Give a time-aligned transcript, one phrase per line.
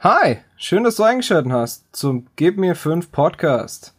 [0.00, 3.96] Hi, schön, dass du eingeschaltet hast zum Gib mir 5 Podcast.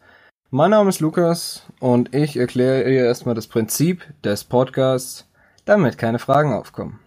[0.49, 5.29] Mein Name ist Lukas und ich erkläre dir erstmal das Prinzip des Podcasts,
[5.65, 7.01] damit keine Fragen aufkommen.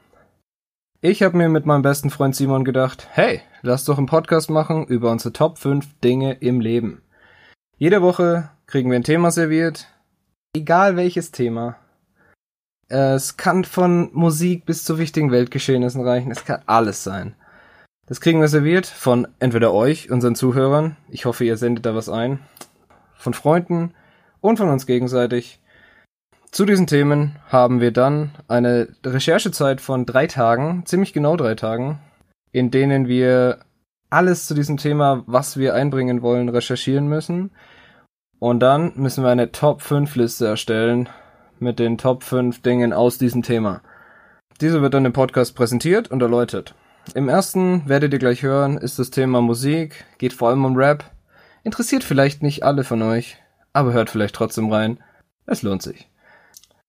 [1.00, 4.84] Ich habe mir mit meinem besten Freund Simon gedacht, hey, lass doch einen Podcast machen
[4.84, 7.00] über unsere Top 5 Dinge im Leben.
[7.78, 9.88] Jede Woche kriegen wir ein Thema serviert,
[10.54, 11.76] egal welches Thema.
[12.88, 17.34] Es kann von Musik bis zu wichtigen Weltgeschehnissen reichen, es kann alles sein.
[18.06, 22.08] Das kriegen wir serviert von entweder euch, unseren Zuhörern, ich hoffe, ihr sendet da was
[22.08, 22.40] ein,
[23.14, 23.94] von Freunden
[24.40, 25.60] und von uns gegenseitig.
[26.50, 32.00] Zu diesen Themen haben wir dann eine Recherchezeit von drei Tagen, ziemlich genau drei Tagen,
[32.50, 33.60] in denen wir
[34.10, 37.52] alles zu diesem Thema, was wir einbringen wollen, recherchieren müssen.
[38.38, 41.08] Und dann müssen wir eine Top 5 Liste erstellen
[41.60, 43.80] mit den Top 5 Dingen aus diesem Thema.
[44.60, 46.74] Diese wird dann im Podcast präsentiert und erläutert.
[47.14, 51.04] Im ersten werdet ihr gleich hören, ist das Thema Musik, geht vor allem um Rap.
[51.64, 53.36] Interessiert vielleicht nicht alle von euch,
[53.72, 54.98] aber hört vielleicht trotzdem rein.
[55.46, 56.08] Es lohnt sich.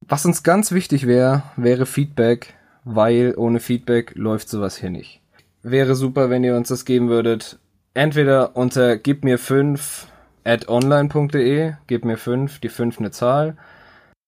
[0.02, 5.22] Was uns ganz wichtig wäre, wäre Feedback, weil ohne Feedback läuft sowas hier nicht.
[5.62, 7.60] Wäre super, wenn ihr uns das geben würdet.
[7.94, 10.08] Entweder unter gib mir 5
[10.44, 13.56] at online.de, gib mir 5, die 5 eine Zahl.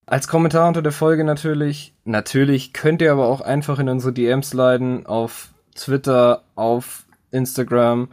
[0.06, 1.94] Als Kommentar unter der Folge natürlich.
[2.06, 8.10] Natürlich könnt ihr aber auch einfach in unsere DMs leiten auf Twitter, auf Instagram,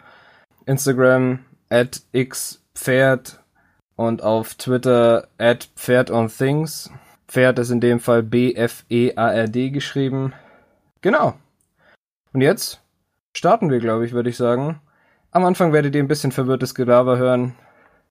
[0.66, 3.40] Instagram at xpferd
[3.96, 6.90] und auf Twitter at Pferd on Things.
[7.28, 10.34] Pferd ist in dem Fall B-F-E-A-R-D geschrieben.
[11.00, 11.34] Genau.
[12.32, 12.80] Und jetzt
[13.34, 14.80] starten wir, glaube ich, würde ich sagen.
[15.30, 17.54] Am Anfang werdet ihr ein bisschen verwirrtes Gelaber hören.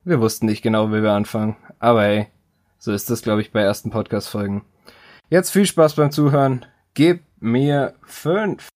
[0.03, 1.55] Wir wussten nicht genau, wie wir anfangen.
[1.77, 2.27] Aber hey,
[2.79, 4.63] so ist das, glaube ich, bei ersten Podcast-Folgen.
[5.29, 6.65] Jetzt viel Spaß beim Zuhören.
[6.95, 8.69] Gib mir fünf.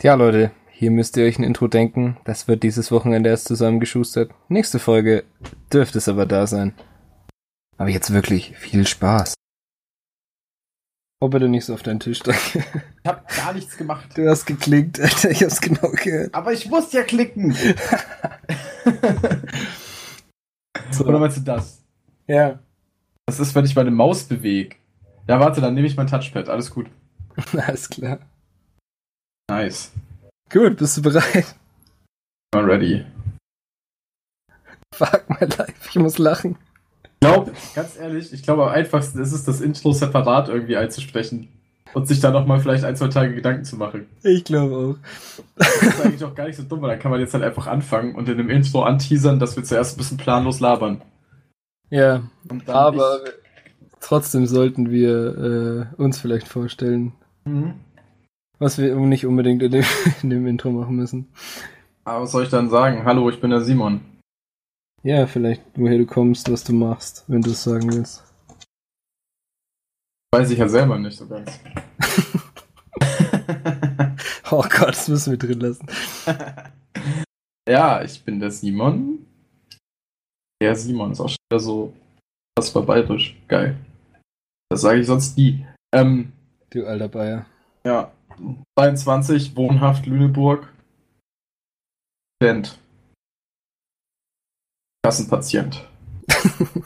[0.00, 2.18] Tja, Leute, hier müsst ihr euch ein Intro denken.
[2.22, 4.30] Das wird dieses Wochenende erst zusammengeschustert.
[4.48, 5.24] Nächste Folge
[5.72, 6.72] dürfte es aber da sein.
[7.78, 9.34] Aber jetzt wirklich viel Spaß.
[11.20, 12.64] Oh, bitte nicht so auf deinen Tisch danke.
[13.02, 14.16] Ich hab gar nichts gemacht.
[14.16, 16.32] Du hast geklickt, Alter, ich hab's genau gehört.
[16.32, 17.56] Aber ich muss ja klicken.
[20.90, 21.04] So.
[21.04, 21.84] Oder meinst du das?
[22.26, 22.60] Ja.
[23.26, 24.76] Das ist, wenn ich meine Maus bewege.
[25.26, 26.48] Ja, warte, dann nehme ich mein Touchpad.
[26.48, 26.86] Alles gut.
[27.52, 28.20] Alles klar.
[29.50, 29.92] Nice.
[30.50, 31.54] Gut, bist du bereit?
[32.54, 33.04] I'm ready.
[34.94, 36.56] Fuck my life, ich muss lachen.
[37.04, 41.48] Ich glaube, ganz ehrlich, ich glaube am einfachsten ist es, das Intro separat irgendwie einzusprechen.
[41.94, 44.06] Und sich dann nochmal vielleicht ein, zwei Tage Gedanken zu machen.
[44.22, 44.96] Ich glaube auch.
[45.56, 47.66] Das ist eigentlich auch gar nicht so dumm, weil dann kann man jetzt halt einfach
[47.66, 51.00] anfangen und in dem Intro anteasern, dass wir zuerst ein bisschen planlos labern.
[51.88, 52.22] Ja,
[52.66, 53.20] aber
[54.00, 57.14] trotzdem sollten wir äh, uns vielleicht vorstellen,
[57.46, 57.74] ich, mhm.
[58.58, 59.84] Was wir nicht unbedingt in dem,
[60.22, 61.28] in dem Intro machen müssen.
[62.04, 63.04] Aber was soll ich dann sagen?
[63.04, 64.00] Hallo, ich bin der Simon.
[65.02, 68.24] Ja, vielleicht woher du kommst, was du machst, wenn du es sagen willst.
[70.34, 71.58] Weiß ich ja selber nicht so ganz.
[74.50, 75.86] Oh Gott, das müssen wir drin lassen.
[77.68, 79.26] ja, ich bin der Simon.
[80.62, 81.92] Der Simon ist auch schon wieder so.
[82.56, 83.36] Das war bayerisch.
[83.46, 83.76] Geil.
[84.70, 85.66] Das sage ich sonst nie.
[85.94, 86.32] Ähm,
[86.70, 87.46] Du alter Bayer.
[87.84, 88.10] ja.
[88.78, 90.68] 22, wohnhaft Lüneburg.
[92.36, 92.78] Student.
[95.02, 95.84] Kassenpatient.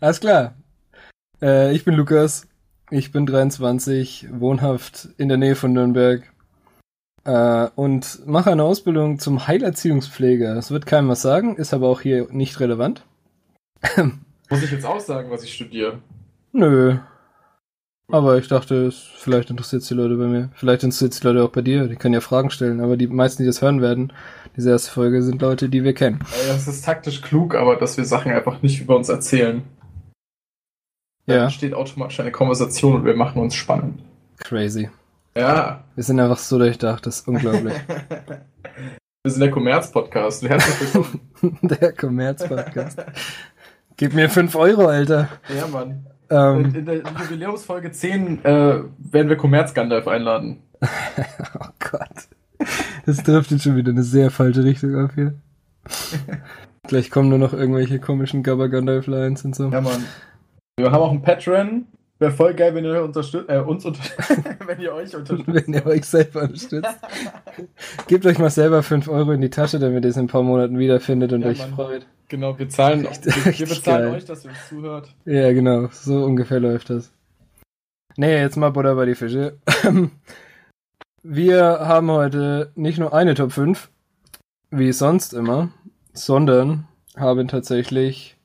[0.00, 0.54] Alles klar.
[1.42, 2.46] Äh, ich bin Lukas.
[2.90, 6.30] Ich bin 23, wohnhaft in der Nähe von Nürnberg.
[7.24, 10.54] Äh, und mache eine Ausbildung zum Heilerziehungspfleger.
[10.54, 13.04] Das wird keinem was sagen, ist aber auch hier nicht relevant.
[14.48, 16.00] Muss ich jetzt auch sagen, was ich studiere?
[16.52, 16.98] Nö.
[18.12, 20.50] Aber ich dachte, es, vielleicht interessiert die Leute bei mir.
[20.54, 21.86] Vielleicht interessiert die Leute auch bei dir.
[21.86, 22.80] Die können ja Fragen stellen.
[22.80, 24.12] Aber die meisten, die das hören werden,
[24.56, 26.18] diese erste Folge, sind Leute, die wir kennen.
[26.48, 29.62] Das ist taktisch klug, aber dass wir Sachen einfach nicht über uns erzählen.
[31.26, 34.02] Dann Ja, entsteht automatisch eine Konversation und wir machen uns spannend.
[34.38, 34.90] crazy.
[35.36, 35.84] Ja.
[35.94, 37.74] Wir sind einfach so durchdacht, das ist unglaublich.
[39.22, 40.48] Wir sind der Kommerz-Podcast.
[40.48, 41.20] Herzlich willkommen.
[41.62, 43.04] der Kommerz-Podcast.
[43.98, 45.28] Gib mir 5 Euro, Alter.
[45.54, 46.06] ja, Mann.
[46.30, 50.62] Ähm, In, der Jubiläumsfolge 10 äh, werden wir Kommerz-Gandalf einladen.
[50.80, 52.28] oh Gott.
[53.06, 55.34] Das driftet schon wieder eine sehr falsche Richtung auf hier.
[56.86, 59.70] Gleich kommen nur noch irgendwelche komischen Gabba Gandalf Lines und so.
[59.70, 60.04] Ja, Mann.
[60.78, 61.86] Wir haben auch einen Patreon.
[62.18, 64.02] Wäre voll geil, wenn ihr unterstützt, äh, uns unter
[64.66, 65.66] wenn ihr euch unterstützt.
[65.66, 66.88] Wenn ihr euch selber unterstützt.
[68.08, 70.42] Gebt euch mal selber 5 Euro in die Tasche, damit ihr es in ein paar
[70.42, 71.70] Monaten wiederfindet und Ja, euch Mann.
[71.70, 72.06] freut.
[72.30, 73.26] Genau, wir zahlen, Echt-
[73.60, 74.14] wir, bezahlen geil.
[74.14, 75.14] euch, dass ihr uns zuhört.
[75.26, 75.88] Ja, genau.
[75.92, 77.12] So ungefähr läuft das.
[78.16, 79.58] Nee, jetzt mal Butter bei die Fische.
[81.22, 83.90] Wir haben heute nicht nur eine Top 5,
[84.70, 85.68] wie sonst immer,
[86.14, 88.38] sondern haben tatsächlich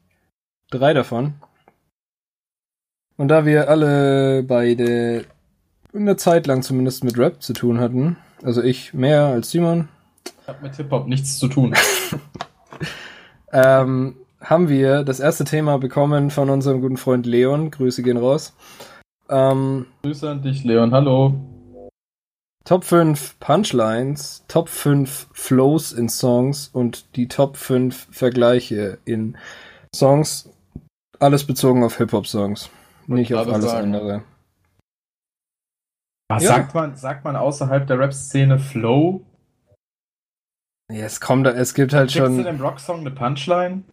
[0.71, 1.35] drei davon.
[3.15, 5.23] Und da wir alle beide
[5.93, 9.87] eine Zeit lang zumindest mit Rap zu tun hatten, also ich mehr als Simon,
[10.45, 11.73] Hat mit Hip-Hop nichts zu tun.
[13.55, 17.71] ähm, haben wir das erste Thema bekommen von unserem guten Freund Leon.
[17.71, 18.53] Grüße gehen raus.
[19.29, 20.91] Ähm, Grüße an dich, Leon.
[20.93, 21.33] Hallo.
[22.65, 29.37] Top 5 Punchlines, Top 5 Flows in Songs und die Top 5 Vergleiche in
[29.95, 30.49] Songs.
[31.19, 32.69] Alles bezogen auf Hip-Hop-Songs,
[33.07, 33.95] nicht auf alles sagen.
[33.95, 34.23] andere.
[36.27, 36.49] Was Ja.
[36.55, 39.21] sagt man, sagt man außerhalb der Rap-Szene Flow?
[40.91, 43.83] Ja, es kommt, es gibt halt in schon, dem Rocksong eine Punchline?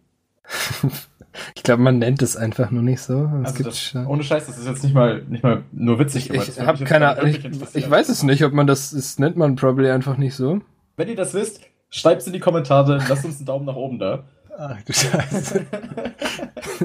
[1.55, 3.31] ich glaube, man nennt es einfach nur nicht so.
[3.43, 6.31] Es Also das, schon, ohne Scheiß, das ist jetzt nicht mal, nicht mal nur witzig
[6.31, 9.37] ich, ich habe keine Ahnung, ich, ich weiß es nicht, ob man das, das nennt
[9.37, 10.61] man probably einfach nicht so.
[10.97, 14.25] Wenn ihr das wisst, schreibt's in die Kommentare, lasst uns einen Daumen nach oben da.
[14.59, 15.67] Ach du Scheiße.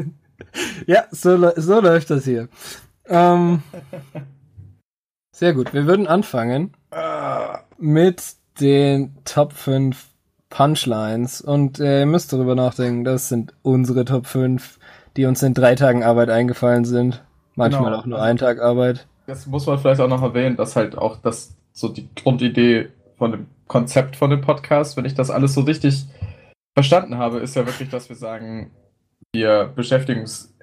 [0.87, 2.47] ja, so, so läuft das hier.
[3.09, 3.61] Ähm,
[5.31, 5.73] sehr gut.
[5.73, 8.23] Wir würden anfangen Ah, mit
[8.59, 10.07] den Top 5
[10.49, 11.41] Punchlines.
[11.41, 14.79] Und äh, ihr müsst darüber nachdenken, das sind unsere Top 5,
[15.15, 17.23] die uns in drei Tagen Arbeit eingefallen sind.
[17.55, 17.97] Manchmal Genau.
[17.97, 19.07] auch nur ein Tag Arbeit.
[19.25, 23.31] Das muss man vielleicht auch noch erwähnen, dass halt auch das so die Grundidee von
[23.31, 26.05] dem Konzept von dem Podcast, wenn ich das alles so richtig
[26.73, 28.71] verstanden habe, ist ja wirklich, dass wir sagen,
[29.33, 30.55] wir beschäftigen uns,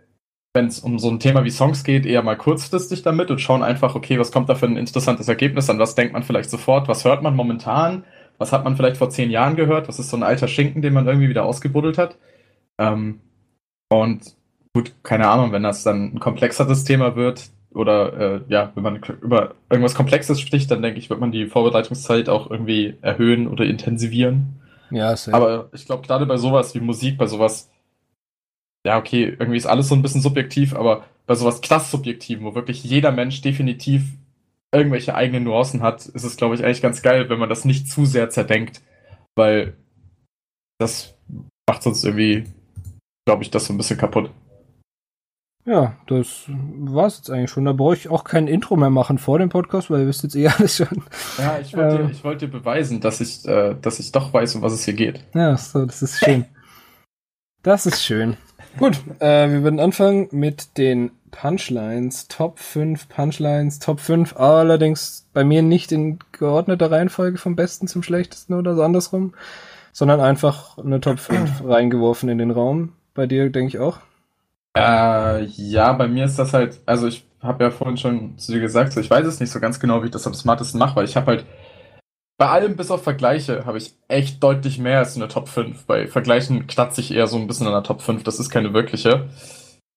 [0.54, 3.64] wenn es um so ein Thema wie Songs geht, eher mal kurzfristig damit und schauen
[3.64, 6.86] einfach, okay, was kommt da für ein interessantes Ergebnis, an was denkt man vielleicht sofort,
[6.86, 8.04] was hört man momentan,
[8.38, 10.92] was hat man vielleicht vor zehn Jahren gehört, was ist so ein alter Schinken, den
[10.92, 12.16] man irgendwie wieder ausgebuddelt hat.
[12.78, 13.20] Ähm,
[13.88, 14.36] und
[14.72, 19.00] gut, keine Ahnung, wenn das dann ein komplexeres Thema wird oder äh, ja, wenn man
[19.22, 23.64] über irgendwas Komplexes spricht, dann denke ich, wird man die Vorbereitungszeit auch irgendwie erhöhen oder
[23.64, 24.60] intensivieren.
[24.92, 25.34] Ja, sehr.
[25.34, 27.70] Aber ich glaube, gerade bei sowas wie Musik, bei sowas,
[28.86, 32.54] ja, okay, irgendwie ist alles so ein bisschen subjektiv, aber bei sowas krass Subjektiven, wo
[32.54, 34.02] wirklich jeder Mensch definitiv
[34.74, 37.88] irgendwelche eigenen Nuancen hat, ist es, glaube ich, eigentlich ganz geil, wenn man das nicht
[37.88, 38.82] zu sehr zerdenkt,
[39.36, 39.74] weil
[40.78, 41.14] das
[41.68, 42.44] macht sonst irgendwie,
[43.26, 44.30] glaube ich, das so ein bisschen kaputt.
[45.66, 47.64] Ja, das war's jetzt eigentlich schon.
[47.64, 50.36] Da brauche ich auch kein Intro mehr machen vor dem Podcast, weil ihr wisst jetzt
[50.36, 51.04] eh alles schon.
[51.38, 52.06] Ja, ich wollte Ähm.
[52.08, 54.84] dir, ich wollte dir beweisen, dass ich, äh, dass ich doch weiß, um was es
[54.84, 55.24] hier geht.
[55.34, 56.44] Ja, so, das ist schön.
[57.62, 58.36] Das ist schön.
[58.78, 62.28] Gut, äh, wir würden anfangen mit den Punchlines.
[62.28, 68.02] Top 5 Punchlines, Top 5, allerdings bei mir nicht in geordneter Reihenfolge vom besten zum
[68.02, 69.34] schlechtesten oder so andersrum,
[69.92, 72.92] sondern einfach eine Top 5 reingeworfen in den Raum.
[73.14, 73.98] Bei dir denke ich auch.
[74.76, 78.60] Äh, ja, bei mir ist das halt, also ich habe ja vorhin schon zu dir
[78.60, 80.96] gesagt, so ich weiß es nicht so ganz genau, wie ich das am smartesten mache,
[80.96, 81.46] weil ich habe halt
[82.36, 85.86] bei allem bis auf Vergleiche habe ich echt deutlich mehr als eine Top 5.
[85.86, 88.74] Bei Vergleichen klatze ich eher so ein bisschen an der Top 5, das ist keine
[88.74, 89.28] wirkliche.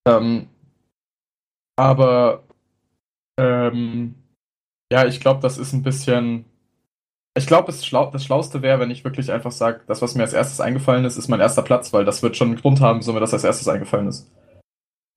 [0.07, 0.47] Ähm,
[1.75, 2.43] aber
[3.39, 4.15] ähm,
[4.91, 6.45] ja, ich glaube, das ist ein bisschen.
[7.37, 10.33] Ich glaube, schlau das Schlauste wäre, wenn ich wirklich einfach sage, das, was mir als
[10.33, 13.13] erstes eingefallen ist, ist mein erster Platz, weil das wird schon einen Grund haben, wieso
[13.13, 14.31] mir das als erstes eingefallen ist.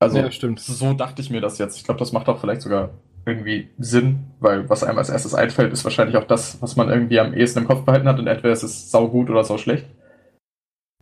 [0.00, 0.60] Also, ja, stimmt.
[0.60, 1.78] so dachte ich mir das jetzt.
[1.78, 2.90] Ich glaube, das macht auch vielleicht sogar
[3.26, 7.20] irgendwie Sinn, weil was einem als erstes einfällt, ist wahrscheinlich auch das, was man irgendwie
[7.20, 9.86] am ehesten im Kopf behalten hat und entweder es ist sau gut oder sau schlecht.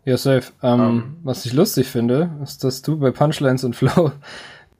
[0.04, 0.52] Ja, safe.
[0.62, 1.16] Ähm, Ähm.
[1.22, 4.12] was ich lustig finde, ist, dass du bei Punchlines und Flow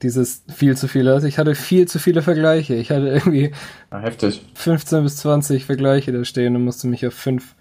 [0.01, 1.23] dieses viel zu viele hast.
[1.23, 2.75] Ich hatte viel zu viele Vergleiche.
[2.75, 3.51] Ich hatte irgendwie
[3.91, 4.41] Ja, heftig.
[4.55, 7.55] 15 bis 20 Vergleiche da stehen und musste mich auf 5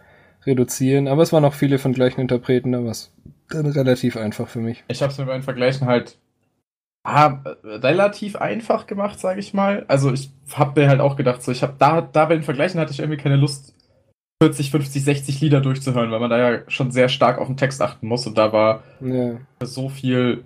[0.47, 1.09] reduzieren.
[1.09, 3.13] Aber es waren auch viele von gleichen Interpreten, aber es
[3.51, 4.85] dann relativ einfach für mich.
[4.89, 6.17] Ich habe es mir bei den Vergleichen halt
[7.05, 9.85] ah, relativ einfach gemacht, sage ich mal.
[9.89, 12.81] Also ich habe mir halt auch gedacht, so ich habe da, da bei den Vergleichen
[12.81, 13.75] hatte ich irgendwie keine Lust,
[14.43, 17.83] 40, 50, 60 Lieder durchzuhören, weil man da ja schon sehr stark auf den Text
[17.83, 19.39] achten muss und da war Ja.
[19.63, 20.45] so viel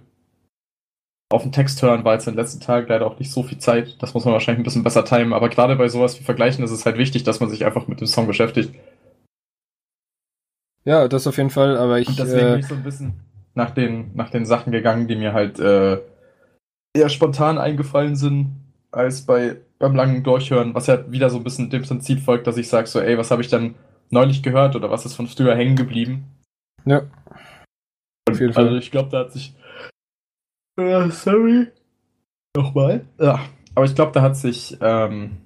[1.30, 3.56] auf den Text hören war jetzt in den letzten Tagen leider auch nicht so viel
[3.56, 3.97] Zeit.
[4.02, 5.32] Das muss man wahrscheinlich ein bisschen besser timen.
[5.32, 8.00] Aber gerade bei sowas wie Vergleichen ist es halt wichtig, dass man sich einfach mit
[8.00, 8.75] dem Song beschäftigt.
[10.85, 12.09] ja, das auf jeden Fall, aber ich.
[12.09, 13.14] Und deswegen bin Äh, ich so ein bisschen
[13.54, 15.99] nach den, nach den Sachen gegangen, die mir halt äh,
[16.94, 18.56] eher spontan eingefallen sind,
[18.90, 22.56] als bei beim langen Durchhören, was ja wieder so ein bisschen dem Prinzip folgt, dass
[22.56, 23.75] ich sage so, ey, was habe ich dann
[24.11, 26.25] neulich gehört oder was ist von früher hängen geblieben?
[26.84, 27.02] ja,
[28.30, 28.78] auf jeden Also Fall.
[28.78, 29.54] ich glaube, da hat sich.
[30.78, 31.66] Äh, sorry.
[32.56, 33.04] Nochmal.
[33.18, 33.40] Ja.
[33.75, 35.38] Aber ich glaube, da hat sich ähm,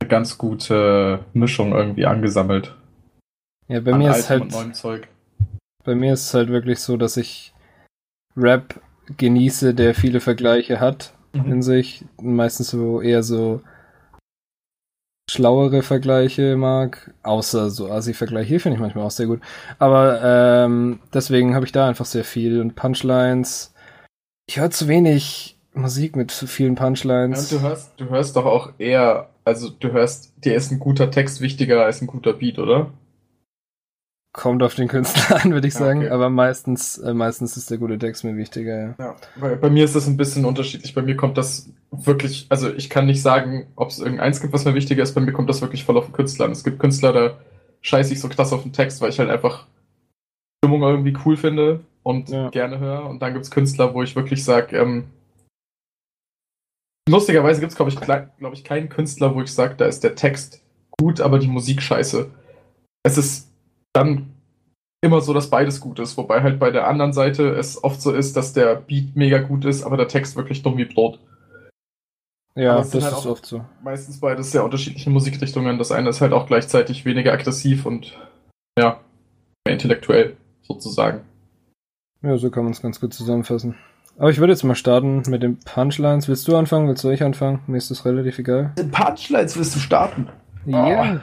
[0.00, 2.76] eine ganz gute Mischung irgendwie angesammelt.
[3.68, 4.52] Ja, bei an mir ist halt.
[5.84, 7.54] Bei mir ist es halt wirklich so, dass ich
[8.36, 8.80] Rap
[9.16, 11.52] genieße, der viele Vergleiche hat Mhm.
[11.52, 12.04] in sich.
[12.20, 13.62] Meistens so eher so
[15.30, 18.48] schlauere Vergleiche mag, außer so Asi-Vergleiche.
[18.48, 19.40] Hier finde ich manchmal auch sehr gut.
[19.78, 23.72] Aber ähm, deswegen habe ich da einfach sehr viel und Punchlines.
[24.46, 27.50] Ich höre zu wenig Musik mit zu vielen Punchlines.
[27.50, 31.10] Ja, du hörst, du hörst doch auch eher, also du hörst, dir ist ein guter
[31.10, 32.90] Text wichtiger als ein guter Beat, oder?
[34.34, 36.00] Kommt auf den Künstler an, würde ich sagen.
[36.00, 36.08] Okay.
[36.10, 38.94] Aber meistens, äh, meistens ist der gute Text mir wichtiger, ja.
[38.98, 40.94] Ja, bei, bei mir ist das ein bisschen unterschiedlich.
[40.94, 44.64] Bei mir kommt das wirklich, also ich kann nicht sagen, ob es irgendeins gibt, was
[44.64, 45.12] mir wichtiger ist.
[45.14, 46.52] Bei mir kommt das wirklich voll auf den Künstler an.
[46.52, 47.38] Es gibt Künstler, da
[47.82, 49.66] scheiße ich so krass auf den Text, weil ich halt einfach
[50.64, 52.48] Stimmung irgendwie cool finde und Ja.
[52.48, 53.04] gerne höre.
[53.10, 55.04] Und dann gibt es Künstler, wo ich wirklich sage, ähm,
[57.06, 60.14] lustigerweise gibt es, glaube ich, glaube ich, keinen Künstler, wo ich sage, da ist der
[60.14, 60.62] Text
[60.98, 62.30] gut, aber die Musik scheiße.
[63.04, 63.51] Es ist
[63.92, 64.30] dann
[65.04, 68.12] immer so, dass beides gut ist, wobei halt bei der anderen Seite es oft so
[68.12, 71.18] ist, dass der Beat mega gut ist, aber der Text wirklich dumm wie Brot.
[72.54, 73.64] Ja, Aber das ist halt auch- oft so.
[73.82, 75.78] Meistens beides sehr unterschiedliche Musikrichtungen.
[75.78, 78.16] Das eine ist halt auch gleichzeitig weniger aggressiv und
[78.78, 79.00] ja,
[79.66, 81.22] mehr intellektuell sozusagen.
[82.22, 83.74] Ja, so kann man es ganz gut zusammenfassen.
[84.18, 86.28] Aber ich würde jetzt mal starten mit den Punchlines.
[86.28, 86.86] Willst du anfangen?
[86.86, 87.60] Willst du ich anfangen?
[87.66, 88.72] Mir ist das relativ egal.
[88.78, 90.28] Den Punchlines willst du starten?
[90.66, 91.22] Ja.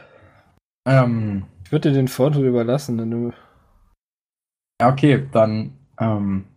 [0.87, 3.31] Ähm, Ich würde dir den Vorteil überlassen, wenn du.
[4.81, 6.47] ja, okay, dann ähm,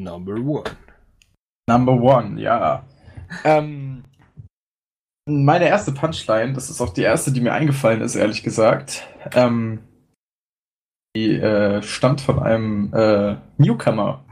[0.00, 0.64] Number one.
[1.68, 2.84] Number One, ja.
[3.44, 4.02] Ähm,
[5.28, 9.06] meine erste Punchline, das ist auch die erste, die mir eingefallen ist, ehrlich gesagt.
[9.32, 9.84] Ähm,
[11.16, 14.24] die äh, stammt von einem äh, Newcomer,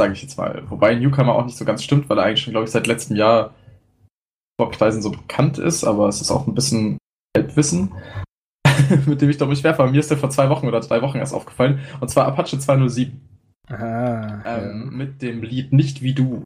[0.00, 0.70] sage ich jetzt mal.
[0.70, 3.16] Wobei Newcomer auch nicht so ganz stimmt, weil er eigentlich schon, glaube ich, seit letztem
[3.16, 3.56] Jahr
[4.56, 6.98] vor Preisen so bekannt ist, aber es ist auch ein bisschen
[7.38, 7.92] Halbwissen,
[9.06, 9.86] mit dem ich glaube ich werfe.
[9.86, 11.80] Mir ist der vor zwei Wochen oder drei Wochen erst aufgefallen.
[12.00, 13.20] Und zwar Apache 207
[13.68, 14.42] Aha.
[14.44, 16.42] ähm, mit dem Lied Nicht wie du.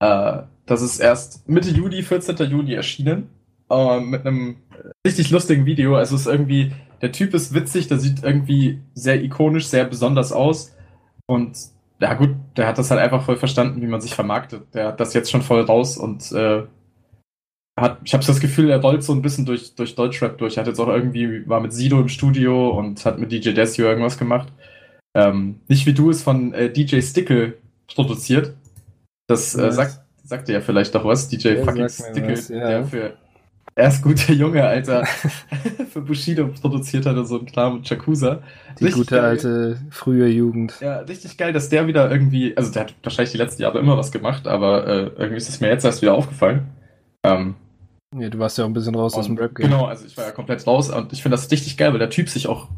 [0.00, 2.36] Äh, das ist erst Mitte Juli, 14.
[2.50, 3.30] Juni erschienen.
[3.70, 4.56] Äh, mit einem
[5.06, 5.96] richtig lustigen Video.
[5.96, 10.32] Also es ist irgendwie, der Typ ist witzig, der sieht irgendwie sehr ikonisch, sehr besonders
[10.32, 10.74] aus.
[11.26, 11.56] Und
[12.00, 14.74] ja gut, der hat das halt einfach voll verstanden, wie man sich vermarktet.
[14.74, 16.64] Der hat das jetzt schon voll raus und äh,
[17.76, 20.56] hat, ich habe das Gefühl, er rollt so ein bisschen durch, durch Deutschrap durch.
[20.56, 23.86] Er hat jetzt auch irgendwie, war mit Sido im Studio und hat mit DJ Desio
[23.86, 24.48] irgendwas gemacht.
[25.14, 27.54] Ähm, nicht wie du ist von äh, DJ Stickle
[27.94, 28.54] produziert.
[29.28, 31.28] Das äh, sagt, sagt dir ja vielleicht doch was.
[31.28, 32.68] DJ Der fucking Stickle, was, ja.
[32.68, 33.16] der für
[33.74, 35.04] erst gute Junge, Alter,
[35.90, 38.42] für Bushido produziert hatte, so ein Kram mit Jakuza.
[38.78, 39.24] Die Richtig gute geil.
[39.24, 40.74] alte frühe Jugend.
[40.80, 43.96] Ja, richtig geil, dass der wieder irgendwie, also der hat wahrscheinlich die letzten Jahre immer
[43.96, 46.68] was gemacht, aber äh, irgendwie ist es mir jetzt erst wieder aufgefallen.
[47.22, 47.54] Ähm,
[48.18, 49.70] Ja, du warst ja auch ein bisschen raus aus dem und Rap-Game.
[49.70, 52.10] Genau, also ich war ja komplett raus und ich finde das richtig geil, weil der
[52.10, 52.68] Typ sich auch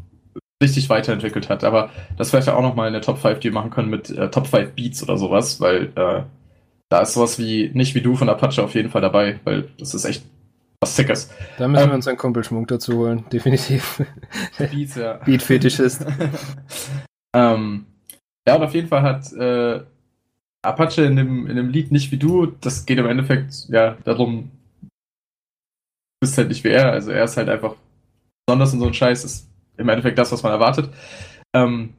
[0.61, 1.63] richtig weiterentwickelt hat.
[1.63, 4.29] Aber das wäre ja auch nochmal eine Top 5, die wir machen können mit äh,
[4.29, 6.23] Top 5 Beats oder sowas, weil äh,
[6.89, 9.93] da ist sowas wie nicht wie du von Apache auf jeden Fall dabei, weil das
[9.93, 10.23] ist echt
[10.81, 11.29] was Sickes.
[11.57, 14.03] Da müssen Ähm, wir uns einen Kumpel dazu holen, definitiv.
[14.57, 15.13] Beats, ja.
[15.25, 16.05] Beat-Fetischist.
[17.35, 17.85] ähm,
[18.47, 19.81] ja, und auf jeden Fall hat äh,
[20.61, 24.51] Apache in dem, in dem Lied nicht wie du, das geht im Endeffekt ja darum,
[26.21, 27.75] bist halt nicht wie er, also er ist halt einfach
[28.45, 30.93] besonders und so ein Scheiß, ist im Endeffekt das, was man erwartet.
[31.55, 31.93] Ähm,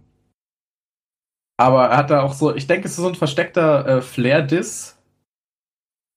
[1.59, 4.97] aber er hat da auch so, ich denke, es ist so ein versteckter äh, Flair-Diss.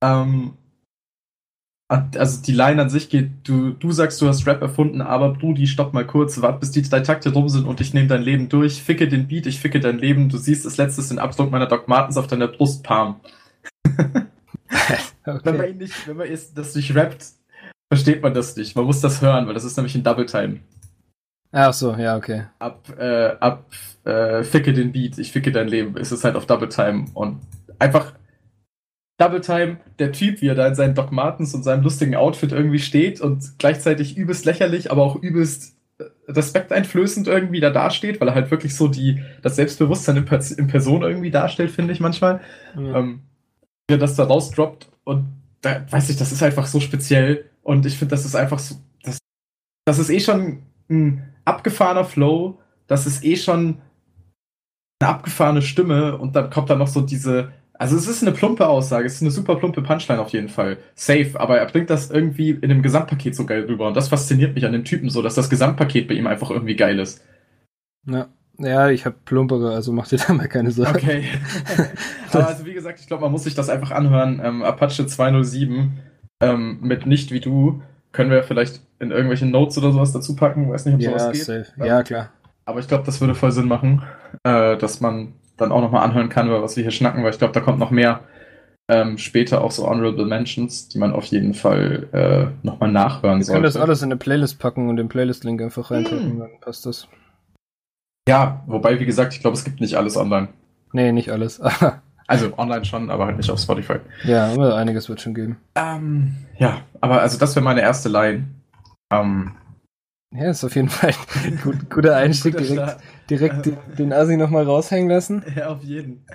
[0.03, 0.57] Ähm,
[1.89, 5.67] also die Line an sich geht, du, du sagst, du hast Rap erfunden, aber Brudi,
[5.67, 8.49] stopp mal kurz, wart bis die drei Takte rum sind und ich nehme dein Leben
[8.49, 11.67] durch, ficke den Beat, ich ficke dein Leben, du siehst das letzte den Abdruck meiner
[11.67, 13.15] Doc Martens auf deiner Brustpalm.
[15.43, 15.71] Wenn man Okay.
[15.71, 17.25] ihn nicht, wenn man es- das nicht rappt,
[17.93, 18.75] versteht man das nicht.
[18.75, 20.61] Man muss das hören, weil das ist nämlich ein Double Time.
[21.51, 22.45] Ach so, ja, okay.
[22.57, 23.67] Ab, äh, ab,
[24.03, 27.39] äh, ficke den Beat, ich ficke dein Leben, ist es halt auf Double Time und
[27.77, 28.13] einfach
[29.19, 32.51] Double Time, der Typ, wie er da in seinen Doc Martens und seinem lustigen Outfit
[32.51, 38.29] irgendwie steht und gleichzeitig übelst lächerlich, aber auch übelst äh, respekteinflößend irgendwie da dasteht, weil
[38.29, 41.99] er halt wirklich so die, das Selbstbewusstsein in, Pers in Person irgendwie darstellt, finde ich
[41.99, 42.41] manchmal.
[42.75, 42.97] Ja.
[42.97, 43.21] Ähm,
[43.87, 45.27] wie er das da rausdroppt und
[45.61, 48.75] da weiß ich, das ist einfach so speziell und ich finde, das ist einfach so,
[49.03, 49.17] das,
[49.85, 53.81] das ist eh schon ein abgefahrener Flow, das ist eh schon
[54.99, 58.67] eine abgefahrene Stimme und dann kommt da noch so diese, also es ist eine plumpe
[58.67, 62.11] Aussage, es ist eine super plumpe Punchline auf jeden Fall, safe, aber er bringt das
[62.11, 65.21] irgendwie in dem Gesamtpaket so geil rüber und das fasziniert mich an dem Typen so,
[65.21, 67.23] dass das Gesamtpaket bei ihm einfach irgendwie geil ist.
[68.05, 68.27] ja.
[68.57, 70.95] ja, ich hab plumpere, also mach dir da mal keine Sorgen.
[70.95, 71.23] Okay.
[72.31, 74.41] Aber also wie gesagt, ich glaube, man muss sich das einfach anhören.
[74.43, 75.91] Ähm, Apache 207
[76.51, 77.81] ähm, mit Nicht wie du
[78.11, 80.69] können wir vielleicht in irgendwelche Notes oder sowas dazu packen.
[80.71, 81.43] Weiß nicht, ob Ja, sowas geht.
[81.43, 81.65] safe.
[81.83, 82.29] Ja, klar.
[82.65, 84.03] Aber ich glaube, das würde voll Sinn machen,
[84.43, 87.37] äh, dass man dann auch nochmal anhören kann, über was wir hier schnacken, weil ich
[87.39, 88.21] glaube, da kommt noch mehr.
[88.89, 93.45] ähm, später auch so Honorable Mentions, die man auf jeden Fall äh, nochmal nachhören Wir
[93.45, 93.53] sollte.
[93.55, 96.39] können das alles in eine Playlist packen und den Playlist-Link einfach reinpacken, Hm.
[96.39, 97.07] dann passt das.
[98.27, 100.49] Ja, wobei, wie gesagt, ich glaube, es gibt nicht alles online.
[100.91, 101.61] Nee, nicht alles.
[102.27, 103.97] Also online schon, aber halt nicht auf Spotify.
[104.23, 105.57] ja, aber einiges wird schon geben.
[105.75, 108.45] Ähm, ja, aber also das wäre meine erste Line.
[109.11, 109.51] Ähm,
[110.33, 111.13] Ja, ist auf jeden Fall
[111.43, 112.53] ein gut, guter Einstieg.
[112.53, 113.01] guter Direkt, Start.
[113.29, 115.43] direkt den, den Assi nochmal raushängen lassen.
[115.55, 116.25] Ja, auf jeden.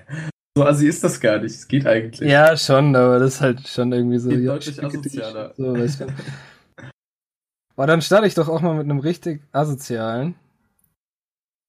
[0.56, 1.54] So assi ist das gar nicht.
[1.54, 2.28] Es geht eigentlich.
[2.28, 4.28] Ja, schon, aber das ist halt schon irgendwie so.
[4.28, 5.54] Geht ja, deutlich asozialer.
[5.56, 6.06] So, weißt du.
[7.76, 10.34] Aber dann starte ich doch auch mal mit einem richtig asozialen.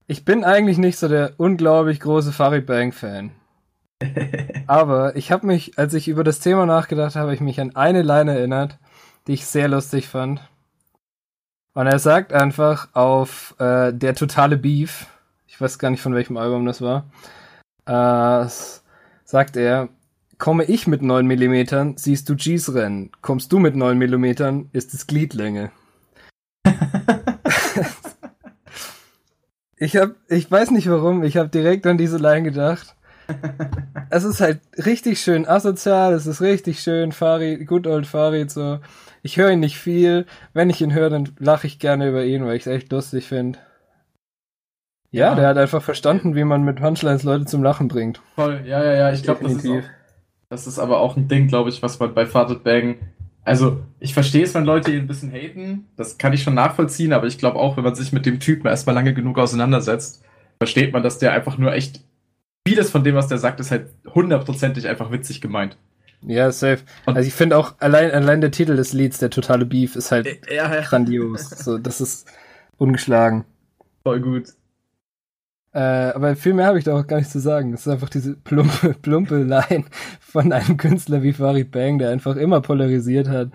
[0.08, 3.30] Ich bin eigentlich nicht so der unglaublich große Farid Bang-Fan.
[4.68, 8.02] Aber ich habe mich, als ich über das Thema nachgedacht habe, ich mich an eine
[8.02, 8.78] Line erinnert,
[9.28, 10.42] die ich sehr lustig fand.
[11.74, 15.08] Und er sagt einfach auf äh, der totale Beef,
[15.48, 17.10] ich weiß gar nicht von welchem Album das war,
[17.86, 18.50] äh,
[19.24, 19.90] sagt er,
[20.38, 23.12] komme ich mit 9 mm, siehst du G's rennen.
[23.22, 25.72] Kommst du mit 9 mm, ist es Gliedlänge.
[29.82, 32.98] Ich hab, ich weiß nicht warum, ich habe direkt an diese Line gedacht.
[34.12, 38.80] Es ist halt richtig schön asozial, es ist richtig schön Farid, good old Farid, so.
[39.22, 40.26] Ich höre ihn nicht viel.
[40.54, 43.28] Wenn ich ihn höre, dann lache ich gerne über ihn, weil ich es echt lustig
[43.28, 43.60] finde.
[45.12, 45.36] Ja, Ja.
[45.36, 48.22] der hat einfach verstanden, wie man mit Punchlines Leute zum Lachen bringt.
[48.36, 49.12] Voll, ja, ja, ja.
[49.14, 49.82] Ich glaube, das ist, auch,
[50.50, 52.96] das ist aber auch ein Ding, glaube ich, was man bei Farted Bang.
[53.44, 55.88] Also, ich verstehe es, wenn Leute ihn ein bisschen haten.
[55.98, 58.68] Das kann ich schon nachvollziehen, aber ich glaube auch, wenn man sich mit dem Typen
[58.68, 60.24] erstmal lange genug auseinandersetzt,
[60.58, 62.02] versteht man, dass der einfach nur echt.
[62.70, 65.78] Vieles von dem, was der sagt, ist halt hundertprozentig einfach witzig gemeint.
[66.22, 66.80] Ja, safe.
[67.06, 70.12] Und- also ich finde auch, allein, allein der Titel des Lieds, der totale Beef, ist
[70.12, 70.82] halt Ja, ja.
[70.82, 71.50] grandios.
[71.64, 72.28] So, das ist
[72.78, 73.46] ungeschlagen.
[74.04, 74.50] Voll gut.
[75.72, 77.74] Äh, aber viel mehr habe ich da auch gar nicht zu sagen.
[77.74, 79.86] Es ist einfach diese plumpe, plumpe Line
[80.20, 83.50] von einem Künstler wie Farid Bang, der einfach immer polarisiert hat.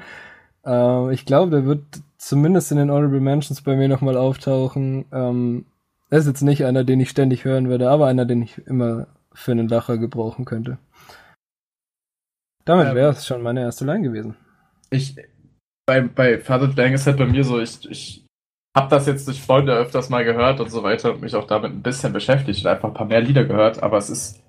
[0.64, 1.82] Ähm, ich glaube, der wird
[2.18, 5.04] zumindest in den Honorable Mentions bei mir nochmal auftauchen.
[5.12, 5.66] Ähm,
[6.08, 9.08] er ist jetzt nicht einer, den ich ständig hören würde, aber einer, den ich immer
[9.34, 10.78] für einen Lacher gebrauchen könnte.
[12.64, 12.94] Damit Ähm.
[12.94, 14.36] wäre es schon meine erste Line gewesen.
[14.90, 15.16] Ich,
[15.86, 18.26] bei, bei Farted Bang ist halt bei mir so, ich, ich
[18.76, 21.72] habe das jetzt durch Freunde öfters mal gehört und so weiter und mich auch damit
[21.72, 24.42] ein bisschen beschäftigt und einfach ein paar mehr Lieder gehört, aber es ist,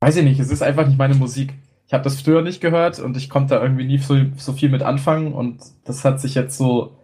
[0.00, 1.54] weiß ich nicht, es ist einfach nicht meine Musik.
[1.86, 4.68] Ich habe das früher nicht gehört und ich konnte da irgendwie nie so, so viel
[4.68, 6.97] mit anfangen und das hat sich jetzt so,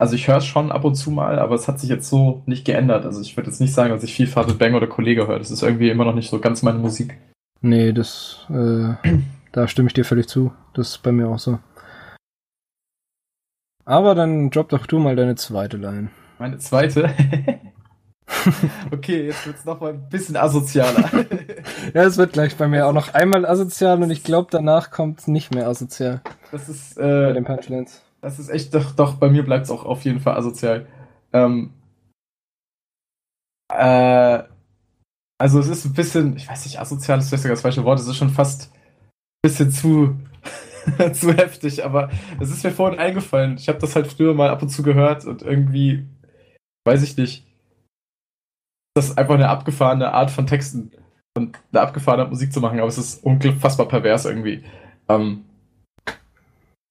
[0.00, 2.42] also ich höre es schon ab und zu mal, aber es hat sich jetzt so
[2.46, 3.04] nicht geändert.
[3.04, 5.38] Also ich würde jetzt nicht sagen, dass ich viel Farted Bang oder Kollege höre.
[5.38, 7.18] Das ist irgendwie immer noch nicht so ganz meine Musik.
[7.60, 8.94] Nee, das, äh,
[9.52, 10.52] da stimme ich dir völlig zu.
[10.72, 11.58] Das ist bei mir auch so.
[13.84, 16.08] Aber dann drop doch du mal deine zweite Line.
[16.38, 17.14] Meine zweite.
[18.92, 21.10] okay, jetzt wird's noch mal ein bisschen asozialer.
[21.94, 25.26] Ja, es wird gleich bei mir auch noch einmal asozial und ich glaube, danach kommt
[25.28, 26.20] nicht mehr asozial
[26.52, 28.02] Das ist, bei äh, den Punchlines.
[28.20, 30.86] Das ist echt, doch, doch, bei mir bleibt's auch auf jeden Fall asozial.
[31.32, 31.72] Ähm,
[33.72, 34.42] äh,
[35.38, 37.98] also es ist ein bisschen, ich weiß nicht, asozial ist vielleicht sogar das falsche Wort,
[37.98, 40.16] es ist schon fast ein bisschen zu,
[41.14, 43.56] zu heftig, aber es ist mir vorhin eingefallen.
[43.56, 46.06] Ich habe das halt früher mal ab und zu gehört und irgendwie,
[46.84, 47.46] weiß ich nicht,
[48.94, 50.90] das ist einfach eine abgefahrene Art von Texten
[51.36, 54.64] und eine abgefahrene Art Musik zu machen, aber es ist unfassbar pervers irgendwie.
[55.08, 55.44] Ähm,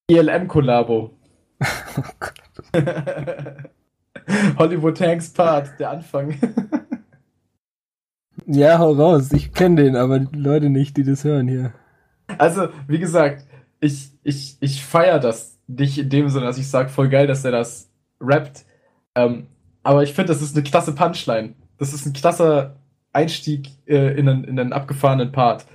[0.09, 1.18] ILM-Kollabo.
[1.61, 2.33] Oh Gott.
[4.57, 6.35] Hollywood Tanks Part, der Anfang.
[8.45, 9.31] Ja, hau raus.
[9.31, 11.73] Ich kenne den, aber die Leute nicht, die das hören hier.
[12.37, 13.45] Also, wie gesagt,
[13.79, 17.43] ich, ich, ich feiere das nicht in dem Sinne, dass ich sage, voll geil, dass
[17.43, 18.65] der das rappt.
[19.15, 19.47] Ähm,
[19.83, 21.53] aber ich finde, das ist eine klasse Punchline.
[21.77, 22.75] Das ist ein klasser
[23.13, 25.65] Einstieg äh, in, einen, in einen abgefahrenen Part.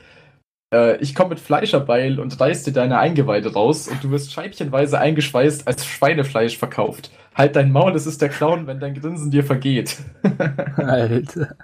[0.74, 4.98] Äh, ich komme mit Fleischerbeil und reiß dir deine Eingeweide raus und du wirst scheibchenweise
[4.98, 7.12] eingeschweißt als Schweinefleisch verkauft.
[7.34, 9.98] Halt dein Maul, es ist der Clown, wenn dein Grinsen dir vergeht.
[10.76, 11.54] Alter.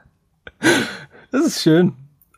[1.32, 1.92] Das ist schön.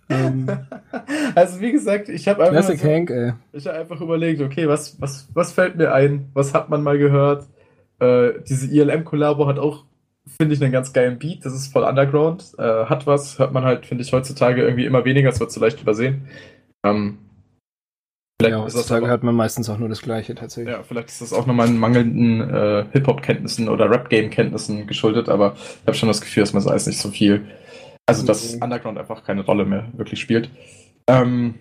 [0.08, 0.46] Ähm,
[1.34, 3.10] Also wie gesagt, ich habe einfach, so, Hank,
[3.52, 6.28] ich hab einfach überlegt, okay, was, was, was fällt mir ein?
[6.34, 7.46] Was hat man mal gehört?
[7.98, 9.84] Äh, diese ILM-Kollabo hat auch,
[10.38, 11.44] finde ich, einen ganz geilen Beat.
[11.44, 12.52] Das ist voll Underground.
[12.58, 15.30] Äh, hat was, hört man halt, finde ich, heutzutage irgendwie immer weniger.
[15.30, 16.26] Es wird so leicht übersehen.
[16.84, 17.18] Ähm,
[18.40, 20.72] vielleicht, Ja, ist das heutzutage hört man meistens auch nur das Gleiche tatsächlich.
[20.74, 25.94] ja, vielleicht ist das auch nochmal mangelnden äh, Hip-Hop-Kenntnissen oder Rap-Game-Kenntnissen geschuldet, aber ich habe
[25.94, 27.46] schon das Gefühl, dass man das alles nicht so viel.
[28.06, 28.62] Also, dass Mhm.
[28.62, 30.50] Underground einfach keine Rolle mehr wirklich spielt.
[31.08, 31.54] Ähm,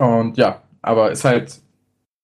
[0.00, 1.60] und ja, aber ist halt,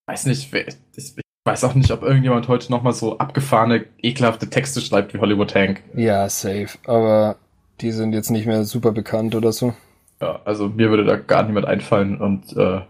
[0.06, 1.14] weiß nicht, ich, ich
[1.46, 5.82] weiß auch nicht, ob irgendjemand heute nochmal so abgefahrene, ekelhafte Texte schreibt wie Hollywood Tank.
[5.94, 6.78] Ja, safe.
[6.86, 7.36] Aber
[7.80, 9.74] die sind jetzt nicht mehr super bekannt oder so.
[10.20, 12.82] Ja, also mir würde da gar niemand einfallen und äh,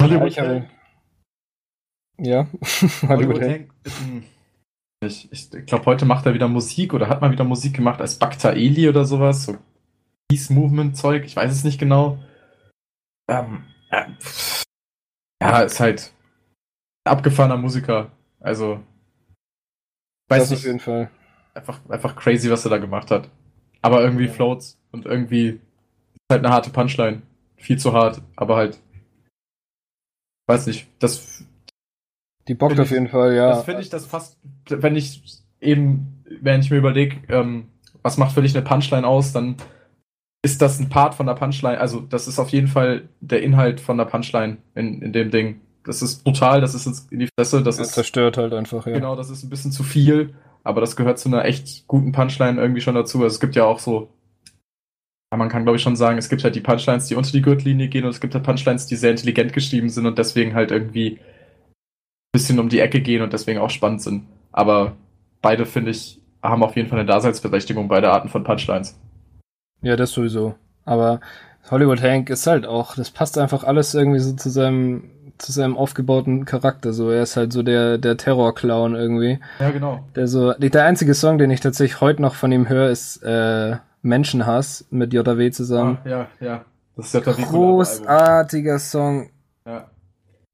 [0.00, 0.66] Hollywood ja,
[2.18, 2.46] ja.
[3.08, 3.70] Hollywood Hank
[5.00, 8.18] ich, ich glaube, heute macht er wieder Musik oder hat mal wieder Musik gemacht als
[8.18, 9.44] Bakta Eli oder sowas.
[9.44, 9.58] So
[10.28, 12.18] Peace Movement Zeug, ich weiß es nicht genau.
[13.28, 14.06] Ähm, äh,
[15.42, 16.12] ja, ist halt
[17.04, 18.10] abgefahrener Musiker.
[18.40, 18.80] Also,
[20.28, 21.10] weiß das nicht, auf jeden Fall.
[21.54, 23.30] Einfach, einfach crazy, was er da gemacht hat.
[23.82, 24.32] Aber irgendwie ja.
[24.32, 27.22] floats und irgendwie ist halt eine harte Punchline.
[27.56, 28.78] Viel zu hart, aber halt.
[30.48, 31.44] Weiß nicht, das
[32.48, 33.50] die bockt auf jeden Fall, ja.
[33.50, 35.22] Das finde ich das fast, wenn ich
[35.60, 37.68] eben, wenn ich mir überlege, ähm,
[38.02, 39.56] was macht für dich eine Punchline aus, dann
[40.42, 41.80] ist das ein Part von der Punchline.
[41.80, 45.60] Also, das ist auf jeden Fall der Inhalt von der Punchline in, in dem Ding.
[45.84, 47.94] Das ist brutal, das ist in die Fresse, das, das ist.
[47.94, 48.92] zerstört halt einfach, ja.
[48.92, 52.60] Genau, das ist ein bisschen zu viel, aber das gehört zu einer echt guten Punchline
[52.60, 53.18] irgendwie schon dazu.
[53.18, 54.08] Also, es gibt ja auch so
[55.36, 57.88] man kann glaube ich schon sagen, es gibt halt die Punchlines, die unter die Gürtellinie
[57.88, 61.18] gehen und es gibt halt Punchlines, die sehr intelligent geschrieben sind und deswegen halt irgendwie
[62.36, 64.24] bisschen um die Ecke gehen und deswegen auch spannend sind.
[64.52, 64.92] Aber
[65.42, 68.98] beide, finde ich, haben auf jeden Fall eine Daseinsberechtigung, beide Arten von Punchlines.
[69.82, 70.54] Ja, das sowieso.
[70.84, 71.20] Aber
[71.70, 75.76] Hollywood Hank ist halt auch, das passt einfach alles irgendwie so zu seinem, zu seinem
[75.76, 76.92] aufgebauten Charakter.
[76.92, 79.38] So, er ist halt so der, der Terror-Clown irgendwie.
[79.58, 80.04] Ja, genau.
[80.14, 83.76] Der so, der einzige Song, den ich tatsächlich heute noch von ihm höre, ist äh,
[84.06, 85.98] Menschenhass mit JW zusammen.
[86.04, 86.64] Ah, ja, ja.
[86.96, 89.30] Das ist JW Großartiger Song.
[89.66, 89.90] Ja.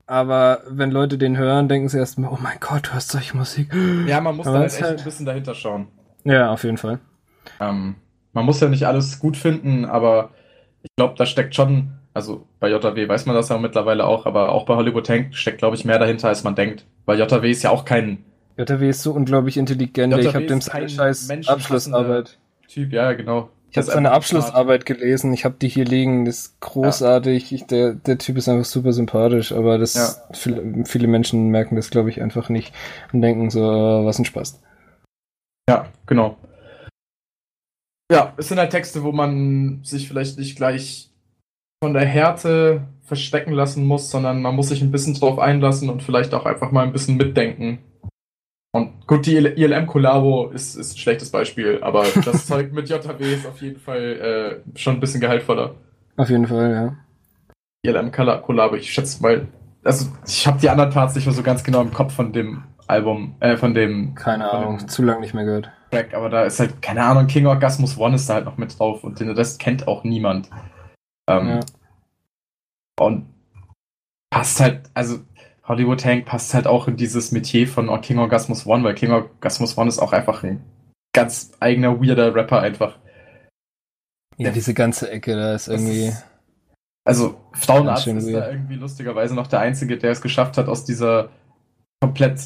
[0.07, 3.73] Aber wenn Leute den hören, denken sie erstmal, oh mein Gott, du hast solche Musik.
[4.07, 4.99] Ja, man muss Aber da halt echt halt...
[4.99, 5.88] ein bisschen dahinter schauen.
[6.25, 6.99] Ja, auf jeden Fall.
[7.61, 7.97] Ähm,
[8.33, 10.31] man muss ja nicht alles gut finden, aber
[10.83, 14.51] ich glaube, da steckt schon, also bei JW weiß man das ja mittlerweile auch, aber
[14.51, 16.87] auch bei Hollywood Tank steckt, glaube ich, mehr dahinter, als man denkt.
[17.07, 18.25] Weil JW ist ja auch kein.
[18.57, 20.12] JW ist so unglaublich intelligent.
[20.12, 22.38] JW ich habe dem seine scheiß Abschlussarbeit.
[22.68, 23.51] Typ, ja, genau.
[23.70, 27.51] Ich habe seine Abschlussarbeit gelesen, ich habe die hier liegen, das ist großartig.
[27.51, 27.57] Ja.
[27.57, 30.35] Ich, der, der Typ ist einfach super sympathisch, aber das ja.
[30.35, 32.75] viele, viele Menschen merken das, glaube ich, einfach nicht
[33.14, 34.61] und denken so, äh, was ein Spaß.
[35.70, 36.37] Ja, genau.
[38.12, 41.09] Ja, es sind halt Texte, wo man sich vielleicht nicht gleich
[41.83, 46.03] von der Härte verstecken lassen muss, sondern man muss sich ein bisschen drauf einlassen und
[46.03, 47.79] vielleicht auch einfach mal ein bisschen mitdenken
[49.07, 53.61] gut, die ILM-Kollabo ist, ist ein schlechtes Beispiel, aber das Zeug mit JW ist auf
[53.61, 55.75] jeden Fall äh, schon ein bisschen gehaltvoller.
[56.17, 56.97] Auf jeden Fall, ja.
[57.85, 59.47] ILM-Kollabo, ich schätze mal,
[59.85, 62.65] also ich habe die anderen Parts nicht mehr so ganz genau im Kopf von dem
[62.87, 64.15] Album, äh, von dem.
[64.15, 65.71] Keine von Ahnung, dem zu lange nicht mehr gehört.
[65.91, 68.79] Track, aber da ist halt, keine Ahnung, King Orgasmus One ist da halt noch mit
[68.79, 70.49] drauf und den Rest kennt auch niemand.
[71.29, 71.61] Ähm, ja.
[73.01, 73.27] Und
[74.31, 75.19] passt halt, also
[75.64, 79.79] Hollywood Hank passt halt auch in dieses Metier von King Orgasmus One, weil King Orgasmus
[79.79, 80.62] One ist auch einfach ein
[81.14, 82.98] ganz eigener, weirder Rapper einfach.
[84.38, 86.07] Ja, Der, diese ganze Ecke, da ist irgendwie.
[86.07, 86.25] Ist,
[87.05, 88.42] also, Frauenarzt ist weird.
[88.42, 91.31] da irgendwie lustigerweise noch der Einzige, der es geschafft hat, aus dieser
[92.01, 92.40] komplett.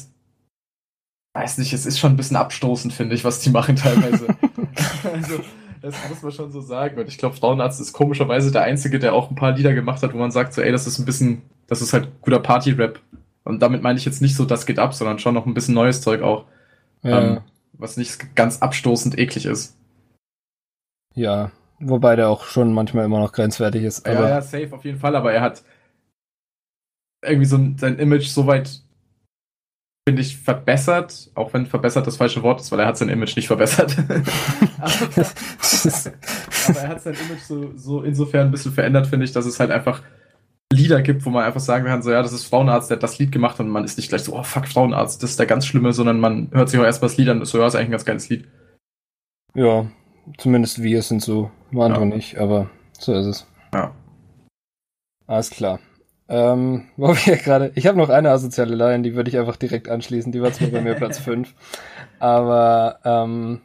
[1.33, 4.27] Weiß nicht, es ist schon ein bisschen abstoßend, finde ich, was die machen teilweise.
[5.13, 5.39] also,
[5.81, 6.99] das muss man schon so sagen.
[6.99, 10.13] Und ich glaube, Frauenarzt ist komischerweise der Einzige, der auch ein paar Lieder gemacht hat,
[10.13, 12.99] wo man sagt, so, ey, das ist ein bisschen, das ist halt guter Party-Rap.
[13.43, 15.73] Und damit meine ich jetzt nicht so, das geht ab, sondern schon noch ein bisschen
[15.73, 16.45] neues Zeug auch.
[17.03, 17.21] Ja.
[17.21, 17.41] Ähm,
[17.73, 19.77] was nicht ganz abstoßend eklig ist.
[21.13, 24.05] Ja, wobei der auch schon manchmal immer noch grenzwertig ist.
[24.05, 25.63] ja, ja, safe auf jeden Fall, aber er hat
[27.23, 28.81] irgendwie so sein Image so weit
[30.07, 33.35] finde ich, verbessert, auch wenn verbessert das falsche Wort ist, weil er hat sein Image
[33.35, 33.97] nicht verbessert.
[33.99, 34.15] aber,
[36.69, 39.59] aber, er hat sein Image so, so insofern ein bisschen verändert, finde ich, dass es
[39.59, 40.01] halt einfach
[40.73, 43.17] Lieder gibt, wo man einfach sagen kann, so ja, das ist Frauenarzt, der hat das
[43.19, 45.65] Lied gemacht und man ist nicht gleich so, oh fuck, Frauenarzt, das ist der ganz
[45.65, 47.91] Schlimme, sondern man hört sich auch erstmal das Lied an so, ja, ist eigentlich ein
[47.91, 48.47] ganz geiles Lied.
[49.55, 49.87] Ja,
[50.37, 52.05] zumindest wir sind so, andere ja.
[52.05, 53.47] nicht, aber so ist es.
[53.73, 53.95] Ja.
[55.25, 55.79] Alles klar.
[56.29, 59.89] Ähm, wo wir gerade, ich habe noch eine asoziale Line, die würde ich einfach direkt
[59.89, 60.31] anschließen.
[60.31, 61.53] Die war zwar bei mir Platz 5,
[62.19, 63.61] aber ähm,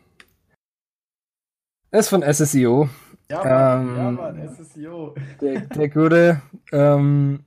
[1.91, 2.88] ist von SSIO.
[3.31, 5.15] Ja, Mann, ähm, ja, Mann SSIO.
[5.41, 7.45] Der, der gute ähm,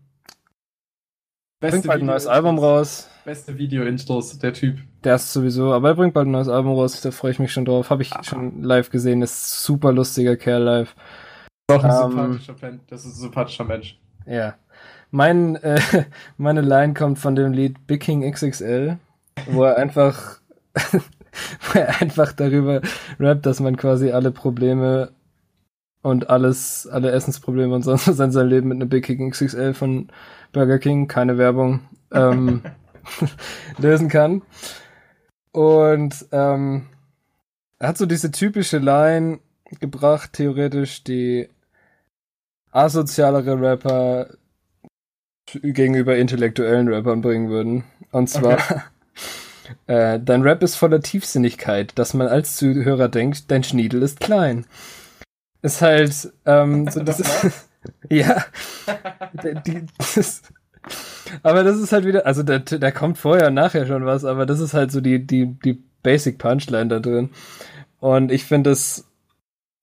[1.60, 3.10] Beste bringt bald ein neues Album raus.
[3.24, 4.78] Beste Video-Intros, der Typ.
[5.04, 7.54] Der ist sowieso, aber er bringt bald ein neues Album raus, da freue ich mich
[7.54, 7.90] schon drauf.
[7.90, 8.24] Habe ich Aha.
[8.24, 10.96] schon live gesehen, ist super lustiger Kerl live.
[11.72, 14.00] Auch ein ähm, sympathischer das ist ein sympathischer Mensch.
[14.28, 14.56] Ja.
[15.12, 15.80] Mein, äh,
[16.38, 18.98] meine Line kommt von dem Lied Big King XXL,
[19.48, 20.40] wo er einfach,
[20.74, 22.82] wo er einfach darüber
[23.20, 25.12] rappt, dass man quasi alle Probleme
[26.06, 29.74] und alles, alle Essensprobleme und sonst was in seinem Leben mit einem Big King XXL
[29.74, 30.10] von
[30.52, 31.80] Burger King, keine Werbung,
[32.12, 32.62] ähm,
[33.80, 34.44] lösen kann.
[35.52, 36.86] Und ähm,
[37.80, 39.40] er hat so diese typische Line,
[39.80, 41.50] gebracht, theoretisch, die
[42.70, 44.28] asozialere Rapper
[45.48, 47.84] gegenüber intellektuellen Rappern bringen würden.
[48.12, 48.82] Und zwar, okay.
[49.88, 54.68] äh, dein Rap ist voller Tiefsinnigkeit, dass man als Zuhörer denkt, dein Schniedel ist klein.
[55.66, 57.70] Ist halt, ähm, so, das, das ist,
[58.12, 58.46] ja,
[59.66, 60.44] die, das,
[61.42, 64.46] aber das ist halt wieder, also da, da kommt vorher und nachher schon was, aber
[64.46, 67.32] das ist halt so die, die, die Basic Punchline da drin.
[68.00, 69.10] Und ich finde es,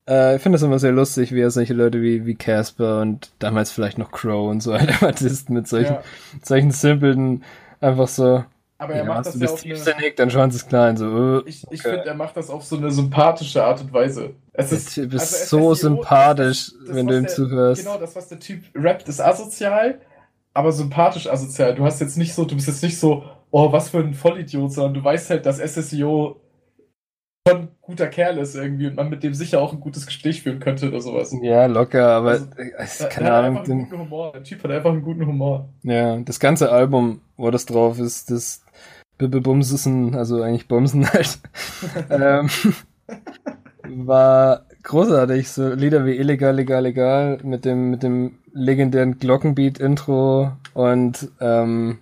[0.08, 3.32] äh, ich finde es immer sehr lustig, wie er solche Leute wie, wie Casper und
[3.40, 5.12] damals vielleicht noch Crow und so halt immer
[5.48, 6.02] mit solchen, ja.
[6.44, 7.42] solchen simpeln,
[7.80, 8.44] einfach so.
[8.82, 10.10] Aber er ja, macht das ja auf eine...
[10.16, 11.06] dann schauen sie es klein, so.
[11.06, 14.30] Uh, ich ich finde, er macht das auf so eine sympathische Art und Weise.
[14.52, 17.84] Es ist, du bist also so sympathisch, das, wenn du ihm zuhörst.
[17.84, 20.00] Genau, das, was der Typ rappt, ist asozial,
[20.52, 21.76] aber sympathisch asozial.
[21.76, 24.72] Du hast jetzt nicht so, du bist jetzt nicht so, oh, was für ein Vollidiot,
[24.72, 26.40] sondern du weißt halt, dass SSIO
[27.46, 30.42] schon ein guter Kerl ist irgendwie und man mit dem sicher auch ein gutes Gespräch
[30.42, 31.32] führen könnte oder sowas.
[31.40, 33.58] Ja, locker, aber also, äh, keine der Ahnung.
[33.58, 34.32] Hat einfach einen guten Humor.
[34.32, 35.68] Der Typ hat einfach einen guten Humor.
[35.82, 38.64] Ja, das ganze Album, wo das drauf ist, das
[39.28, 41.38] Bumsen, also eigentlich Bumsen halt,
[42.10, 42.48] ähm,
[43.88, 45.50] war großartig.
[45.50, 51.98] So Lieder wie Illegal, Legal, Legal mit dem, mit dem legendären Glockenbeat-Intro und ähm,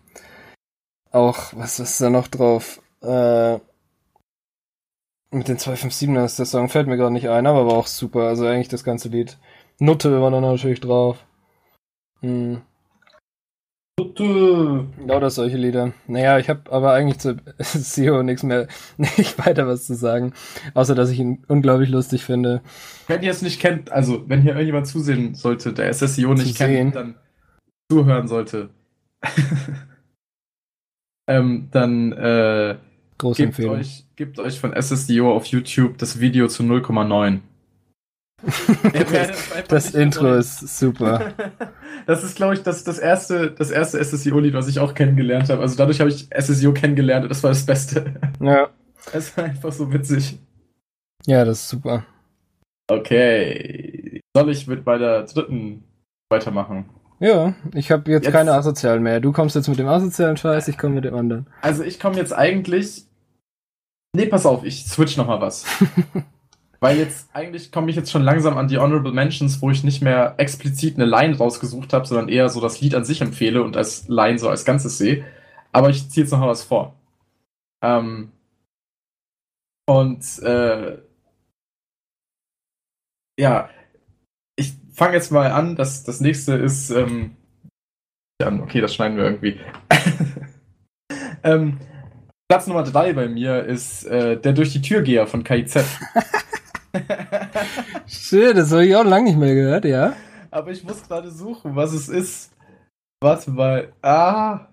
[1.12, 2.80] auch, was ist da noch drauf?
[3.02, 3.59] Äh,
[5.33, 8.22] mit den 257er ist der Song, fällt mir gerade nicht ein, aber war auch super.
[8.22, 9.38] Also eigentlich das ganze Lied.
[9.78, 11.24] Nutte war dann natürlich drauf.
[12.20, 12.62] Hm.
[15.06, 15.92] Lauter solche Lieder.
[16.06, 20.32] Naja, ich habe aber eigentlich zu SEO nichts mehr, nicht weiter was zu sagen.
[20.74, 22.62] Außer, dass ich ihn unglaublich lustig finde.
[23.06, 26.96] Wenn ihr es nicht kennt, also wenn hier irgendjemand zusehen sollte, der SSEO nicht kennt,
[26.96, 27.14] dann
[27.90, 28.70] zuhören sollte.
[31.28, 32.76] ähm, dann äh,
[33.18, 37.40] Große gebt euch, gebt euch von SSDO auf YouTube das Video zu 0,9.
[38.92, 41.33] das, das Intro ist super.
[42.07, 45.61] Das ist, glaube ich, das, das erste, das erste SSIO-Lied, was ich auch kennengelernt habe.
[45.61, 48.14] Also dadurch habe ich SSIO kennengelernt und das war das Beste.
[48.40, 48.70] Ja.
[49.12, 50.38] Es war einfach so witzig.
[51.26, 52.05] Ja, das ist super.
[52.88, 54.20] Okay.
[54.37, 55.85] Soll ich mit meiner dritten
[56.31, 56.87] weitermachen?
[57.18, 59.20] Ja, ich habe jetzt, jetzt, keine asozialen mehr.
[59.20, 61.46] Du kommst jetzt mit dem asozialen Scheiß, ich komme mit dem anderen.
[61.62, 63.07] Also ich komme jetzt eigentlich
[64.12, 65.64] Nee, pass auf, ich switch noch mal was.
[66.80, 70.00] Weil jetzt eigentlich komme ich jetzt schon langsam an die Honorable Mentions, wo ich nicht
[70.00, 73.76] mehr explizit eine Line rausgesucht habe, sondern eher so das Lied an sich empfehle und
[73.76, 75.26] als Line so als Ganzes sehe.
[75.72, 76.94] Aber ich ziehe jetzt noch mal was vor.
[77.82, 78.32] Ähm,
[79.86, 80.98] und äh,
[83.38, 83.68] ja,
[84.56, 85.76] ich fange jetzt mal an.
[85.76, 86.90] Das, das nächste ist.
[86.90, 87.36] Ähm,
[88.40, 89.60] okay, das schneiden wir irgendwie.
[91.42, 91.78] ähm,
[92.48, 95.84] Platz Nummer 3 bei mir ist äh, der Durch die Türgeher von KIZ.
[98.07, 100.14] Schön, das habe ich auch lange nicht mehr gehört, ja.
[100.50, 102.53] Aber ich muss gerade suchen, was es ist.
[103.20, 103.92] Warte mal.
[104.03, 104.68] Ah.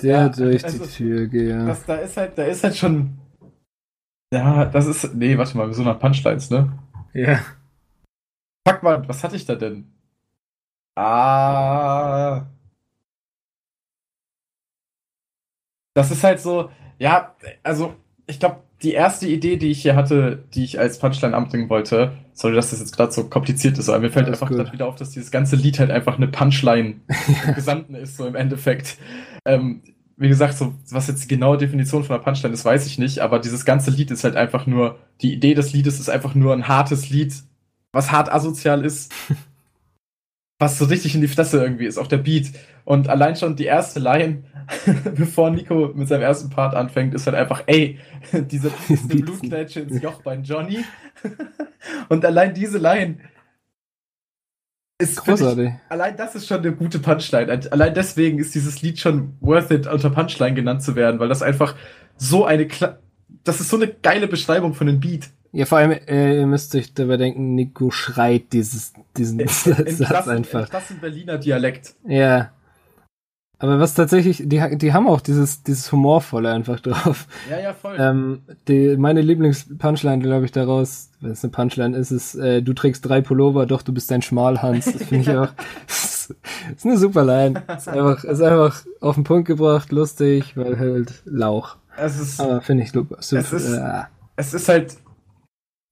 [0.00, 1.66] Der ja, durch also, die Türgeher.
[1.66, 3.18] Das, da ist halt, da ist halt schon.
[4.32, 5.14] Ja, das ist.
[5.14, 6.78] Nee, warte mal, so nach Punchlines, ne?
[7.14, 7.40] Ja.
[8.68, 9.92] Fuck mal, was hatte ich da denn?
[10.96, 12.46] Ah.
[15.98, 17.96] das ist halt so, ja, also
[18.28, 22.12] ich glaube, die erste Idee, die ich hier hatte, die ich als Punchline anbringen wollte,
[22.34, 24.94] sorry, dass das jetzt gerade so kompliziert ist, aber mir fällt einfach gerade wieder auf,
[24.94, 27.00] dass dieses ganze Lied halt einfach eine Punchline
[27.46, 28.98] im Gesamten ist, so im Endeffekt.
[29.44, 29.82] Ähm,
[30.16, 33.20] wie gesagt, so, was jetzt die genaue Definition von einer Punchline ist, weiß ich nicht,
[33.20, 36.52] aber dieses ganze Lied ist halt einfach nur, die Idee des Liedes ist einfach nur
[36.52, 37.34] ein hartes Lied,
[37.92, 39.12] was hart asozial ist,
[40.58, 42.50] was so richtig in die Fresse irgendwie ist, auch der Beat.
[42.84, 44.44] Und allein schon die erste Line
[45.16, 47.98] bevor Nico mit seinem ersten Part anfängt, ist halt einfach, ey,
[48.32, 50.84] diese, diese ins Joch bei Johnny.
[52.08, 53.18] Und allein diese Line
[55.00, 55.68] ist großartig.
[55.68, 57.60] Ich, allein das ist schon eine gute Punchline.
[57.70, 61.42] Allein deswegen ist dieses Lied schon worth it, unter Punchline genannt zu werden, weil das
[61.42, 61.76] einfach
[62.16, 62.98] so eine, Kla
[63.44, 65.30] das ist so eine geile Beschreibung von dem Beat.
[65.52, 69.96] Ja, vor allem, äh, ihr müsst euch dabei denken, Nico schreit dieses, diesen in, in
[69.96, 70.68] Satz einfach.
[70.68, 71.94] Das ist Berliner Dialekt.
[72.06, 72.50] Ja.
[73.60, 77.26] Aber was tatsächlich, die, die haben auch dieses, dieses Humorvolle einfach drauf.
[77.50, 77.96] Ja, ja, voll.
[77.98, 82.72] Ähm, die, meine Lieblings-Punchline, glaube ich, daraus, wenn es eine Punchline ist, ist, äh, du
[82.72, 84.84] trägst drei Pullover, doch du bist ein Schmalhans.
[84.84, 85.48] Das finde ich auch,
[85.88, 86.36] ist,
[86.76, 87.60] ist eine super Line.
[87.76, 91.78] Ist einfach, ist einfach auf den Punkt gebracht, lustig, weil halt Lauch.
[91.96, 93.16] Es ist, Aber finde ich super.
[93.20, 94.02] super es, ist, äh,
[94.36, 94.96] es ist halt,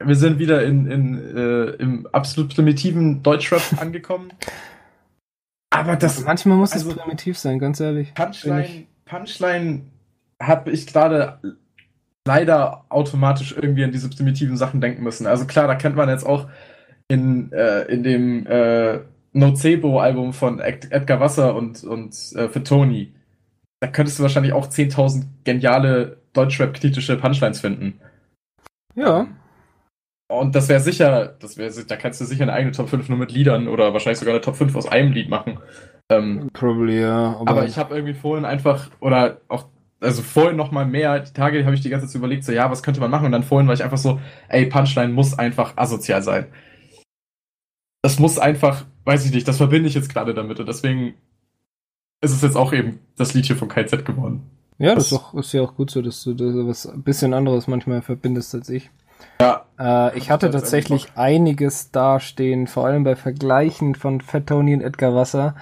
[0.05, 4.33] wir sind wieder in, in, äh, im absolut primitiven Deutschrap angekommen.
[5.71, 6.17] Aber das.
[6.17, 8.15] Also manchmal muss also, es primitiv sein, ganz ehrlich.
[8.15, 9.83] Punchline, Punchline
[10.41, 11.39] habe ich gerade
[12.27, 15.27] leider automatisch irgendwie an diese primitiven Sachen denken müssen.
[15.27, 16.49] Also klar, da kennt man jetzt auch
[17.09, 19.01] in, äh, in dem äh,
[19.33, 23.13] Nocebo-Album von Ed Edgar Wasser und, und äh, für Tony.
[23.81, 28.01] Da könntest du wahrscheinlich auch 10.000 geniale Deutschrap-kritische Punchlines finden.
[28.95, 29.29] Ja.
[30.29, 33.19] Und das wäre sicher, das wäre, da kannst du sicher eine eigene Top 5 nur
[33.19, 35.59] mit Liedern oder wahrscheinlich sogar eine Top 5 aus einem Lied machen.
[36.09, 37.37] Ähm, Probably, ja.
[37.39, 39.69] aber, aber ich habe irgendwie vorhin einfach, oder auch,
[40.01, 42.71] also vorhin noch mal mehr, die Tage habe ich die ganze Zeit überlegt, so, ja,
[42.71, 43.27] was könnte man machen?
[43.27, 46.47] Und dann vorhin war ich einfach so, ey, Punchline muss einfach asozial sein.
[48.03, 51.15] Das muss einfach, weiß ich nicht, das verbinde ich jetzt gerade damit und deswegen
[52.21, 54.43] ist es jetzt auch eben das Lied hier von KZ geworden.
[54.79, 57.03] Ja, das, das ist, auch, ist ja auch gut so, dass du da was ein
[57.03, 58.91] bisschen anderes manchmal verbindest als ich.
[59.41, 59.67] Ja.
[59.79, 65.15] Äh, ich hatte tatsächlich einiges dastehen, vor allem bei Vergleichen von Fat Tony und Edgar
[65.15, 65.55] Wasser.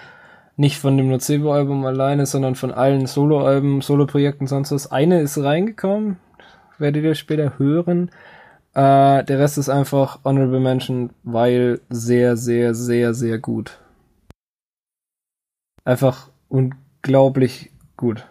[0.57, 4.91] Nicht von dem Nocebo-Album alleine, sondern von allen Solo-Alben, Solo-Projekten, sonst was.
[4.93, 6.19] Eine ist reingekommen,
[6.79, 8.11] werdet ihr später hören.
[8.73, 13.79] Äh, der Rest ist einfach Honorable Mention, weil sehr, sehr, sehr, sehr gut.
[15.85, 18.27] Einfach unglaublich gut.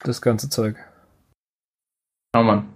[0.00, 0.76] Das ganze Zeug.
[2.34, 2.68] Oh Mann.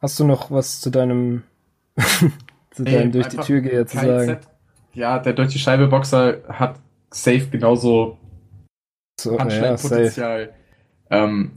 [0.00, 1.42] Hast du noch was zu deinem,
[2.70, 4.38] zu deinem nee, durch die Tür gehe zu sagen?
[4.94, 6.80] Ja, der durch die Scheibe Boxer hat
[7.10, 8.18] safe genauso
[9.20, 10.52] so, Punchline-Potenzial.
[11.10, 11.52] Ja, ähm,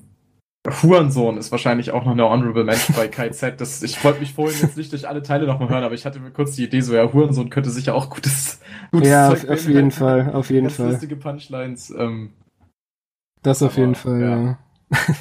[0.68, 3.60] Hurensohn ist wahrscheinlich auch noch eine Honorable Mention bei KZ.
[3.60, 6.20] Das, ich wollte mich vorhin jetzt nicht durch alle Teile nochmal hören, aber ich hatte
[6.20, 8.60] mir kurz die Idee, so ja, Hurensohn könnte sicher auch gutes,
[8.92, 10.92] gutes ja, Zeug auf, auf jeden Fall, auf jeden Fall.
[10.92, 11.90] lustige Punchlines.
[11.92, 12.34] Ähm,
[13.42, 14.58] das auf aber, jeden Fall, ja.
[14.92, 15.16] Ja,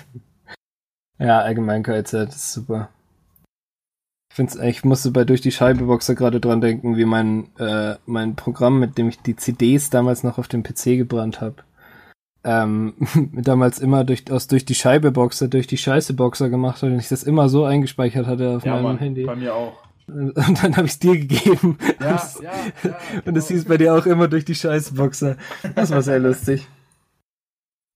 [1.26, 2.90] ja allgemein KZ ist super.
[4.30, 8.36] Ich find's, ich musste bei durch die Scheibe-Boxer gerade dran denken, wie mein, äh, mein
[8.36, 11.56] Programm, mit dem ich die CDs damals noch auf dem PC gebrannt habe.
[12.44, 12.94] Ähm,
[13.32, 17.24] damals immer durch, aus durch die Scheibe-Boxer, durch die Scheiße-Boxer gemacht hat und ich das
[17.24, 19.24] immer so eingespeichert hatte auf ja, meinem Mann, Handy.
[19.24, 19.76] Bei mir auch.
[20.06, 21.78] Und dann habe ich es dir gegeben.
[22.00, 22.50] Ja, ja,
[22.82, 23.58] ja, und es genau.
[23.58, 25.36] hieß bei dir auch immer durch die Scheiße-Boxer.
[25.76, 26.66] Das war sehr lustig.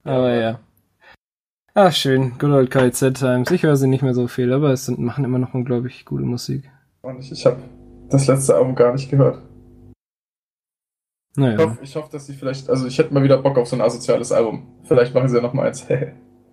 [0.04, 0.60] Aber ja.
[1.76, 2.38] Ach, schön.
[2.38, 3.50] Good old KZ Times.
[3.50, 6.22] Ich höre sie nicht mehr so viel, aber es sind, machen immer noch unglaublich gute
[6.22, 6.70] Musik.
[7.02, 7.56] Und ich, ich habe
[8.10, 9.42] das letzte Album gar nicht gehört.
[11.34, 11.56] Naja.
[11.56, 13.74] Ich hoffe, ich hoffe, dass sie vielleicht, also ich hätte mal wieder Bock auf so
[13.74, 14.68] ein asoziales Album.
[14.84, 15.84] Vielleicht machen sie ja noch mal eins.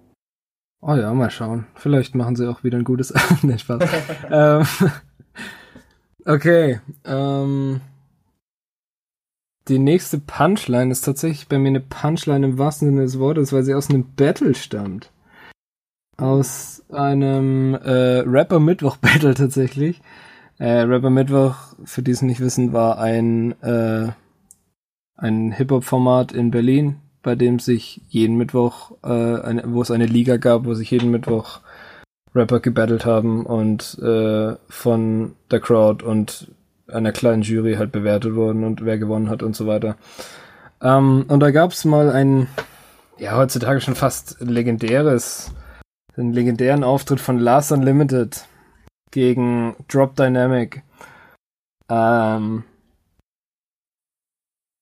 [0.81, 1.67] oh ja, mal schauen.
[1.75, 3.38] Vielleicht machen sie auch wieder ein gutes Album.
[3.43, 3.84] nee, Spaß.
[4.31, 4.65] ähm,
[6.25, 6.79] okay.
[7.05, 7.81] Ähm,
[9.67, 13.63] die nächste Punchline ist tatsächlich bei mir eine Punchline im wahrsten Sinne des Wortes, weil
[13.63, 15.12] sie aus einem Battle stammt.
[16.17, 20.02] Aus einem äh, Rapper Mittwoch Battle tatsächlich.
[20.58, 24.10] Äh, Rapper Mittwoch, für die es nicht wissen, war ein, äh,
[25.15, 30.38] ein Hip-Hop-Format in Berlin, bei dem sich jeden Mittwoch, äh, eine, wo es eine Liga
[30.38, 31.62] gab, wo sich jeden Mittwoch
[32.34, 36.47] Rapper gebattelt haben und äh, von der Crowd und
[36.93, 39.95] einer kleinen Jury halt bewertet wurden und wer gewonnen hat und so weiter.
[40.82, 42.47] Ähm, und da gab es mal ein,
[43.17, 45.54] ja, heutzutage schon fast legendäres,
[46.15, 48.45] einen legendären Auftritt von Lars Unlimited
[49.12, 50.84] gegen Drop Dynamic.
[51.89, 52.63] Ähm,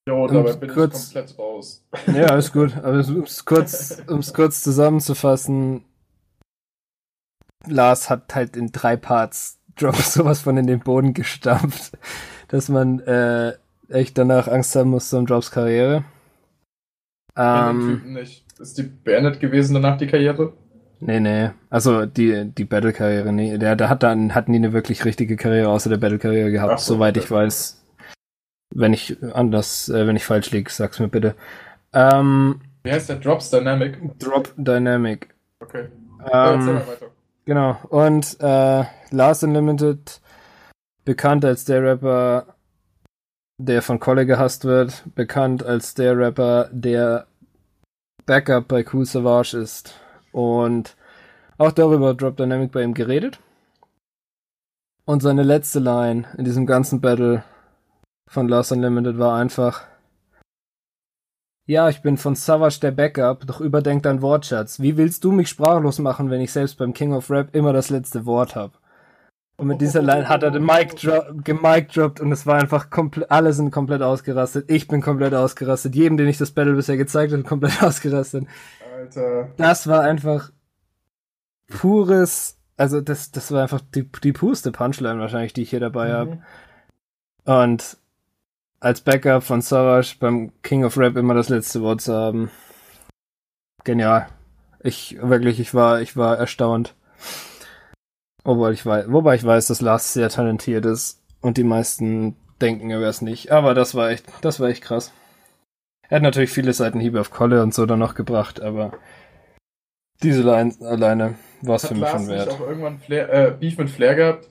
[0.10, 1.86] Jo, dabei bin kurz, ich komplett raus.
[2.08, 2.76] Ja, ist gut.
[2.78, 5.86] Aber um es kurz, um's kurz zusammenzufassen,
[7.67, 11.98] Lars hat halt in drei Parts Drop sowas von in den Boden gestampft,
[12.50, 13.54] dass man äh,
[13.89, 16.04] echt danach Angst haben muss um Drops Karriere.
[17.36, 18.46] Ähm, nicht.
[18.60, 20.54] Ist die beendet gewesen danach die Karriere?
[21.00, 21.52] Nee, nee.
[21.70, 23.58] Also die, die Battle-Karriere, nee.
[23.58, 26.96] Der, der hat dann, hat nie eine wirklich richtige Karriere außer der Battle-Karriere gehabt, so,
[26.96, 27.26] soweit okay.
[27.26, 27.86] ich weiß.
[28.76, 31.36] Wenn ich anders, äh, wenn ich falsch liege, sag's mir bitte.
[31.94, 33.15] Ähm, Wie heißt der?
[33.15, 33.98] Drops Dynamic?
[34.20, 35.34] Drop Dynamic.
[35.62, 35.88] Okay.
[36.32, 36.82] Ähm.
[37.50, 37.80] Genau.
[37.90, 40.22] Und äh, Last Unlimited,
[41.04, 42.54] bekannt als der Rapper,
[43.58, 47.26] der von Kolle gehasst wird, bekannt als der Rapper, der
[48.28, 49.96] Backup bei Cool Savage ist.
[50.32, 50.96] Und
[51.58, 53.40] auch darüber hat Drop Dynamic bei ihm geredet.
[55.06, 57.44] Und seine letzte Line in diesem ganzen Battle
[58.30, 59.88] von Lost Unlimited war einfach,
[61.70, 64.80] ja, ich bin von Savage der Backup, doch überdenk dein Wortschatz.
[64.80, 67.92] Wie willst du mich sprachlos machen, wenn ich selbst beim King of Rap immer das
[67.92, 68.74] letzte Wort habe?
[69.56, 72.90] Und mit dieser Line hat er den Mic dro gemic droppt und es war einfach
[72.90, 74.65] komplett, alle sind komplett ausgerastet.
[74.67, 75.94] Ich bin komplett ausgerastet.
[75.94, 78.48] Jedem, den ich das Battle bisher gezeigt habe, komplett ausgerastet.
[78.98, 79.50] Alter.
[79.58, 80.50] Das war einfach
[81.67, 86.08] pures, also das, das war einfach die, die purste Punchline wahrscheinlich, die ich hier dabei
[86.08, 86.42] mhm.
[87.46, 87.67] habe.
[87.67, 87.98] Und
[88.80, 92.52] als Backup von Savage beim King of Rap immer das letzte Wort zu haben.
[93.84, 94.27] Genial.
[94.82, 96.96] Ich wirklich, ich war, ich war erstaunt.
[98.44, 102.90] Wobei ich weiß, wobei ich weiß, dass Lars sehr talentiert ist und die meisten denken,
[102.90, 103.52] er wäre es nicht.
[103.52, 105.12] Aber das war echt, das war echt krass.
[106.10, 108.94] Er hat natürlich viele Seitenhiebe auf Kolle und so dann noch gebracht, aber
[110.23, 112.50] diese Line alleine war es für mich schon wert.
[112.50, 114.50] Hat auch irgendwann Flair, äh, Beef mit Flair gehabt?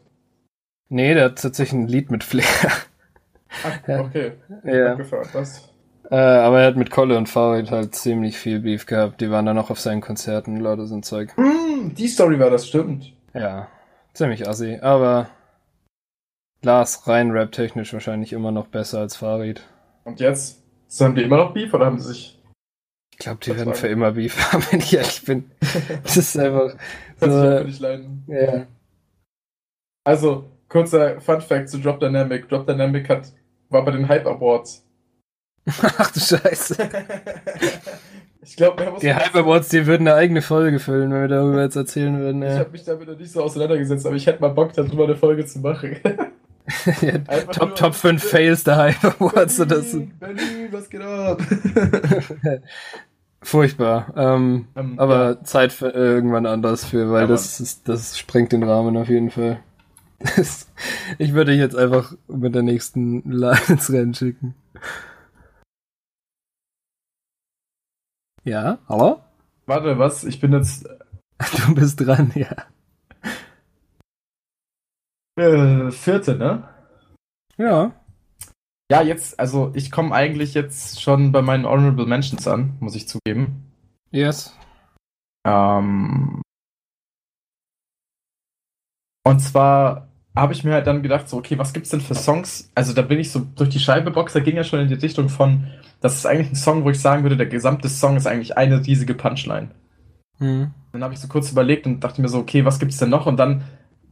[0.88, 2.44] Nee, der hat tatsächlich ein Lied mit Flair.
[3.64, 4.32] Ach, okay.
[4.64, 4.98] Ja.
[5.32, 5.68] Was?
[6.10, 9.20] Äh, aber er hat mit Kolle und Farid halt ziemlich viel Beef gehabt.
[9.20, 11.36] Die waren dann auch auf seinen Konzerten, lauter so ein Zeug.
[11.36, 13.12] Mm, die Story war das, stimmt.
[13.34, 13.68] Ja,
[14.14, 14.78] ziemlich assi.
[14.80, 15.28] Aber
[16.62, 19.62] Lars rein rap-technisch wahrscheinlich immer noch besser als Farid.
[20.04, 20.62] Und jetzt?
[21.00, 22.38] Haben die immer noch Beef oder haben sie sich.
[23.12, 25.50] Ich glaube, die werden für immer Beef haben, wenn ich ehrlich bin.
[26.04, 26.74] Das ist einfach.
[27.20, 28.24] Kannst so, du nicht leiden.
[28.28, 28.66] Ja.
[30.04, 32.48] Also, kurzer Fun Fact zu Drop Dynamic.
[32.48, 33.32] Drop Dynamic hat,
[33.70, 34.84] war bei den Hype Awards.
[35.66, 36.76] Ach du Scheiße.
[38.42, 41.76] ich glaube, Die Hype Awards, die würden eine eigene Folge füllen, wenn wir darüber jetzt
[41.76, 42.42] erzählen würden.
[42.42, 42.54] Ja.
[42.54, 45.16] Ich habe mich damit noch nicht so auseinandergesetzt, aber ich hätte mal Bock, darüber eine
[45.16, 45.96] Folge zu machen.
[47.00, 47.18] ja,
[47.52, 49.56] Top, Top 5 Fails der Hype Awards.
[49.58, 51.42] Berlin, das Berlin, was geht ab?
[53.42, 54.12] Furchtbar.
[54.16, 55.44] Ähm, um, ähm, aber ja.
[55.44, 59.30] Zeit für irgendwann anders für, weil ja, das ist, das sprengt den Rahmen auf jeden
[59.30, 59.60] Fall.
[60.18, 60.70] Das,
[61.18, 64.54] ich würde dich jetzt einfach mit der nächsten Line ins Rennen schicken.
[68.44, 69.22] Ja, hallo?
[69.66, 70.24] Warte, was?
[70.24, 70.88] Ich bin jetzt.
[71.66, 72.66] Du bist dran, ja.
[75.36, 76.68] Äh, vierte, ne?
[77.56, 77.92] Ja.
[78.90, 83.06] Ja, jetzt, also ich komme eigentlich jetzt schon bei meinen Honorable Mentions an, muss ich
[83.06, 83.72] zugeben.
[84.10, 84.56] Yes.
[85.46, 86.42] Ähm.
[89.24, 90.07] Und zwar
[90.40, 92.70] habe ich mir halt dann gedacht, so, okay, was gibt's denn für Songs?
[92.74, 94.94] Also da bin ich so durch die Scheibe box, da ging ja schon in die
[94.94, 95.64] Richtung von,
[96.00, 98.86] das ist eigentlich ein Song, wo ich sagen würde, der gesamte Song ist eigentlich eine
[98.86, 99.70] riesige Punchline.
[100.38, 100.72] Mhm.
[100.92, 103.26] Dann habe ich so kurz überlegt und dachte mir so, okay, was gibt's denn noch?
[103.26, 103.64] Und dann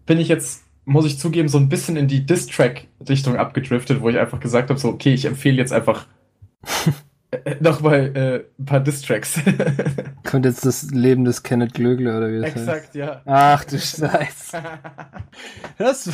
[0.04, 4.18] bin ich jetzt muss ich zugeben, so ein bisschen in die Diss-Track-Richtung abgedriftet, wo ich
[4.18, 6.06] einfach gesagt habe, so, okay, ich empfehle jetzt einfach
[7.30, 9.40] äh, nochmal äh, ein paar Diss-Tracks.
[10.24, 12.94] Kommt jetzt das Leben des Kenneth Glögle, oder wie das Exakt, heißt?
[12.94, 13.22] ja.
[13.24, 14.62] Ach du Scheiße.
[15.78, 16.10] Das,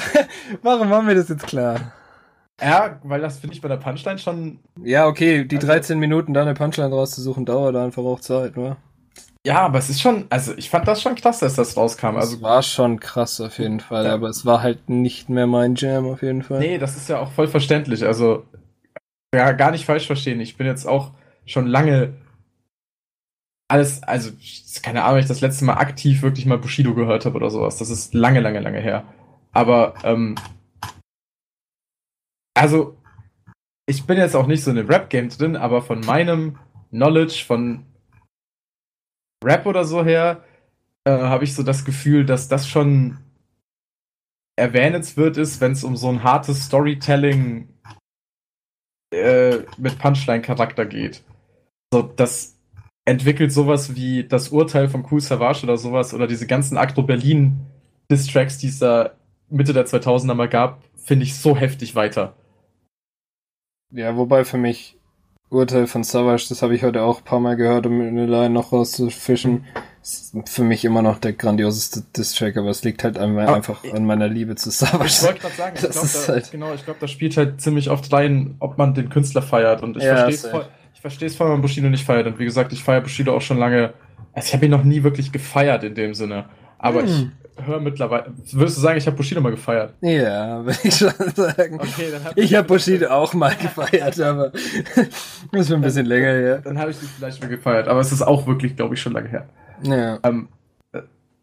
[0.62, 1.92] warum machen wir das jetzt klar?
[2.60, 4.58] Ja, weil das finde ich bei der Punchline schon.
[4.82, 8.76] Ja, okay, die also, 13 Minuten da eine Punchline rauszusuchen, dauert einfach auch Zeit, oder?
[9.44, 12.16] Ja, aber es ist schon, also ich fand das schon krass, dass das rauskam.
[12.16, 14.14] Also es war schon krass auf jeden Fall, ja.
[14.14, 16.60] aber es war halt nicht mehr mein Jam auf jeden Fall.
[16.60, 18.04] Nee, das ist ja auch voll verständlich.
[18.06, 18.44] Also
[19.34, 20.40] ja, gar nicht falsch verstehen.
[20.40, 21.12] Ich bin jetzt auch
[21.46, 22.14] schon lange
[23.72, 24.30] alles, also
[24.82, 27.78] keine Ahnung, ich das letzte Mal aktiv wirklich mal Bushido gehört habe oder sowas.
[27.78, 29.04] Das ist lange, lange, lange her.
[29.50, 30.34] Aber ähm,
[32.54, 32.98] also
[33.86, 36.58] ich bin jetzt auch nicht so in dem Rap-Game drin, aber von meinem
[36.90, 37.86] Knowledge, von
[39.42, 40.44] Rap oder so her,
[41.04, 43.18] äh, habe ich so das Gefühl, dass das schon
[44.56, 47.71] erwähnenswert ist, wenn es um so ein hartes Storytelling
[49.12, 51.22] äh, mit Punchline-Charakter geht.
[51.92, 52.58] So, das
[53.04, 57.60] entwickelt sowas wie das Urteil von Cool Savage oder sowas oder diese ganzen Agro Berlin
[58.10, 59.12] Distracks, die es da
[59.48, 62.34] Mitte der 2000er mal gab, finde ich so heftig weiter.
[63.90, 64.96] Ja, wobei für mich
[65.50, 68.50] Urteil von Savage, das habe ich heute auch ein paar Mal gehört, um eine Line
[68.50, 69.66] noch rauszufischen.
[70.02, 74.04] Ist für mich immer noch der grandioseste Distrack, aber es liegt halt ah, einfach an
[74.04, 75.06] meiner Liebe zu Savage.
[75.06, 77.88] Ich wollte gerade sagen, ich glaube, da, halt genau, ich glaube, das spielt halt ziemlich
[77.88, 79.80] oft rein, ob man den Künstler feiert.
[79.84, 82.26] Und ich ja, verstehe es voll, ich verstehe es voll, wenn man Bushido nicht feiert.
[82.26, 83.92] Und wie gesagt, ich feiere Bushido auch schon lange.
[84.32, 86.46] Also ich habe ihn noch nie wirklich gefeiert in dem Sinne.
[86.78, 87.06] Aber hm.
[87.06, 88.32] ich höre mittlerweile.
[88.50, 89.94] Würdest du sagen, ich habe Bushido mal gefeiert?
[90.00, 91.78] Ja, würde ich schon sagen.
[91.80, 94.50] Okay, dann hab ich ich habe Bushido auch mal gefeiert, aber
[95.52, 96.60] das ist ein bisschen länger her.
[96.64, 99.12] Dann habe ich dich vielleicht mal gefeiert, aber es ist auch wirklich, glaube ich, schon
[99.12, 99.46] lange her.
[99.82, 100.18] Ja.
[100.22, 100.48] Ähm,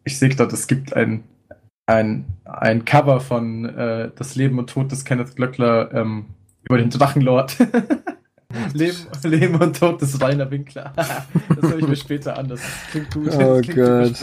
[0.04, 1.24] ich sehe gerade, es gibt ein,
[1.86, 6.26] ein, ein Cover von äh, Das Leben und Tod des Kenneth Glöckler ähm,
[6.64, 7.56] über den Drachenlord.
[8.74, 10.92] Leben, Leben und Tod des Rainer Winkler.
[10.96, 12.48] das höre ich mir später an.
[12.48, 12.60] Das
[12.90, 13.32] klingt gut.
[13.34, 14.14] Oh Gott.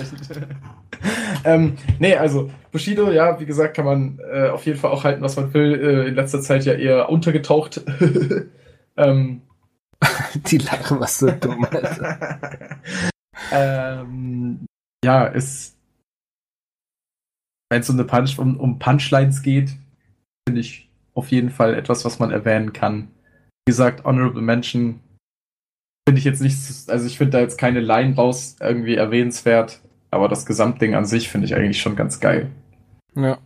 [1.46, 5.22] ähm, nee, also Bushido, ja, wie gesagt, kann man äh, auf jeden Fall auch halten,
[5.22, 5.76] was man will.
[5.76, 7.82] Äh, in letzter Zeit ja eher untergetaucht.
[8.98, 9.42] ähm,
[10.48, 11.66] Die Lache war so dumm.
[13.52, 14.66] Ähm,
[15.04, 15.78] ja, ist
[17.70, 19.72] wenn es um eine Punch, um, um Punchlines geht,
[20.48, 23.10] finde ich auf jeden Fall etwas, was man erwähnen kann.
[23.66, 25.02] Wie gesagt, Honorable Mention
[26.08, 26.58] finde ich jetzt nicht,
[26.90, 29.82] also ich finde da jetzt keine Line raus irgendwie erwähnenswert.
[30.10, 32.50] Aber das Gesamtding an sich finde ich eigentlich schon ganz geil.
[33.14, 33.40] Ja.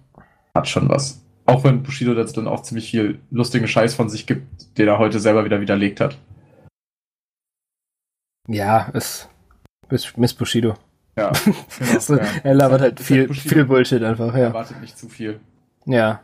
[0.54, 1.26] Hat schon was.
[1.48, 5.00] Auch wenn Bushido jetzt dann auch ziemlich viel lustigen Scheiß von sich gibt, den er
[5.00, 6.20] heute selber wieder widerlegt hat.
[8.48, 9.28] Ja, es
[9.92, 10.76] Miss, Bushido.
[11.18, 11.32] Ja,
[11.80, 12.26] genau, so, ja.
[12.44, 13.56] Er labert halt viel, Bushido.
[13.56, 14.46] viel Bullshit einfach, ja.
[14.46, 15.39] Erwartet nicht zu viel.
[15.86, 16.22] Ja.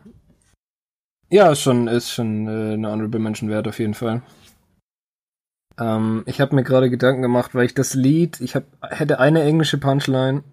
[1.30, 4.22] Ja, ist schon, ist schon äh, eine Honorable Mention wert auf jeden Fall.
[5.80, 9.44] Ähm, ich habe mir gerade Gedanken gemacht, weil ich das Lied, ich hab, hätte eine
[9.44, 10.44] englische Punchline,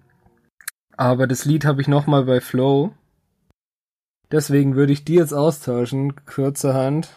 [0.96, 2.92] aber das Lied habe ich nochmal bei Flow.
[4.30, 7.08] Deswegen würde ich die jetzt austauschen, kurzerhand,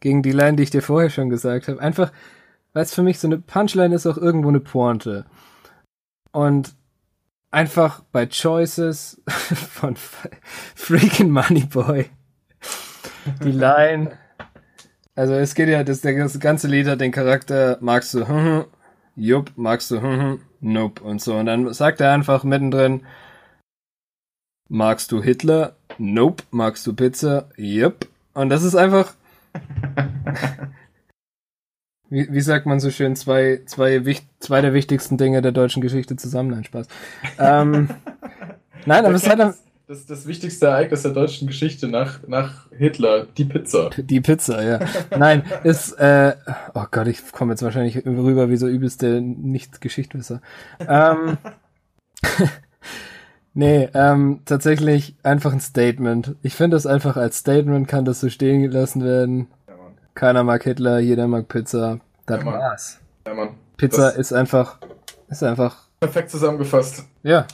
[0.00, 1.80] gegen die Line, die ich dir vorher schon gesagt habe.
[1.80, 2.12] Einfach,
[2.72, 5.26] weil es für mich so eine Punchline ist auch irgendwo eine Pointe.
[6.36, 6.74] Und
[7.50, 9.96] einfach bei Choices von
[10.74, 12.10] Freaking Money Boy.
[13.42, 14.18] Die Line.
[15.14, 18.64] Also es geht ja, das, das ganze Lied hat den Charakter, magst du, hm, hm,
[19.14, 21.38] jupp, magst du, hm, hm, nope und so.
[21.38, 23.06] Und dann sagt er einfach mittendrin,
[24.68, 25.76] magst du Hitler?
[25.96, 26.44] Nope.
[26.50, 27.48] Magst du Pizza?
[27.56, 28.08] Jupp.
[28.34, 29.14] Und das ist einfach,
[32.10, 34.02] wie, wie sagt man so schön, zwei, zwei,
[34.40, 36.50] zwei der wichtigsten Dinge der deutschen Geschichte zusammen.
[36.50, 36.86] Nein, Spaß.
[37.38, 37.88] Ähm,
[38.86, 39.54] nein, aber es hat am-
[39.88, 43.90] Das ist das wichtigste Ereignis der deutschen Geschichte nach, nach Hitler, die Pizza.
[43.96, 44.80] die Pizza, ja.
[45.16, 46.34] Nein, ist, äh,
[46.74, 50.40] oh Gott, ich komme jetzt wahrscheinlich rüber wie so übelste Nicht-Geschichtwisser.
[50.88, 51.38] Ähm,
[53.54, 56.36] nee, ähm, tatsächlich einfach ein Statement.
[56.42, 59.48] Ich finde das einfach als Statement kann das so stehen gelassen werden.
[60.16, 62.00] Keiner mag Hitler, jeder mag Pizza.
[62.26, 62.98] Das Ja, war's.
[63.26, 63.50] Ja, Mann.
[63.76, 64.78] Pizza Das- ist einfach,
[65.28, 67.04] ist einfach, Perfekt zusammengefasst.
[67.22, 67.46] ja.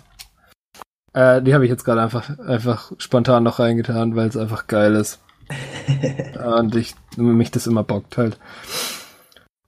[1.14, 4.94] Äh, die habe ich jetzt gerade einfach, einfach spontan noch reingetan, weil es einfach geil
[4.94, 5.20] ist.
[6.42, 8.38] Und ich, mich das immer bockt halt.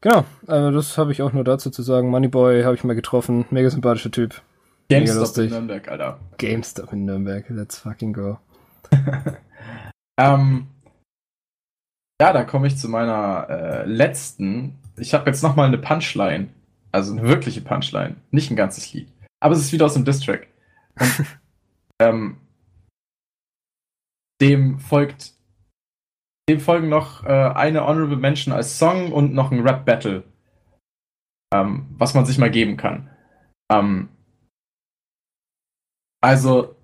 [0.01, 2.09] Genau, also das habe ich auch nur dazu zu sagen.
[2.09, 4.40] Moneyboy habe ich mal getroffen, mega sympathischer Typ.
[4.88, 6.18] GameStop in Nürnberg, Alter.
[6.38, 8.38] GameStop in Nürnberg, let's fucking go.
[10.16, 10.68] Ähm,
[12.21, 14.79] ja, dann komme ich zu meiner äh, letzten.
[14.97, 16.49] Ich habe jetzt nochmal eine Punchline.
[16.93, 18.17] Also eine wirkliche Punchline.
[18.31, 19.09] Nicht ein ganzes Lied.
[19.41, 20.47] Aber es ist wieder aus dem Distrack.
[21.01, 21.27] Und
[22.01, 22.37] ähm,
[24.41, 25.33] dem folgt.
[26.49, 30.25] Dem folgen noch äh, eine Honorable Mention als Song und noch ein Rap-Battle.
[31.53, 33.11] Ähm, was man sich mal geben kann.
[33.73, 34.11] Ähm,
[36.21, 36.77] also,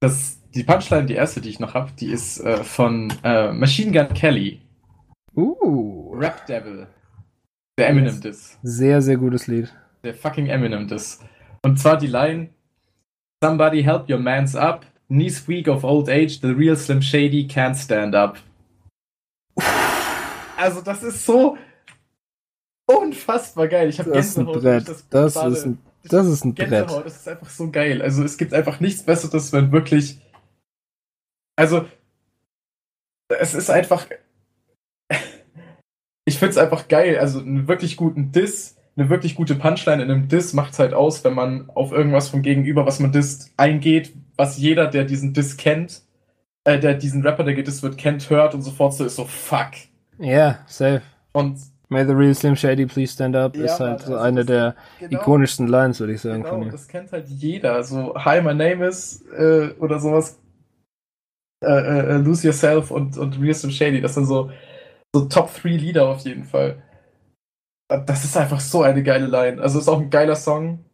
[0.00, 3.92] das, die Punchline, die erste, die ich noch habe, die ist äh, von äh, Machine
[3.92, 4.60] Gun Kelly,
[5.36, 6.88] Uh, Rap Devil.
[7.78, 8.20] Der Eminem.
[8.20, 8.58] Diss.
[8.64, 9.72] sehr, sehr gutes Lied.
[10.02, 11.20] Der fucking Eminem Diss.
[11.62, 12.50] Und zwar die Line:
[13.42, 14.84] Somebody help your man's up.
[15.08, 18.38] Knees weak of old age, the real Slim Shady can't stand up.
[20.56, 21.56] Also, das ist so
[22.86, 23.88] unfassbar geil.
[23.88, 24.62] Ich habe Das ist ein Gänsehaut.
[24.62, 24.88] Brett.
[25.10, 26.90] Das gerade- ist ein, das ist ein Brett.
[26.90, 28.02] Das ist einfach so geil.
[28.02, 30.20] Also es gibt einfach nichts Besseres, wenn wirklich.
[31.60, 31.84] Also
[33.28, 34.06] es ist einfach.
[36.26, 37.18] Ich find's einfach geil.
[37.18, 41.24] Also einen wirklich guten Diss, eine wirklich gute Punchline in einem Diss macht's halt aus,
[41.24, 45.56] wenn man auf irgendwas vom Gegenüber, was man disst, eingeht, was jeder, der diesen Diss
[45.56, 46.02] kennt,
[46.62, 49.70] äh, der diesen Rapper, der gedisst wird, kennt, hört und sofort so ist so fuck.
[50.18, 51.02] Ja, safe.
[51.32, 51.58] Und
[51.88, 54.76] May the real Slim Shady please stand up Ja, ist halt so also eine der
[55.00, 55.20] genau.
[55.20, 56.70] ikonischsten Lines, würde ich sagen, von Genau, ihm.
[56.72, 57.82] das kennt halt jeder.
[57.82, 60.39] So, hi, my name is äh, oder sowas.
[61.62, 64.00] Äh, äh, Lose Yourself und, und Real Slim Shady.
[64.00, 64.50] Das sind so,
[65.14, 66.82] so Top 3 Lieder auf jeden Fall.
[67.90, 69.60] Äh, Das ist einfach so eine geile Line.
[69.60, 70.84] Also ist auch ein geiler Song.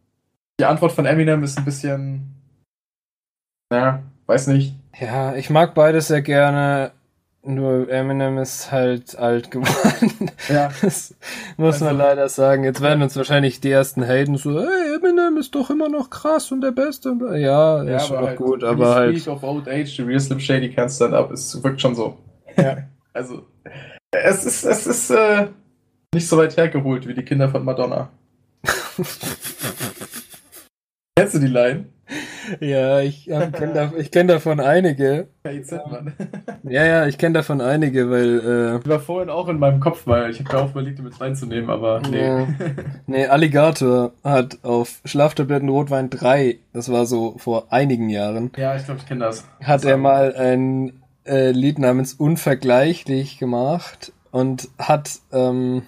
[0.59, 2.33] Die Antwort von Eminem ist ein bisschen.
[3.69, 4.75] Naja, weiß nicht.
[4.99, 6.91] Ja, ich mag beides sehr gerne.
[7.47, 10.31] Nur Eminem ist halt alt geworden.
[10.49, 10.69] Ja.
[10.81, 11.15] Das
[11.57, 12.63] muss man Also- leider sagen.
[12.63, 16.51] Jetzt werden uns wahrscheinlich die ersten Haten so, hey, Eminem ist doch immer noch krass
[16.51, 17.15] und der Beste.
[17.37, 19.17] Ja, Ja, ist schon noch halt, gut, aber halt.
[19.17, 21.31] speak of old age, the Real Slim Shady can't stand up.
[21.31, 22.17] Es wirkt schon so.
[22.57, 22.77] Ja.
[23.13, 23.47] Also,
[24.11, 25.47] es ist, es ist äh,
[26.13, 28.09] nicht so weit hergeholt wie die Kinder von Madonna.
[31.17, 31.85] Kennst du die Line?
[32.59, 35.27] ja, ich, ähm, kenn da, ich kenne davon einige.
[35.43, 36.13] KIZ, Mann.
[36.63, 40.29] Ja, ja, ich kenne davon einige, weil, Die war vorhin auch in meinem Kopf, weil
[40.31, 42.25] ich habe darauf überlegt, die mit reinzunehmen, aber nee.
[42.25, 42.47] Ja.
[43.07, 48.85] nee, Alligator hat auf Schlaftabletten Rotwein 3, das war so vor einigen Jahren, Ja, ich
[48.85, 49.45] glaube, ich kenne das.
[49.63, 55.83] hat er mal ein äh, Lied namens Unvergleichlich gemacht und hat, ähm,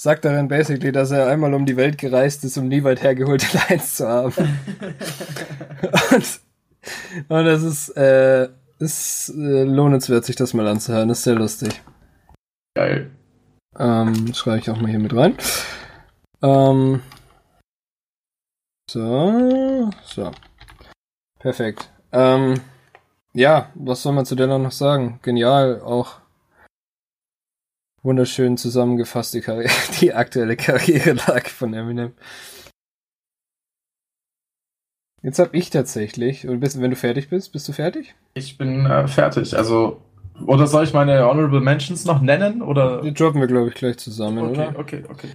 [0.00, 3.46] sagt darin basically, dass er einmal um die Welt gereist ist, um nie weit hergeholte
[3.52, 4.32] Lines zu haben.
[6.10, 6.40] und,
[7.28, 8.48] und das ist, äh,
[8.78, 11.08] ist äh, lohnenswert, sich das mal anzuhören.
[11.08, 11.82] Das ist sehr lustig.
[12.74, 13.10] Geil.
[13.78, 15.36] Ähm, schreibe ich auch mal hier mit rein.
[16.42, 17.02] Ähm,
[18.90, 20.30] so, so.
[21.40, 21.90] Perfekt.
[22.10, 22.62] Ähm,
[23.34, 25.18] ja, was soll man zu der noch sagen?
[25.20, 26.19] Genial, auch
[28.02, 29.70] wunderschön zusammengefasst die, Karriere,
[30.00, 32.12] die aktuelle Karrierelage von Eminem.
[35.22, 38.14] Jetzt hab ich tatsächlich, und bist, wenn du fertig bist, bist du fertig?
[38.32, 39.54] Ich bin äh, fertig.
[39.54, 40.00] Also,
[40.46, 42.62] oder soll ich meine Honorable Mentions noch nennen?
[42.62, 43.02] Oder?
[43.02, 44.78] Die droppen wir, glaube ich, gleich zusammen, Okay, oder?
[44.78, 45.30] okay, okay.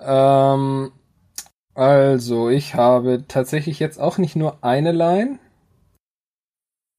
[0.00, 0.90] Ähm,
[1.74, 5.38] also, ich habe tatsächlich jetzt auch nicht nur eine Line,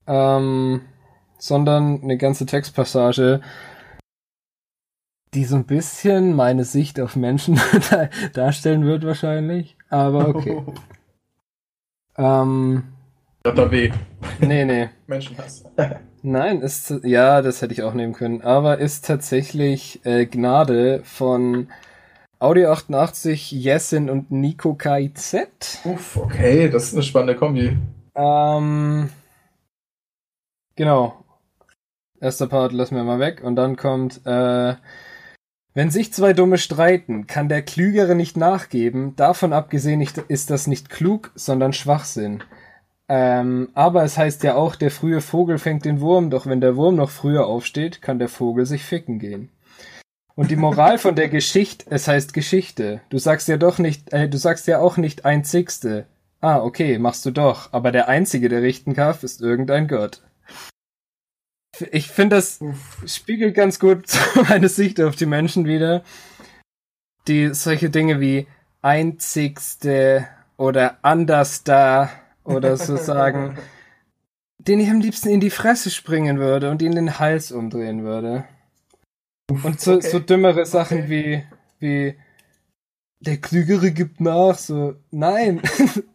[0.07, 0.81] ähm,
[1.37, 3.41] sondern eine ganze Textpassage,
[5.36, 7.59] die so ein bisschen meine Sicht auf Menschen
[7.91, 9.75] da- darstellen wird wahrscheinlich.
[9.89, 10.63] Aber okay.
[12.17, 12.83] ähm,
[13.45, 13.91] JW.
[14.39, 14.89] nee, nee.
[15.07, 15.65] Menschenhass.
[16.23, 21.67] Nein, ist ja, das hätte ich auch nehmen können, aber ist tatsächlich äh, Gnade von
[22.39, 25.81] Audio 88, Jessin und Nico KIZ.
[25.83, 27.77] Uff, okay, das ist eine spannende Kombi.
[28.15, 29.09] Ähm,
[30.75, 31.23] genau.
[32.19, 34.75] Erster Part lassen wir mal weg und dann kommt, äh,
[35.76, 39.13] wenn sich zwei Dumme streiten, kann der Klügere nicht nachgeben.
[39.17, 42.41] Davon abgesehen ist das nicht klug, sondern Schwachsinn.
[43.09, 46.78] Ähm, aber es heißt ja auch, der frühe Vogel fängt den Wurm, doch wenn der
[46.78, 49.49] Wurm noch früher aufsteht, kann der Vogel sich ficken gehen.
[50.34, 53.01] Und die Moral von der Geschichte, es heißt Geschichte.
[53.09, 56.05] Du sagst ja doch nicht, äh, du sagst ja auch nicht einzigste.
[56.39, 57.73] Ah, okay, machst du doch.
[57.73, 60.21] Aber der Einzige, der richten kann, ist irgendein Gott.
[61.91, 62.59] Ich finde, das
[63.05, 64.05] spiegelt ganz gut
[64.49, 66.03] meine Sicht auf die Menschen wieder.
[67.28, 68.47] Die solche Dinge wie
[68.82, 72.09] einzigste oder anders da
[72.43, 73.57] oder so sagen,
[74.57, 78.45] den ich am liebsten in die Fresse springen würde und ihn den Hals umdrehen würde.
[79.49, 80.09] Und so, okay.
[80.09, 81.43] so dümmere Sachen Okay.
[81.80, 82.15] wie, wie
[83.19, 85.61] der Klügere gibt nach, so, nein.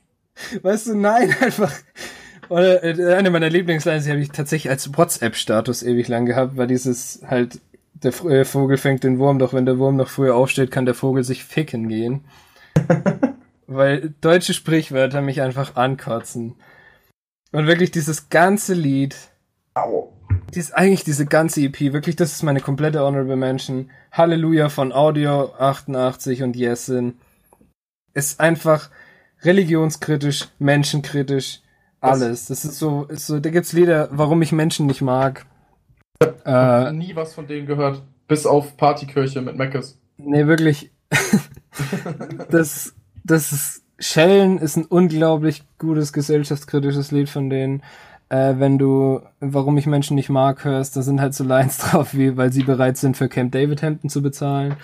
[0.62, 1.72] weißt du, nein, einfach.
[2.50, 6.66] Oder äh, eine meiner Lieblingslines, die habe ich tatsächlich als WhatsApp-Status ewig lang gehabt, war
[6.66, 7.60] dieses halt,
[7.94, 10.94] der äh, Vogel fängt den Wurm, doch wenn der Wurm noch früher aufsteht, kann der
[10.94, 12.24] Vogel sich ficken gehen.
[13.68, 16.56] Weil deutsche Sprichwörter mich einfach ankotzen.
[17.52, 19.16] Und wirklich dieses ganze Lied,
[19.74, 20.12] Au.
[20.52, 23.90] dies eigentlich diese ganze EP, wirklich, das ist meine komplette Honorable Mention.
[24.10, 27.14] Halleluja von Audio 88 und Yesin.
[28.12, 28.90] Ist einfach
[29.42, 31.60] religionskritisch, menschenkritisch,
[32.00, 32.46] alles.
[32.46, 35.46] Das ist so, ist so, da gibt's Lieder, warum ich Menschen nicht mag.
[36.44, 38.02] Äh, Nie was von denen gehört.
[38.28, 39.98] Bis auf Partykirche mit Meckes.
[40.18, 40.92] nee, wirklich.
[42.50, 42.94] das,
[43.24, 47.82] das ist, Schellen ist ein unglaublich gutes gesellschaftskritisches Lied von denen.
[48.28, 52.14] Äh, wenn du, warum ich Menschen nicht mag, hörst, da sind halt so Lines drauf,
[52.14, 54.76] wie, weil sie bereit sind, für Camp David Hemden zu bezahlen.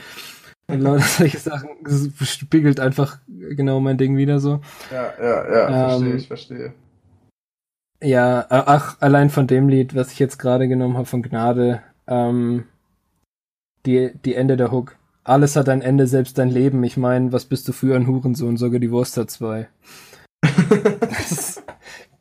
[0.68, 4.60] Und Leute, solche Sachen, das spiegelt einfach genau mein Ding wieder so.
[4.90, 6.74] Ja, ja, ja, Ähm, verstehe, ich verstehe.
[8.02, 11.82] Ja, äh, ach, allein von dem Lied, was ich jetzt gerade genommen habe von Gnade,
[12.06, 12.64] ähm,
[13.86, 14.96] die, die Ende der Hook.
[15.24, 16.84] Alles hat ein Ende, selbst dein Leben.
[16.84, 18.56] Ich meine, was bist du für ein Hurensohn?
[18.56, 19.68] Sogar die Wurst hat zwei.
[21.00, 21.62] Das ist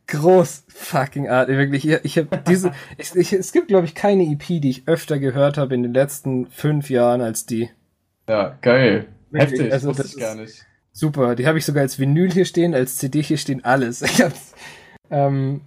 [0.07, 1.49] groß fucking art.
[1.49, 4.87] Wirklich, ich, ich habe diese, ich, ich, es gibt glaube ich keine EP, die ich
[4.87, 7.69] öfter gehört habe in den letzten fünf Jahren als die.
[8.27, 9.07] Ja, geil.
[9.31, 10.65] Wirklich, Heftig, also wusste das ich gar nicht.
[10.91, 14.01] Super, die habe ich sogar als Vinyl hier stehen, als CD hier stehen, alles.
[14.05, 14.53] Ich hab's,
[15.09, 15.61] ähm,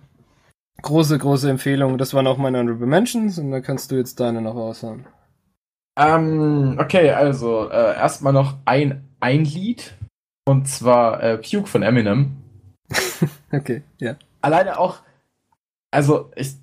[0.82, 1.98] große, große Empfehlung.
[1.98, 5.06] Das waren auch meine Honorable Mentions und dann kannst du jetzt deine noch raushauen.
[5.98, 9.94] Ähm, okay, also äh, erstmal noch ein, ein Lied.
[10.46, 12.36] Und zwar äh, Puke von Eminem.
[13.50, 14.16] Okay, ja.
[14.42, 14.98] Alleine auch,
[15.90, 16.56] also ich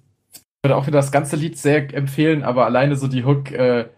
[0.64, 3.90] würde auch wieder das ganze Lied sehr empfehlen, aber alleine so die Hook, äh,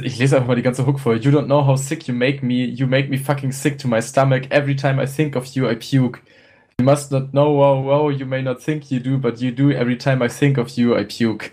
[0.00, 1.14] ich lese einfach mal die ganze Hook vor.
[1.16, 2.64] You don't know how sick you make me.
[2.64, 4.50] You make me fucking sick to my stomach.
[4.50, 6.22] Every time I think of you, I puke.
[6.78, 9.70] You must not know, wow, wow, you may not think you do, but you do.
[9.70, 11.52] Every time I think of you, I puke.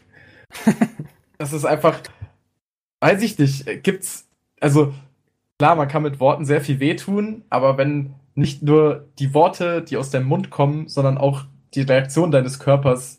[1.38, 1.99] das ist einfach,
[3.01, 4.28] weiß ich nicht, äh, gibt's,
[4.59, 4.93] also
[5.57, 9.97] klar, man kann mit Worten sehr viel wehtun, aber wenn nicht nur die Worte, die
[9.97, 13.18] aus deinem Mund kommen, sondern auch die Reaktion deines Körpers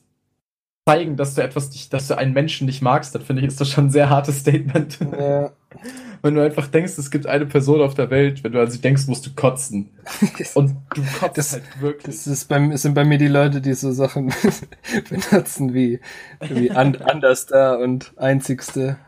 [0.88, 3.60] zeigen, dass du etwas nicht, dass du einen Menschen nicht magst, dann finde ich, ist
[3.60, 4.98] das schon ein sehr hartes Statement.
[5.18, 5.50] ja.
[6.22, 8.80] wenn du einfach denkst, es gibt eine Person auf der Welt, wenn du an sie
[8.80, 9.88] denkst, musst du kotzen.
[10.54, 12.16] Und du kotzt Das- halt wirklich.
[12.16, 14.32] Das ist bei, sind bei mir die Leute, die so Sachen
[15.08, 16.00] benutzen wie,
[16.40, 18.98] wie an, anders da und einzigste.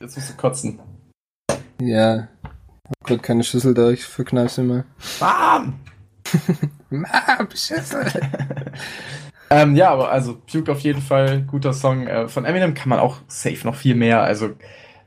[0.00, 0.78] Jetzt musst du kotzen.
[1.80, 2.28] Ja.
[2.44, 4.84] Hab grad keine Schüssel da, ich verkneif sie mal.
[5.18, 5.80] Bam!
[7.10, 8.06] Ah, Schüssel.
[9.54, 12.06] Ähm, ja, aber also Puke auf jeden Fall, guter Song.
[12.06, 14.22] Äh, von Eminem kann man auch safe noch viel mehr.
[14.22, 14.50] Also,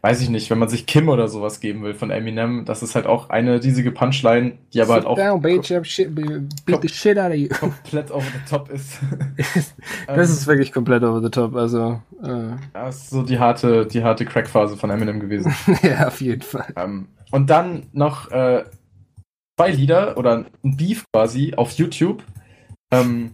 [0.01, 2.95] weiß ich nicht, wenn man sich Kim oder sowas geben will von Eminem, das ist
[2.95, 6.81] halt auch eine riesige Punchline, die aber halt Sit auch down, bitch, I'm shit, beat
[6.81, 7.49] the shit out of you.
[7.49, 8.99] komplett over the top ist.
[10.07, 14.03] Das ist wirklich komplett over the top, also, äh, das ist so die harte, die
[14.03, 15.53] harte Crack-Phase von Eminem gewesen.
[15.81, 16.73] ja, auf jeden Fall.
[16.77, 18.63] ähm, und dann noch äh,
[19.59, 22.23] zwei Lieder oder ein Beef quasi auf YouTube.
[22.91, 23.31] Ähm,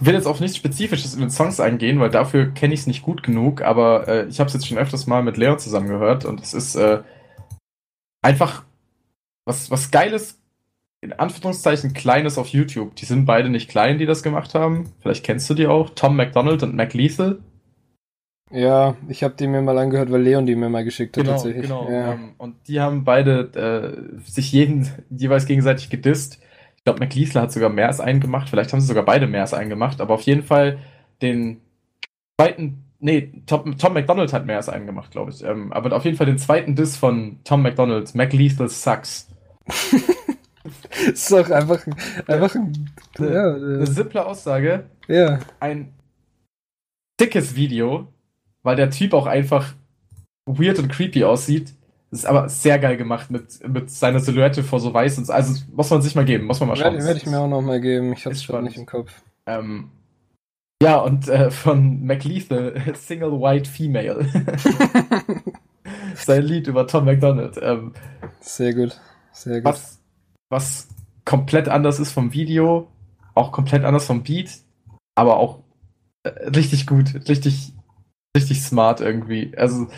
[0.00, 3.02] will jetzt auf nichts Spezifisches in den Songs eingehen, weil dafür kenne ich es nicht
[3.02, 6.24] gut genug, aber äh, ich habe es jetzt schon öfters mal mit Leon zusammen gehört
[6.24, 7.02] und es ist äh,
[8.22, 8.64] einfach
[9.44, 10.38] was, was Geiles,
[11.00, 12.96] in Anführungszeichen Kleines auf YouTube.
[12.96, 14.92] Die sind beide nicht klein, die das gemacht haben.
[15.00, 15.90] Vielleicht kennst du die auch.
[15.90, 17.38] Tom McDonald und Mac Lethal.
[18.50, 21.24] Ja, ich habe die mir mal angehört, weil Leon die mir mal geschickt hat.
[21.24, 21.62] Genau, tatsächlich.
[21.62, 21.88] genau.
[21.90, 22.12] Ja.
[22.12, 26.40] Ähm, und die haben beide äh, sich jeden jeweils gegenseitig gedisst.
[26.88, 28.48] Ich glaube, McLeisler hat sogar mehr als einen gemacht.
[28.48, 30.00] Vielleicht haben sie sogar beide mehr als einen gemacht.
[30.00, 30.78] Aber auf jeden Fall
[31.20, 31.60] den
[32.40, 35.44] zweiten, nee, Tom, Tom McDonald hat mehr als einen gemacht, glaube ich.
[35.44, 39.28] Ähm, aber auf jeden Fall den zweiten Diss von Tom McDonald, McLethal Sucks.
[41.12, 41.86] ist doch einfach,
[42.26, 44.86] einfach ein, Eine, ja, eine äh, simple Aussage.
[45.08, 45.40] ja.
[45.60, 45.92] Ein
[47.20, 48.08] dickes Video,
[48.62, 49.74] weil der Typ auch einfach
[50.46, 51.74] weird und creepy aussieht.
[52.10, 55.32] Das ist aber sehr geil gemacht mit, mit seiner Silhouette vor so weiß und so.
[55.32, 56.94] Also muss man sich mal geben, muss man mal schauen.
[56.94, 58.12] Werde, werde ich mir auch noch mal geben.
[58.14, 59.12] Ich hab's schon nicht im Kopf.
[59.46, 59.90] Ähm,
[60.82, 64.26] ja, und äh, von McLethal, Single White Female.
[66.14, 67.58] Sein Lied über Tom McDonald.
[67.60, 67.92] Ähm,
[68.40, 68.98] Sehr gut.
[69.32, 69.64] Sehr gut.
[69.64, 70.00] was,
[70.48, 70.88] was
[71.24, 72.88] komplett anders ist vom Video,
[73.34, 74.50] auch komplett anders vom Beat,
[75.14, 75.60] aber auch
[76.22, 77.74] äh, richtig gut, richtig,
[78.36, 79.52] richtig smart irgendwie.
[79.56, 79.88] Also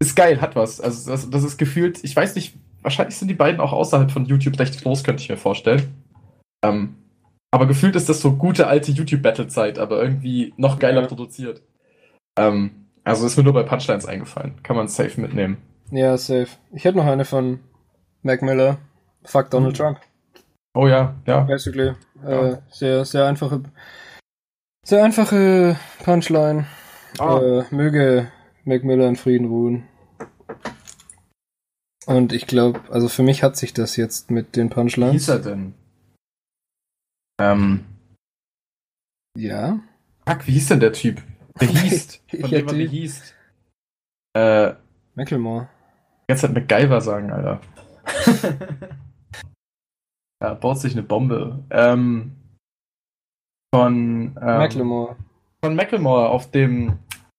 [0.00, 0.80] ist geil, hat was.
[0.80, 4.24] Also das, das ist gefühlt, ich weiß nicht, wahrscheinlich sind die beiden auch außerhalb von
[4.26, 5.94] YouTube recht groß, könnte ich mir vorstellen.
[6.64, 6.96] Ähm,
[7.50, 11.06] aber gefühlt ist das so gute alte YouTube-Battle-Zeit, aber irgendwie noch geiler Ja.
[11.06, 11.62] produziert.
[12.38, 14.62] Ähm, also ist mir nur bei Punchlines eingefallen.
[14.62, 15.56] Kann man safe mitnehmen.
[15.90, 16.48] Ja, safe.
[16.72, 17.60] Ich hätte noch eine von
[18.22, 18.78] Mac Miller.
[19.24, 19.76] Fuck Donald Mhm.
[19.78, 20.00] Trump.
[20.74, 21.40] Oh ja, ja.
[21.40, 21.94] Basically.
[22.22, 22.46] Ja.
[22.48, 23.62] Äh, sehr, sehr einfache,
[24.84, 26.66] sehr einfache Punchline.
[27.18, 27.38] Ah.
[27.40, 28.30] Äh, möge
[28.68, 29.84] Mac Miller in Frieden ruhen.
[32.06, 35.12] Und ich glaube, also für mich hat sich das jetzt mit den Wie Punchlines.
[35.12, 35.74] hieß er denn?
[37.40, 37.84] Ähm,
[39.36, 39.80] Ja.
[40.26, 41.22] fuck, wie hieß denn der Typ?
[41.60, 42.20] Der hieß.
[42.28, 43.34] Ich Von dem, der hieß.
[44.34, 44.74] Äh,
[45.14, 45.68] Macklemore.
[46.30, 47.60] jetzt hat MacGyver sagen, Alter.
[50.42, 51.64] ja, baut sich eine Bombe.
[51.70, 52.36] Ähm,
[53.74, 55.16] von, ähm, Macklemore.
[55.62, 56.98] von Macklemore auf dem,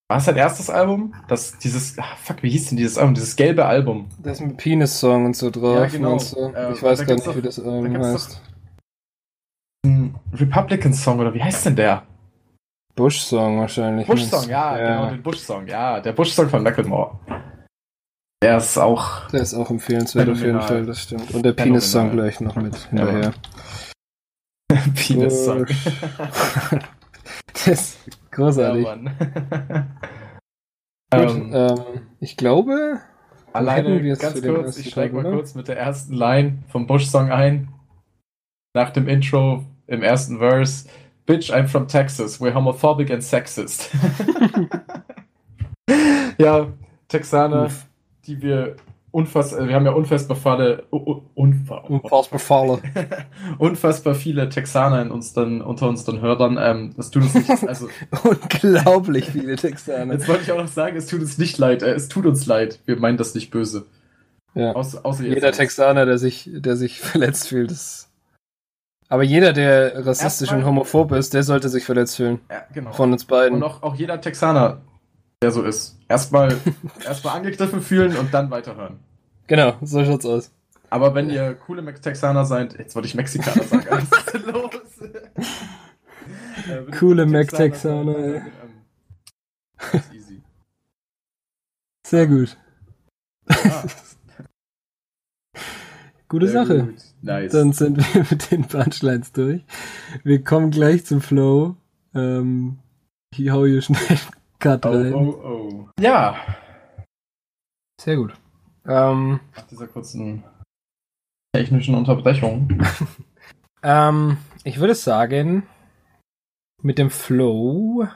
[0.10, 1.14] war es sein erstes Album?
[1.28, 3.14] Das, dieses, ah, fuck, wie hieß denn dieses Album?
[3.14, 4.08] Dieses gelbe Album.
[4.18, 5.78] Da ist ein Penis-Song und so drauf.
[5.78, 6.18] Ja, genau.
[6.18, 6.52] du?
[6.56, 8.42] Äh, ich weiß gar nicht, wie doch- das da ähm, gibt's heißt.
[9.86, 12.04] Ein Republican-Song oder wie heißt denn der?
[12.96, 14.08] Bush-Song wahrscheinlich.
[14.08, 14.50] Bush-Song, du?
[14.50, 17.20] ja, genau, den Bush-Song, ja, der Bush-Song von Macklemore.
[18.42, 20.68] Der ist auch Der ist auch empfehlenswert auf jeden Phänomenal.
[20.68, 21.34] Fall, das stimmt.
[21.34, 21.66] Und der Phänomenal.
[21.66, 23.34] Penis-Song gleich noch mit hinterher.
[24.96, 25.66] Penis-Song.
[27.66, 27.98] das
[28.40, 28.86] großartig.
[28.86, 28.96] Ja.
[31.12, 31.78] Gut, ähm, ähm,
[32.20, 33.00] ich glaube,
[33.52, 37.70] alleine ganz kurz, ich steige mal kurz mit der ersten Line vom Bush-Song ein.
[38.76, 40.88] Nach dem Intro im ersten Verse.
[41.26, 42.40] Bitch, I'm from Texas.
[42.40, 43.90] We're homophobic and sexist.
[46.38, 46.68] ja,
[47.08, 47.70] Texaner,
[48.26, 48.76] die wir
[49.12, 52.82] unfassbar, wir haben ja unfassbar viele, unfa unfassbar falle.
[53.58, 56.58] unfassbar viele Texaner in uns dann, unter unseren Hörern.
[56.60, 57.88] Ähm, das tut uns nicht, also
[58.24, 60.14] Unglaublich viele Texaner.
[60.14, 61.84] Jetzt wollte ich auch noch sagen, es tut uns nicht leid.
[61.84, 62.80] Äh, es tut uns leid.
[62.86, 63.86] Wir meinen das nicht böse.
[64.56, 64.74] Ja.
[64.74, 65.24] Aus, außer.
[65.24, 68.10] Jeder Texaner, der sich, der sich verletzt fühlt, ist.
[69.12, 72.40] Aber jeder, der rassistisch Erstmal- und homophob ist, der sollte sich verletzt fühlen.
[72.50, 72.92] Ja, genau.
[72.92, 73.58] Von uns beiden.
[73.58, 74.82] und auch, auch jeder Texaner,
[75.42, 75.98] der so ist.
[76.08, 76.58] Erstmal
[77.06, 79.00] erstmal angegriffen fühlen und dann weiterhören.
[79.48, 80.52] Genau, so schaut's aus.
[80.90, 84.72] Aber wenn ihr coole Texaner seid, jetzt wollte ich Mexikaner sagen, was ist denn los?
[86.68, 88.42] Äh, Coole Texaner Mac-Texaner, seid, ey.
[89.94, 90.42] ähm, easy.
[92.06, 92.58] Sehr gut.
[93.48, 93.84] Ah,
[96.28, 96.84] Gute sehr Sache.
[96.84, 96.96] gut.
[97.22, 97.52] Nice.
[97.52, 99.64] Dann sind wir mit den Punchlines durch.
[100.24, 101.76] Wir kommen gleich zum Flow.
[102.14, 102.80] Ähm,
[103.36, 104.20] ich hau hier schnell
[104.60, 105.90] Cut oh, oh, oh.
[106.00, 106.36] Ja,
[108.00, 108.34] Sehr gut.
[108.86, 110.44] Ähm, nach dieser kurzen
[111.54, 112.68] technischen Unterbrechung.
[113.84, 115.68] ähm, ich würde sagen,
[116.82, 118.08] mit dem Flow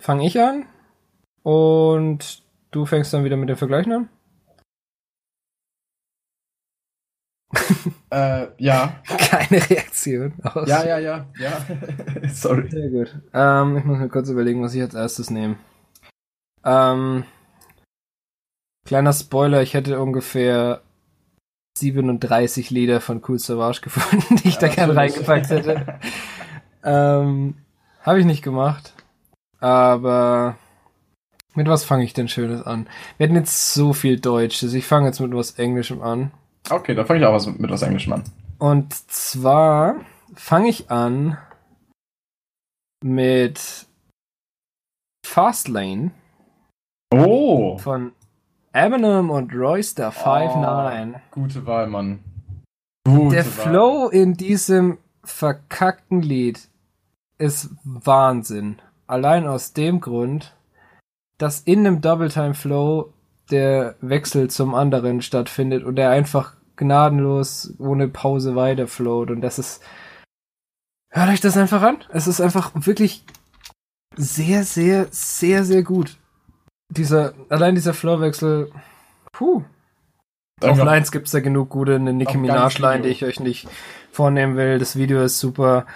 [0.00, 0.66] fange ich an
[1.42, 4.08] und du fängst dann wieder mit dem Vergleichen an.
[8.10, 9.02] Äh, ja.
[9.04, 9.91] Keine Reaktion.
[10.42, 10.68] Aus.
[10.68, 11.52] Ja, ja, ja, ja.
[12.32, 12.68] Sorry.
[12.70, 13.14] Sehr gut.
[13.32, 15.56] Ähm, ich muss mir kurz überlegen, was ich als erstes nehme.
[16.64, 17.24] Ähm,
[18.86, 20.80] kleiner Spoiler, ich hätte ungefähr
[21.78, 25.14] 37 Lieder von Cool Savage gefunden, die ich da Ja, gerne natürlich.
[25.28, 25.98] reingepackt hätte.
[26.84, 27.54] ähm,
[28.02, 28.92] Habe ich nicht gemacht.
[29.60, 30.56] Aber
[31.54, 32.88] Mit was fange ich denn Schönes an?
[33.16, 34.72] Wir hatten jetzt so viel Deutsches.
[34.74, 36.32] Ich fange jetzt mit was Englischem an.
[36.70, 38.24] Okay, dann fange ich auch was, mit was Englischem an.
[38.62, 39.96] Und zwar
[40.36, 41.36] fange ich an
[43.02, 43.88] mit
[45.26, 46.12] Fastlane
[47.12, 47.76] Oh!
[47.78, 48.12] von
[48.72, 51.20] Eminem und Royster 5'9.
[51.32, 52.20] Gute Wahl, Mann.
[53.04, 53.50] Gute Der Wahl.
[53.50, 56.68] Flow in diesem verkackten Lied
[57.38, 58.80] ist Wahnsinn.
[59.08, 60.54] Allein aus dem Grund,
[61.36, 63.12] dass in einem Double Time Flow
[63.50, 69.82] der Wechsel zum anderen stattfindet und er einfach gnadenlos ohne Pause weiterflowt und das ist
[71.10, 71.98] hört euch das einfach an.
[72.10, 73.24] Es ist einfach wirklich
[74.16, 76.16] sehr sehr sehr sehr gut.
[76.88, 78.70] Dieser allein dieser Flowwechsel
[79.32, 79.64] puh
[80.62, 83.02] auf Lines gibt's da genug gute, eine Nicki Auf ganz Minaj Line, Video.
[83.02, 83.68] die ich euch nicht
[84.10, 84.78] vornehmen will.
[84.78, 85.86] Das Video ist super.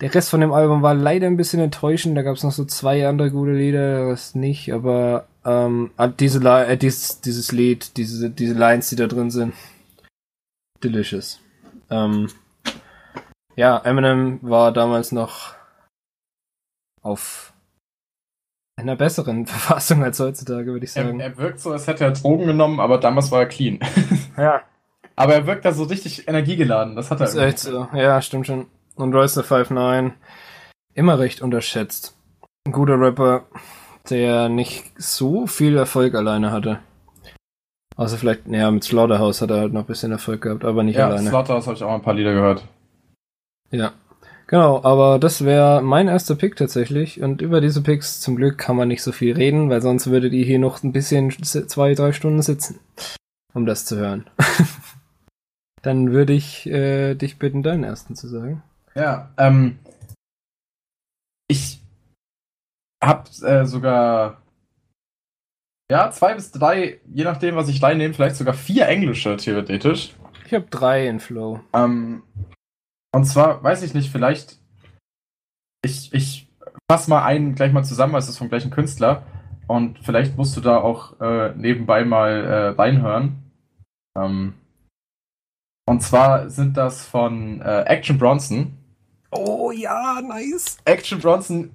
[0.00, 2.16] Der Rest von dem Album war leider ein bisschen enttäuschend.
[2.16, 6.76] Da gab's noch so zwei andere gute Lieder, was nicht, aber ähm, ah, diese äh,
[6.76, 9.54] dieses, dieses Lied, diese, diese Lines, die da drin sind,
[10.82, 11.40] delicious.
[11.90, 12.28] Ähm,
[13.56, 15.54] ja, Eminem war damals noch
[17.02, 17.52] auf
[18.76, 21.20] einer besseren Verfassung als heutzutage, würde ich Er, sagen.
[21.20, 23.80] er wirkt so, als hätte er Drogen genommen, aber damals war er clean.
[24.36, 24.62] ja,
[25.16, 26.94] aber er wirkt da so richtig energiegeladen.
[26.94, 27.88] Das hat er Das ist echt so.
[27.92, 28.66] Ja, stimmt schon.
[28.94, 30.12] Und Royster 5'9
[30.94, 32.16] immer recht unterschätzt.
[32.66, 33.46] Ein guter Rapper,
[34.10, 36.80] der nicht so viel Erfolg alleine hatte.
[37.98, 40.96] Außer vielleicht, ja, mit Slaughterhouse hat er halt noch ein bisschen Erfolg gehabt, aber nicht
[40.96, 41.28] Ja, alleine.
[41.28, 42.64] Slaughterhouse habe ich auch mal ein paar Lieder gehört.
[43.72, 43.92] Ja.
[44.46, 47.20] Genau, aber das wäre mein erster Pick tatsächlich.
[47.20, 50.32] Und über diese Picks zum Glück kann man nicht so viel reden, weil sonst würdet
[50.32, 52.78] ihr hier noch ein bisschen zwei, drei Stunden sitzen,
[53.52, 54.30] um das zu hören.
[55.82, 58.62] Dann würde ich äh, dich bitten, deinen ersten zu sagen.
[58.94, 59.80] Ja, ähm,
[61.48, 61.80] ich
[63.02, 64.40] hab äh, sogar
[65.90, 70.14] ja zwei bis drei, je nachdem, was ich rein nehme, vielleicht sogar vier englische theoretisch.
[70.46, 71.60] Ich habe drei in Flow.
[71.72, 72.22] Ähm,
[73.12, 74.58] und zwar, weiß ich nicht, vielleicht
[75.82, 76.48] ich, ich
[76.90, 79.22] fass mal einen gleich mal zusammen, weil es ist vom gleichen Künstler.
[79.66, 83.42] Und vielleicht musst du da auch äh, nebenbei mal äh, reinhören.
[84.16, 84.54] Ähm,
[85.86, 88.72] und zwar sind das von äh, Action Bronson.
[89.30, 90.78] Oh ja, nice.
[90.84, 91.70] Action Bronson,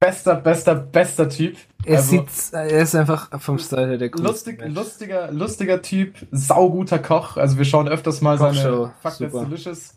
[0.00, 1.56] bester, bester, bester Typ.
[1.84, 4.74] Er Also, sieht, er ist einfach vom Style her der coolste lustig, Mensch.
[4.74, 7.36] lustiger, lustiger Typ, sauguter Koch.
[7.36, 9.48] Also wir schauen öfters mal Kochshow, seine Fuck That's.
[9.48, 9.94] Delicious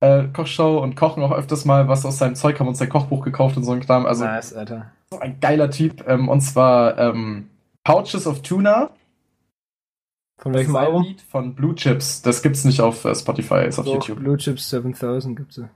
[0.00, 3.24] äh, Kochshow und kochen auch öfters mal was aus seinem Zeug, haben uns sein Kochbuch
[3.24, 4.06] gekauft und so ein Kram.
[4.06, 4.92] Also nice, Alter.
[5.10, 6.06] so ein geiler Typ.
[6.06, 7.50] Ähm, und zwar ähm,
[7.84, 8.90] Pouches of Tuna.
[10.40, 11.02] Von welchem Album?
[11.02, 12.22] Lied von Blue Chips.
[12.22, 14.20] Das gibt's nicht auf äh, Spotify, ist auf YouTube.
[14.20, 15.68] Blue Chips 7000 gibt's ja.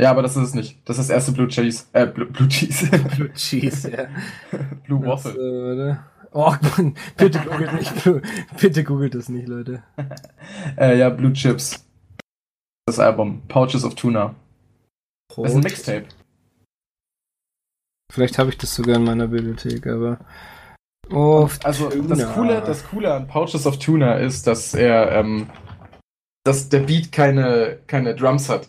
[0.00, 0.78] Ja, aber das ist es nicht.
[0.88, 1.86] Das ist das erste Blue Cheese.
[1.92, 2.90] Äh, Blue, Blue Cheese.
[3.16, 4.08] Blue Cheese, ja.
[4.86, 5.40] Blue Das, Waffle.
[5.40, 6.04] äh, warte.
[6.32, 8.20] Oh, Mann, bitte googelt nicht, Blue-
[8.60, 9.82] bitte googelt das nicht, Leute.
[10.76, 11.86] Äh, ja, Blue Chips.
[12.86, 13.42] Das Album.
[13.48, 14.34] Pouches of Tuna.
[15.34, 16.04] Das ist ein Mixtape.
[18.12, 20.18] Vielleicht habe ich das sogar in meiner Bibliothek, aber.
[21.10, 22.34] Oh, Also das.
[22.34, 25.48] Coole, das Coole an Pouches of Tuna ist, dass er, ähm,
[26.44, 28.68] dass der Beat keine, keine Drums hat.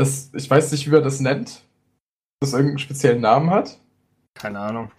[0.00, 1.60] Das, ich weiß nicht, wie man das nennt.
[2.40, 3.78] Das irgendeinen speziellen Namen hat.
[4.34, 4.90] keine Ahnung.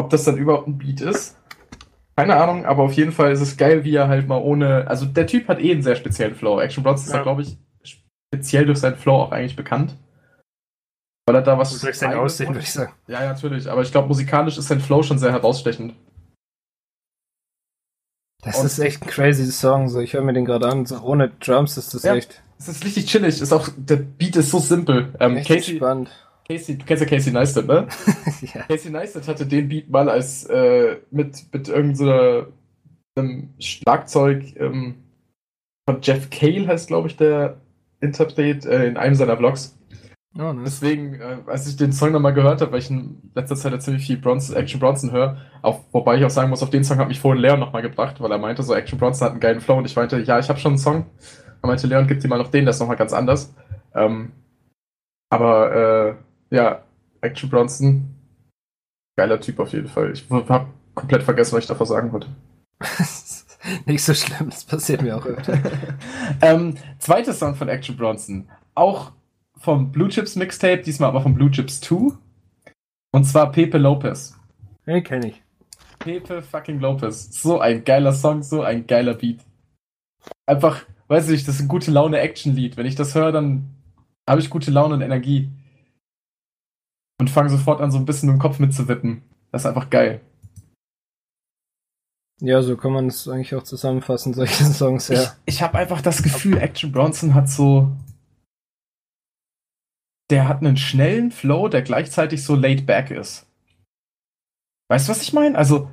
[0.00, 1.36] Ob das dann überhaupt ein Beat ist.
[2.16, 4.88] Keine Ahnung, aber auf jeden Fall ist es geil, wie er halt mal ohne.
[4.88, 6.58] Also der Typ hat eh einen sehr speziellen Flow.
[6.60, 7.18] Action Bronson ist Ja.
[7.18, 9.96] da, glaube ich, speziell durch seinen Flow auch eigentlich bekannt.
[11.26, 11.78] Weil er da was.
[11.80, 12.92] Durch sein Aussehen, würde ich sagen.
[13.06, 13.70] Ja, ja, natürlich.
[13.70, 15.94] Aber ich glaube, musikalisch ist sein Flow schon sehr herausstechend.
[18.52, 20.00] Das Und- ist echt ein crazy Song, so.
[20.00, 22.14] Ich höre mir den gerade an, so ohne Drums ist das Ja.
[22.16, 23.40] echt, Es ist richtig chillig.
[23.40, 25.14] Ist auch, der Beat ist so simpel.
[25.20, 26.10] Ähm, echt Casey, spannend.
[26.48, 27.86] Casey, du kennst ja Casey Neistat, ne?
[28.54, 28.62] ja.
[28.62, 32.46] Casey Neistat hatte den Beat mal als äh, mit, mit irgendeinem
[33.16, 34.94] so einem Schlagzeug ähm,
[35.88, 37.60] von Jeff Cale heißt, glaube ich, der
[38.00, 39.77] Interpret äh, in einem seiner Vlogs.
[40.36, 40.64] Oh, nice.
[40.64, 43.80] Deswegen, äh, als ich den Song nochmal gehört habe, weil ich in letzter Zeit ja
[43.80, 46.98] ziemlich viel Bronson, Action Bronson höre, auch, wobei ich auch sagen muss, auf den Song
[46.98, 49.60] hat mich vorhin Leon nochmal gebracht, weil er meinte, so Action Bronson hat einen geilen
[49.60, 51.06] Flow und ich meinte, ja, ich habe schon einen Song.
[51.62, 53.54] Er meinte, Leon, gib dir mal noch den, der ist nochmal ganz anders.
[53.94, 54.32] Ähm,
[55.30, 56.18] aber
[56.50, 56.82] äh, ja,
[57.20, 58.14] Action Bronson,
[59.16, 60.12] geiler Typ auf jeden Fall.
[60.12, 62.28] Ich habe komplett vergessen, was ich davor sagen wollte.
[63.86, 65.58] Nicht so schlimm, das passiert mir auch öfter.
[66.42, 69.12] ähm, zweiter Song von Action Bronson, auch
[69.58, 72.12] vom Blue Chips Mixtape, diesmal aber von Blue Chips 2.
[73.12, 74.38] Und zwar Pepe Lopez.
[74.86, 75.42] Den kenne ich.
[75.98, 77.30] Pepe fucking Lopez.
[77.32, 79.40] So ein geiler Song, so ein geiler Beat.
[80.46, 82.76] Einfach, weiß ich nicht, das ist ein gute Laune Action-Lied.
[82.76, 83.70] Wenn ich das höre, dann
[84.28, 85.50] habe ich gute Laune und Energie.
[87.20, 89.22] und fange sofort an, so ein bisschen im Kopf mitzuwippen.
[89.50, 90.20] Das ist einfach geil.
[92.40, 95.22] Ja, so kann man es eigentlich auch zusammenfassen, solche Songs, ja.
[95.22, 97.90] Ich, ich habe einfach das Gefühl, Action Bronson hat so.
[100.30, 103.46] Der hat einen schnellen Flow, der gleichzeitig so laid back ist.
[104.90, 105.56] Weißt du, was ich meine?
[105.56, 105.90] Also.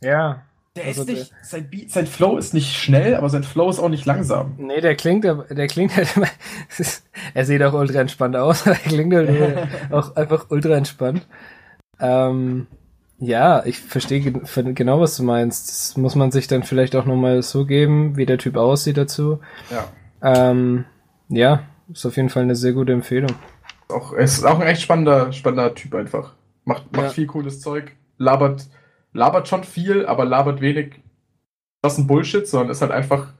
[0.00, 0.42] Ja.
[0.76, 1.32] Der Also ist nicht.
[1.42, 4.54] Sein, Beat, sein Flow ist nicht schnell, aber sein Flow ist auch nicht langsam.
[4.58, 6.28] Nee, der klingt, der klingt halt immer,
[7.34, 11.26] er sieht auch ultra entspannt aus, aber er klingt halt auch einfach ultra entspannt.
[11.98, 12.68] Ähm,
[13.18, 15.68] ja, ich verstehe gen- ver- genau, was du meinst.
[15.68, 19.40] Das muss man sich dann vielleicht auch nochmal so geben, wie der Typ aussieht dazu.
[19.70, 19.88] Ja.
[20.22, 20.84] Ähm,
[21.28, 23.32] ja, ist auf jeden Fall eine sehr gute Empfehlung.
[23.90, 26.34] Auch, er ist auch ein echt spannender, spannender Typ einfach.
[26.64, 27.10] Macht, macht Ja.
[27.10, 27.96] viel cooles Zeug.
[28.18, 28.68] Labert,
[29.12, 31.00] labert schon viel, aber labert wenig.
[31.82, 33.32] Das ist ein Bullshit, sondern ist halt einfach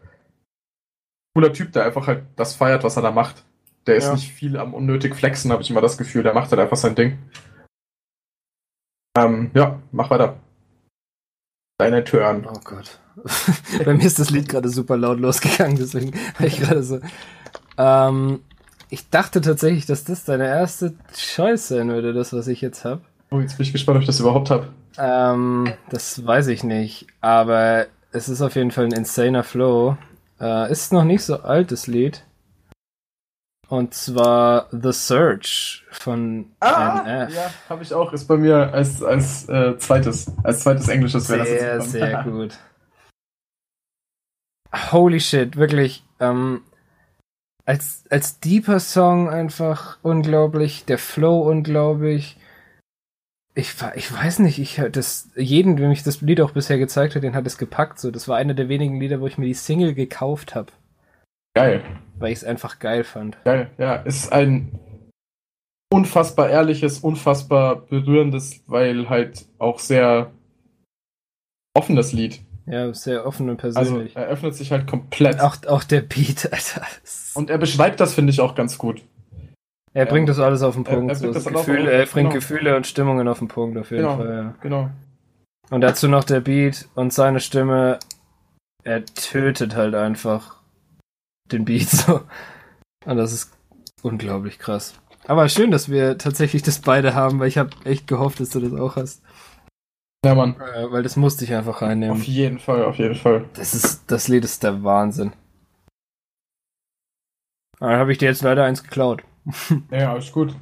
[1.35, 3.45] cooler Typ, der einfach halt das feiert, was er da macht.
[3.87, 4.15] Der ist Ja.
[4.15, 6.23] nicht viel am unnötig flexen, habe ich immer das Gefühl.
[6.23, 7.19] Der macht halt einfach sein Ding.
[9.17, 10.37] Ähm, ja, mach weiter.
[11.79, 12.47] Deine Turn.
[12.49, 13.01] Oh Gott.
[13.85, 17.01] Bei mir ist das Lied gerade super laut losgegangen, deswegen war ich gerade so.
[17.77, 18.43] Ähm,
[18.91, 23.03] ich dachte tatsächlich, dass das deine erste Choice sein würde, das, was ich jetzt habe.
[23.31, 24.69] Oh, jetzt bin ich gespannt, ob ich das überhaupt habe.
[24.99, 29.97] Ähm, das weiß ich nicht, aber es ist auf jeden Fall ein insaner Flow.
[30.41, 32.25] Äh, ist noch nicht so alt, das Lied.
[33.69, 36.47] Und zwar The Search von NF.
[36.61, 38.13] Ah, ja, habe ich auch.
[38.13, 42.23] Ist bei mir als, als äh, zweites, als zweites Englisches wäre das Sehr, jetzt sehr
[42.25, 42.59] gut.
[44.91, 46.03] Holy shit, wirklich.
[46.19, 46.63] Ähm,
[47.65, 52.37] als, als deeper Song einfach unglaublich, der Flow unglaublich.
[53.55, 57.23] Ich, ich weiß nicht, ich das jeden, dem ich das Lied auch bisher gezeigt hat,
[57.23, 57.99] den hat es gepackt.
[57.99, 60.73] So, das war einer der wenigen Lieder, wo ich mir die Single gekauft habe,
[61.55, 61.83] Geil.
[62.19, 63.43] weil ich es einfach geil fand.
[63.45, 64.79] Geil, ja, ist ein
[65.93, 70.31] unfassbar ehrliches, unfassbar berührendes, weil halt auch sehr
[71.75, 72.41] offenes Lied.
[72.71, 74.15] Ja, sehr offen und Also persönlich.
[74.17, 75.41] er öffnet sich halt komplett.
[75.41, 76.87] auch, auch der Beat, Alter.
[77.35, 79.03] Und er beschreibt das, finde ich, auch ganz gut.
[79.93, 81.11] er bringt das alles auf den er- Punkt.
[81.11, 82.35] er so, bringt den Gefühle, er bringt genau.
[82.41, 84.17] Gefühle und Stimmungen auf den Punkt, auf jeden Genau.
[84.17, 84.55] Fall, ja.
[84.63, 84.91] Genau.
[85.71, 87.99] Und dazu noch der Beat und seine Stimme.
[88.83, 90.57] Er tötet halt einfach
[91.53, 92.21] den Beat so.
[93.05, 93.53] Und das ist
[94.03, 94.95] unglaublich krass.
[95.27, 98.61] Aber schön, dass wir tatsächlich das beide haben, weil ich habe echt gehofft, dass du
[98.61, 99.23] das auch hast.
[100.25, 100.55] Ja, Mann.
[100.61, 102.21] Äh, weil das musste ich einfach Auf reinnehmen.
[102.23, 103.47] jeden Fall, auf jeden Fall.
[103.55, 105.33] Das ist, das Lied ist der Wahnsinn.
[107.79, 109.23] Aber Dann habe ich dir jetzt leider eins geklaut.
[109.91, 110.55] Ja, alles gut.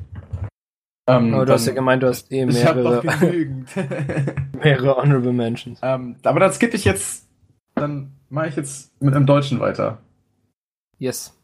[1.08, 3.70] Ähm, Aber du hast ja gemeint, du hast eh ich habe doch mehrere, genügend.
[4.62, 5.80] mehrere Honorable Mentions.
[5.82, 7.26] ähm, aber dann skippe ich jetzt,
[7.74, 9.98] dann mache ich jetzt mit einem Deutschen weiter.
[10.98, 11.34] Yes.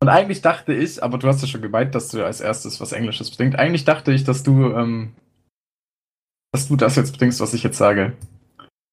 [0.00, 2.92] Und eigentlich dachte ich, aber du hast ja schon gemeint, dass du als erstes was
[2.92, 3.58] Englisches bedingt.
[3.58, 5.14] Eigentlich dachte ich, dass du, ähm,
[6.52, 8.12] dass du das jetzt bedingst, was ich jetzt sage.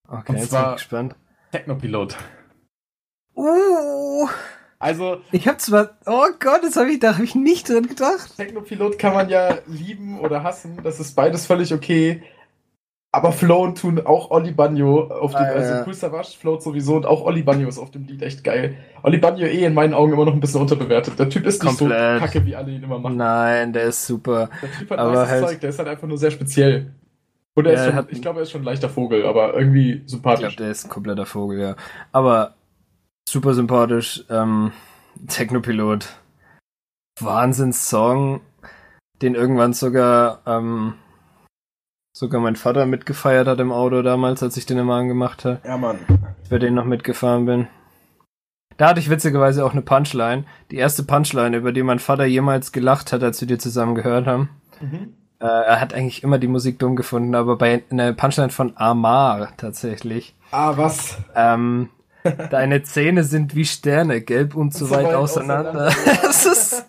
[0.08, 1.16] Okay, Und jetzt zwar- bin ich gespannt.
[1.52, 2.16] Technopilot.
[3.36, 4.28] Uh,
[4.80, 5.98] Also, ich habe zwar.
[6.06, 8.38] Oh Gott, das habe ich, da habe ich nicht dran gedacht.
[8.38, 10.80] Technopilot kann man ja lieben oder hassen.
[10.84, 12.24] Das ist beides völlig okay.
[13.12, 15.84] Aber flowen tun auch Oli Banjo auf dem, Ah, also ja.
[15.86, 18.78] Cool Savage float sowieso und auch Oli Banjo ist auf dem Lied echt geil.
[19.02, 21.18] Oli Banjo eh in meinen Augen immer noch ein bisschen unterbewertet.
[21.18, 22.20] Der Typ ist nicht Komplett.
[22.20, 23.18] so kacke, wie alle ihn immer machen.
[23.18, 24.50] Nein, der ist super.
[24.62, 26.94] Der Typ hat Aber nices halt- Zeug, der ist halt einfach nur sehr speziell.
[27.60, 29.54] Und er Ja, ist schon, hat- ich glaube, er ist schon ein leichter Vogel, aber
[29.54, 30.40] irgendwie Ich sympathisch.
[30.42, 31.76] glaube, der ist ein kompletter Vogel, ja.
[32.12, 32.56] Aber
[33.28, 34.24] super sympathisch.
[34.30, 34.72] Ähm,
[35.28, 36.08] Technopilot.
[37.20, 38.42] Wahnsinns-Song,
[39.22, 40.94] den irgendwann sogar, ähm,
[42.16, 45.78] sogar mein Vater mitgefeiert hat im Auto damals, als ich den immer angemacht habe, Ja,
[45.78, 46.00] Mann.
[46.40, 47.68] als wir den noch mitgefahren bin.
[48.78, 50.46] Da hatte ich witzigerweise auch eine Punchline.
[50.72, 54.26] Die erste Punchline, über die mein Vater jemals gelacht hat, als wir die zusammen gehört
[54.26, 54.50] haben.
[54.80, 55.14] Mhm.
[55.42, 59.50] Äh, er hat eigentlich immer die Musik dumm gefunden, aber bei einer Punchline von Amar
[59.58, 60.36] tatsächlich.
[60.52, 61.18] Ah, was?
[61.36, 61.90] Ähm,
[62.50, 65.86] deine Zähne sind wie Sterne, gelb und so, weit, auseinander.
[66.22, 66.86] das, ist,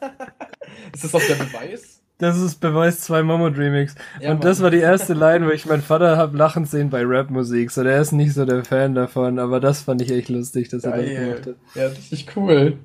[0.93, 2.01] ist das auch der Beweis?
[2.19, 3.95] das ist Beweis 2 Momo Remix.
[4.21, 4.65] Ja, und das Mann.
[4.65, 7.71] war die erste Line, wo ich meinen Vater hab lachen sehen bei Rapmusik.
[7.71, 10.85] So, der ist nicht so der Fan davon, aber das fand ich echt lustig, dass
[10.85, 11.55] er das gemacht Geil.
[11.55, 11.77] hat.
[11.77, 12.79] Ja, richtig cool.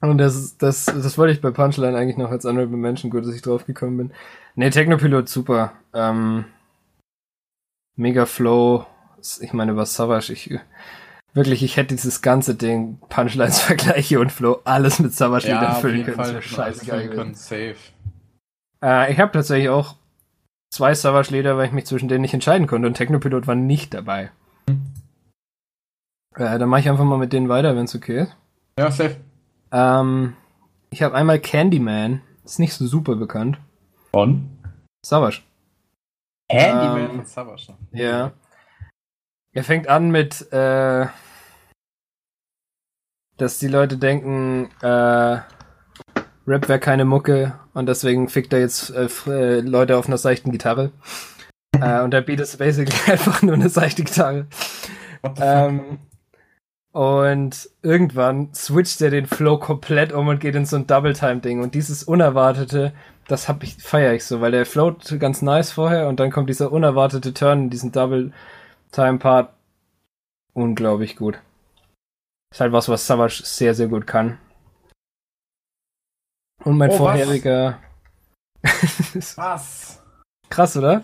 [0.00, 3.24] Und das, ist- das, das wollte ich bei Punchline eigentlich noch als Honorable Mention, gut,
[3.24, 4.10] dass ich drauf gekommen bin.
[4.56, 5.72] Nee, Technopilot super.
[5.92, 6.44] Ähm,
[7.96, 8.86] mega Flow.
[9.40, 10.58] Ich meine, über Savage, ich,
[11.32, 16.04] wirklich, ich hätte dieses ganze Ding, Punchlines, Vergleiche und Flow, alles mit Savage auf füllen
[16.04, 16.16] können.
[16.16, 16.42] Fall.
[16.42, 17.34] scheißegal können.
[17.34, 17.76] Safe.
[18.82, 19.96] Äh, ich habe tatsächlich auch
[20.70, 23.94] zwei Savage Lieder, weil ich mich zwischen denen nicht entscheiden konnte und Technopilot war nicht
[23.94, 24.30] dabei.
[26.36, 28.36] Äh, dann mache ich einfach mal mit denen weiter, wenn es okay ist.
[28.78, 29.16] Ja, safe.
[29.72, 30.34] Ähm,
[30.90, 33.58] ich habe einmal Candyman, ist nicht so super bekannt.
[34.14, 34.48] Von?
[35.04, 35.42] Savage.
[36.48, 37.74] Handyman Ähm, von Savage.
[37.90, 38.30] Ja.
[39.52, 41.06] Er fängt an mit, äh,
[43.36, 45.40] dass die Leute denken, äh,
[46.46, 50.52] Rap wäre keine Mucke und deswegen fickt er jetzt äh, äh, Leute auf einer seichten
[50.52, 50.92] Gitarre.
[51.80, 54.46] äh, und der Beat ist basically einfach nur eine seichte Gitarre.
[55.40, 55.98] Ähm,
[56.94, 61.60] und irgendwann switcht er den Flow komplett um und geht in so ein Double-Time-Ding.
[61.60, 62.92] Und dieses Unerwartete,
[63.28, 66.48] das hab ich, feier ich so, weil der float ganz nice vorher und dann kommt
[66.48, 69.52] dieser unerwartete Turn in diesen Double-Time-Part.
[70.52, 71.38] Unglaublich gut.
[72.52, 74.38] Ist halt was, was Savage sehr, sehr gut kann.
[76.62, 76.98] Und mein Oh, was?
[76.98, 77.80] vorheriger.
[79.36, 80.02] Was?
[80.48, 81.02] Krass, oder?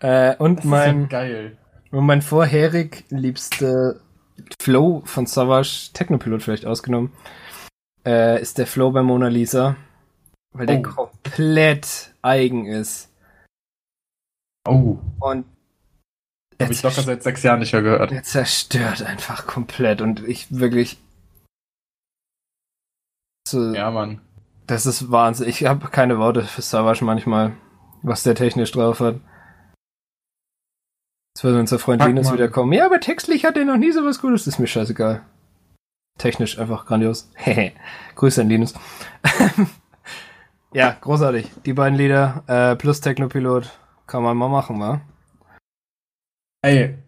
[0.00, 1.00] Äh, und Das ist mein.
[1.02, 1.58] ja geil.
[1.92, 4.00] Und mein vorherig liebster
[4.60, 7.12] Flow von Savage, Technopilot vielleicht ausgenommen,
[8.04, 9.76] äh, ist der Flow bei Mona Lisa.
[10.52, 10.82] Weil der Oh.
[10.82, 13.10] komplett eigen ist.
[14.66, 15.46] Oh, Und
[16.60, 18.10] habe ich locker seit sechs Jahren nicht mehr gehört.
[18.12, 20.00] er zerstört einfach komplett.
[20.00, 20.98] Und ich wirklich.
[23.48, 24.20] So, Ja, Mann.
[24.66, 25.48] Das ist Wahnsinn.
[25.48, 27.56] Ich habe keine Worte für Savage manchmal,
[28.02, 29.14] was der technisch drauf hat.
[31.34, 32.34] Jetzt wird unser Freund Fuck, Linus Mann.
[32.34, 32.72] wieder kommen.
[32.72, 34.46] Ja, aber textlich hat er noch nie so was Gutes.
[34.46, 35.24] ist mir scheißegal.
[36.18, 37.30] Technisch einfach grandios.
[37.36, 37.72] Hehe.
[38.16, 38.74] Grüße an Linus.
[40.72, 41.50] ja, großartig.
[41.64, 43.70] Die beiden Lieder äh, plus Technopilot
[44.06, 45.00] kann man mal machen, wa?
[46.62, 46.98] Ey,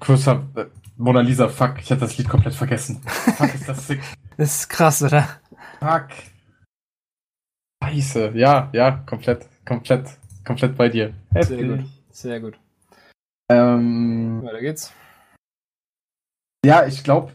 [0.00, 3.00] kurzer äh, Mona Lisa, fuck, ich hatte das Lied komplett vergessen.
[3.02, 4.00] Fuck, ist das sick.
[4.36, 5.28] Das ist krass, oder?
[5.80, 6.10] Fuck.
[7.82, 8.30] Scheiße.
[8.34, 10.06] Ja, ja, komplett, komplett,
[10.44, 11.12] komplett bei dir.
[11.40, 11.84] Sehr gut.
[12.12, 12.58] Sehr gut.
[13.50, 14.92] Ähm, Weiter geht's.
[16.64, 17.32] ja, ich glaube,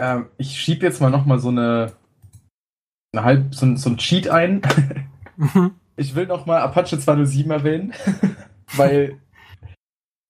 [0.00, 1.92] ähm, ich schieb jetzt mal noch mal so eine,
[3.12, 4.62] eine halb, so, ein- so ein Cheat ein.
[5.96, 7.92] Ich will noch mal Apache 207 erwähnen,
[8.76, 9.18] weil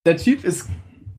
[0.06, 0.68] der Typ ist,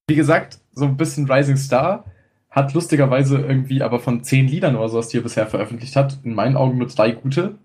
[0.09, 2.05] wie gesagt, so ein bisschen Rising Star,
[2.49, 6.34] hat lustigerweise irgendwie aber von zehn Liedern oder sowas, die er bisher veröffentlicht hat, in
[6.36, 7.57] meinen Augen nur drei gute.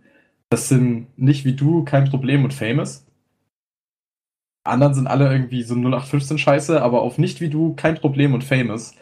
[0.50, 3.04] Das sind nicht wie du, kein Problem und Famous.
[4.64, 8.44] Anderen sind alle irgendwie so 0815 Scheiße, aber auf nicht wie du, kein Problem und
[8.44, 8.94] Famous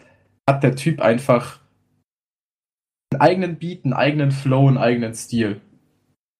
[0.49, 1.61] hat der Typ einfach
[3.13, 5.61] einen eigenen Beat, einen eigenen Flow, einen eigenen Stil.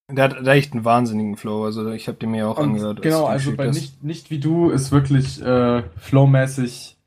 [0.09, 1.65] Der hat echt einen wahnsinnigen Flow.
[1.65, 3.01] Also ich habe den mir auch Und angehört.
[3.01, 6.97] Genau, also bei nicht, nicht wie du ist wirklich äh, flowmäßig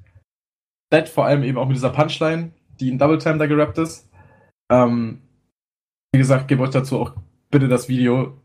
[0.92, 4.08] dead, vor allem eben auch mit dieser Punchline, die in Double Time da gerappt ist.
[4.70, 5.22] Ähm,
[6.12, 7.14] wie gesagt, gebt euch dazu auch
[7.50, 8.38] bitte das Video.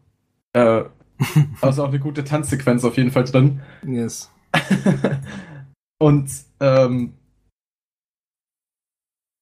[0.53, 0.85] Äh,
[1.61, 3.61] also auch eine gute Tanzsequenz auf jeden Fall drin.
[3.85, 4.31] Yes.
[6.01, 6.29] und
[6.61, 7.13] ähm,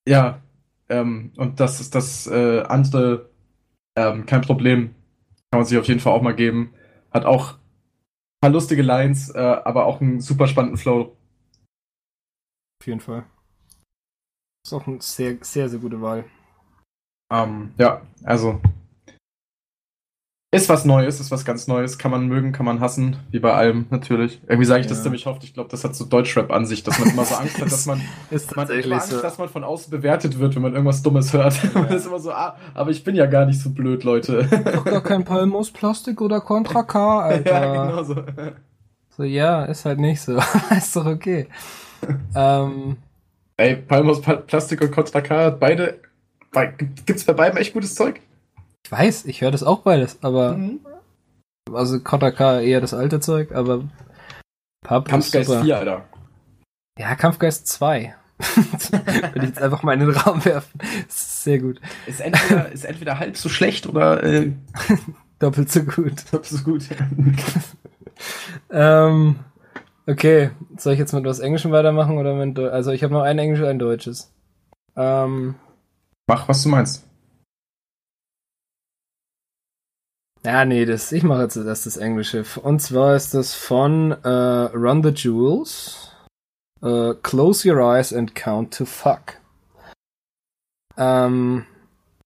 [0.07, 0.42] ja,
[0.89, 3.29] ähm, und das ist das äh, andere,
[3.95, 4.95] ähm, kein Problem.
[5.51, 6.73] Kann man sich auf jeden Fall auch mal geben.
[7.11, 7.59] Hat auch ein
[8.41, 11.15] paar lustige Lines, äh, aber auch einen super spannenden Flow.
[12.81, 13.25] Auf jeden Fall.
[14.65, 16.25] Ist auch eine sehr, sehr, sehr gute Wahl.
[17.31, 18.61] Ähm, ja, also
[20.53, 21.97] ist was Neues, ist was ganz Neues.
[21.97, 24.39] Kann man mögen, kann man hassen, wie bei allem natürlich.
[24.47, 25.03] Irgendwie sage ich das Ja.
[25.03, 25.43] ziemlich oft.
[25.43, 27.85] Ich glaube, das hat so Deutschrap an sich, dass man immer so Angst hat, dass
[27.87, 29.21] man Ist Man immer Angst, so.
[29.21, 31.59] dass man von außen bewertet wird, wenn man irgendwas Dummes hört.
[31.73, 34.47] Man ist immer so, ah, aber ich bin ja gar nicht so blöd, Leute.
[34.73, 37.51] Doch gar kein Palm aus Plastik oder Contra K, Alter.
[37.51, 38.15] ja, genau so.
[39.17, 40.37] So, ja, ist halt nicht so.
[40.75, 41.47] ist doch okay.
[42.35, 42.97] ähm,
[43.57, 45.99] Ey, Palmos Pa- Plastik und Contra K, beide,
[46.51, 46.73] bei,
[47.05, 48.19] gibt's bei beiden echt gutes Zeug?
[48.85, 50.79] Ich weiß, ich höre das auch beides, aber Mhm.
[51.71, 53.83] also Contra K eher das alte Zeug, aber
[54.85, 55.63] Pub ist Kampfgeist super.
[55.63, 56.05] 4, Alter.
[56.99, 58.13] Ja, Kampfgeist 2.
[59.33, 60.79] Will ich jetzt einfach mal in den Raum werfen.
[61.07, 61.79] Ist sehr gut.
[62.07, 64.51] Ist entweder, ist entweder halb so schlecht oder äh,
[65.39, 66.19] Doppelt so gut.
[66.43, 66.83] so gut.
[68.69, 69.39] Ähm,
[70.07, 73.39] okay, soll ich jetzt mit was Englischem weitermachen oder mit Also ich habe noch ein
[73.39, 74.31] Englisch und ein Deutsches.
[74.95, 75.55] Ähm,
[76.27, 77.07] Mach, was du meinst.
[80.45, 82.43] Ja, nee, das, ich mache jetzt erst das Englische.
[82.61, 86.11] Und zwar ist das von äh, Run the Jewels.
[86.81, 89.39] Äh, Close your eyes and count to fuck.
[90.97, 91.65] Ähm,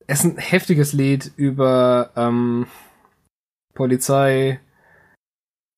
[0.07, 2.67] es ist ein heftiges Lied über ähm,
[3.75, 4.59] Polizei,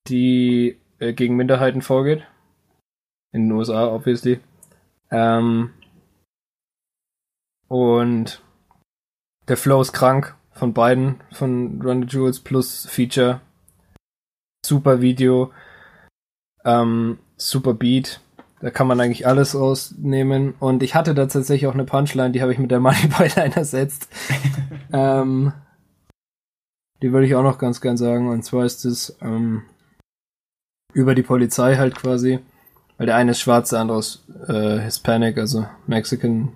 [0.08, 2.26] die äh, gegen Minderheiten vorgeht.
[3.32, 4.40] In den USA, obviously.
[5.10, 5.74] Ähm,
[7.68, 8.42] und
[9.46, 13.40] der Flow ist krank von beiden, von Run the Jewels plus Feature.
[14.64, 15.52] Super Video.
[16.66, 18.20] Ähm, super Beat.
[18.60, 20.52] Da kann man eigentlich alles rausnehmen.
[20.60, 23.56] Und ich hatte da tatsächlich auch eine Punchline, die habe ich mit der Moneyboy Line
[23.56, 24.10] ersetzt.
[24.92, 25.54] ähm,
[27.00, 28.28] Die würde ich auch noch ganz gern sagen.
[28.28, 29.62] Und zwar ist es ähm,
[30.92, 32.38] über die Polizei halt quasi.
[32.98, 36.52] Weil der eine ist schwarz, der andere ist äh, Hispanic, also Mexican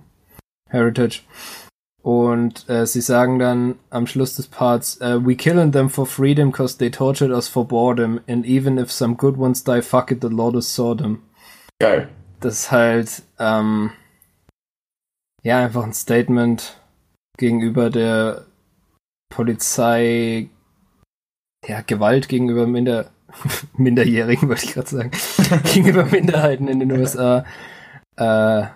[0.69, 1.23] Heritage.
[2.05, 6.51] Und äh, sie sagen dann am Schluss des Parts, uh, we killing them for freedom
[6.51, 10.21] cause they tortured us for boredom and even if some good ones die, fuck it,
[10.21, 11.23] the Lord is saw them.
[11.79, 12.09] Geil.
[12.41, 13.89] Das ist halt, ähm,
[15.41, 16.79] ja, einfach ein Statement
[17.39, 18.45] gegenüber der
[19.29, 20.49] Polizei,
[21.67, 23.09] ja, Gewalt gegenüber Minder,
[23.77, 25.11] Minderjährigen, wollte ich gerade sagen,
[25.73, 27.45] gegenüber Minderheiten in den USA.
[28.15, 28.67] Äh,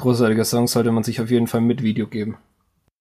[0.00, 2.36] großartiger Song sollte man sich auf jeden Fall mit Video geben.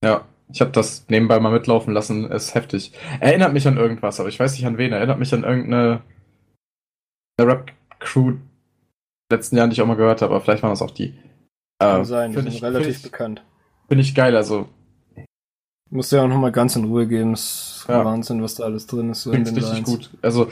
[0.03, 2.93] Ja, ich habe das nebenbei mal mitlaufen lassen, ist heftig.
[3.19, 4.91] Erinnert mich an irgendwas, aber ich weiß nicht an wen.
[4.91, 6.01] Erinnert mich an irgendeine
[7.39, 8.33] Rap-Crew
[9.31, 11.13] letzten Jahren, die ich auch mal gehört habe, aber vielleicht waren das auch die.
[11.79, 13.43] Kann äh, sein, die sind ich, relativ ich, bekannt.
[13.87, 14.67] Finde ich geil, also
[15.93, 17.33] Musst du ja auch nochmal ganz in Ruhe geben.
[17.33, 18.05] Es ist Ja.
[18.05, 19.23] Wahnsinn, was da alles drin ist.
[19.23, 20.09] So in klingt richtig gut.
[20.21, 20.47] Also,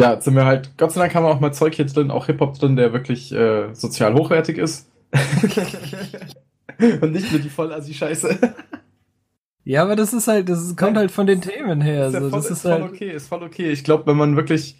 [0.00, 2.26] ja, sind wir halt, Gott sei Dank haben wir auch mal Zeug hier drin, auch
[2.26, 4.90] Hip-Hop drin, der wirklich äh, sozial hochwertig ist.
[7.00, 8.54] Und nicht nur die Voll-Assi-Scheiße.
[9.64, 12.08] Ja, aber das ist halt, das ist, kommt halt von den Themen her.
[12.08, 12.30] ist ja so.
[12.30, 13.70] voll, das ist voll halt, okay, ist voll okay.
[13.70, 14.76] Ich glaube, wenn man wirklich,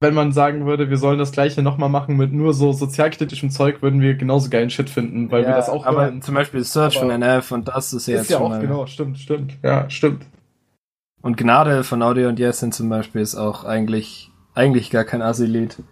[0.00, 3.82] wenn man sagen würde, wir sollen das gleiche nochmal machen mit nur so sozialkritischem Zeug,
[3.82, 6.22] würden wir genauso geilen Shit finden, weil wir ja, das auch aber hören.
[6.22, 8.50] zum Beispiel Search Aber von NF und das ist ja ist jetzt ja schon auch,
[8.50, 8.60] mal.
[8.60, 9.56] genau, stimmt, stimmt.
[9.62, 10.26] Ja, stimmt.
[11.20, 15.22] Und Gnade von Audio und Yes sind zum Beispiel ist auch eigentlich, eigentlich gar kein
[15.22, 15.82] Assi-Lied.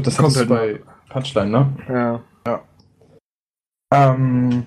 [0.00, 0.80] Das Kommt halt bei
[1.10, 1.72] Punchline, ne?
[1.88, 2.22] Ja.
[3.92, 4.66] Ähm,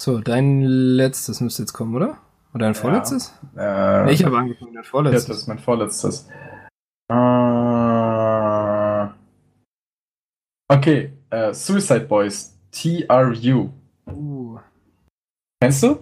[0.00, 2.18] So, dein letztes müsste jetzt kommen, oder?
[2.54, 2.80] Oder dein Ja.
[2.80, 3.32] vorletztes?
[3.56, 5.26] äh, Nee, ich habe angefangen, dein Ja, vorletztes.
[5.26, 6.28] das ist mein vorletztes.
[7.08, 7.14] Äh,
[10.68, 13.70] okay, äh, Suicide Boys, TRU.
[14.06, 14.58] Uh.
[15.60, 16.00] Kennst du?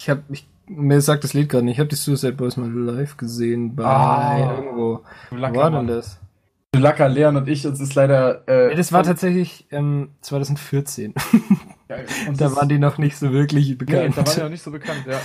[0.00, 1.74] Ich habe, ich, mir sagt das Lied gerade nicht.
[1.74, 4.56] Ich habe die Suicide Boys mal live gesehen bei Ah.
[4.56, 5.04] irgendwo.
[5.30, 6.18] Du Wo Lacker, war denn das?
[6.72, 8.46] Du Lacker, Leon und ich, uns ist leider.
[8.48, 11.14] Äh, Nee, das war tatsächlich ähm, 2014.
[11.88, 12.06] Geil.
[12.28, 14.16] Und da das- waren die noch nicht so wirklich Nee, bekannt.
[14.16, 15.18] da waren die noch nicht so bekannt, ja.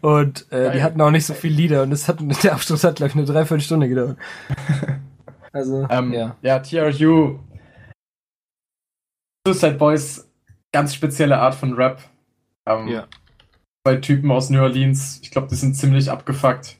[0.00, 0.72] und äh, Geil.
[0.72, 3.16] die hatten auch nicht so viele Lieder und es hat, der Abschluss hat, glaube ich,
[3.16, 4.16] eine Dreiviertelstunde gedauert.
[5.50, 6.36] Also, Ähm, ja.
[6.42, 7.38] ja, TRU.
[9.46, 10.28] Suicide Boys,
[10.72, 12.02] ganz spezielle Art von Rap.
[12.66, 13.06] Ähm, Ja.
[13.86, 16.76] Zwei Typen aus New Orleans, ich glaube, die sind ziemlich abgefuckt.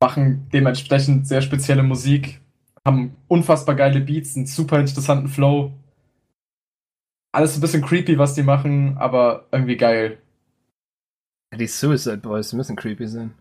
[0.00, 2.40] Machen dementsprechend sehr spezielle Musik,
[2.86, 5.72] haben unfassbar geile Beats, einen super interessanten Flow.
[7.32, 10.18] Alles ein bisschen creepy, was die machen, aber irgendwie geil.
[11.56, 13.34] Die Suicide Boys müssen creepy sein.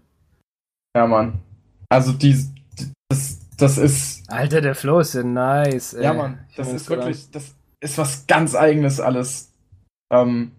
[0.96, 1.42] Ja, Mann.
[1.90, 5.94] Also, die, die das, das ist Alter, der Flow ist ja nice.
[5.94, 6.04] Ey.
[6.04, 9.52] Ja, Mann, Ich das ist wirklich, das ist was ganz Eigenes alles.
[10.12, 10.52] Ähm,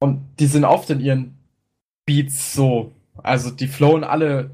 [0.00, 1.38] und die sind oft in ihren
[2.06, 2.92] Beats so.
[3.16, 4.50] Also die flowen alle,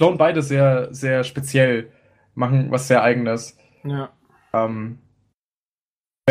[0.00, 1.90] flowen beide sehr, sehr speziell,
[2.34, 3.56] machen was sehr Eigenes.
[3.84, 4.10] Ja.
[4.52, 4.98] Ähm,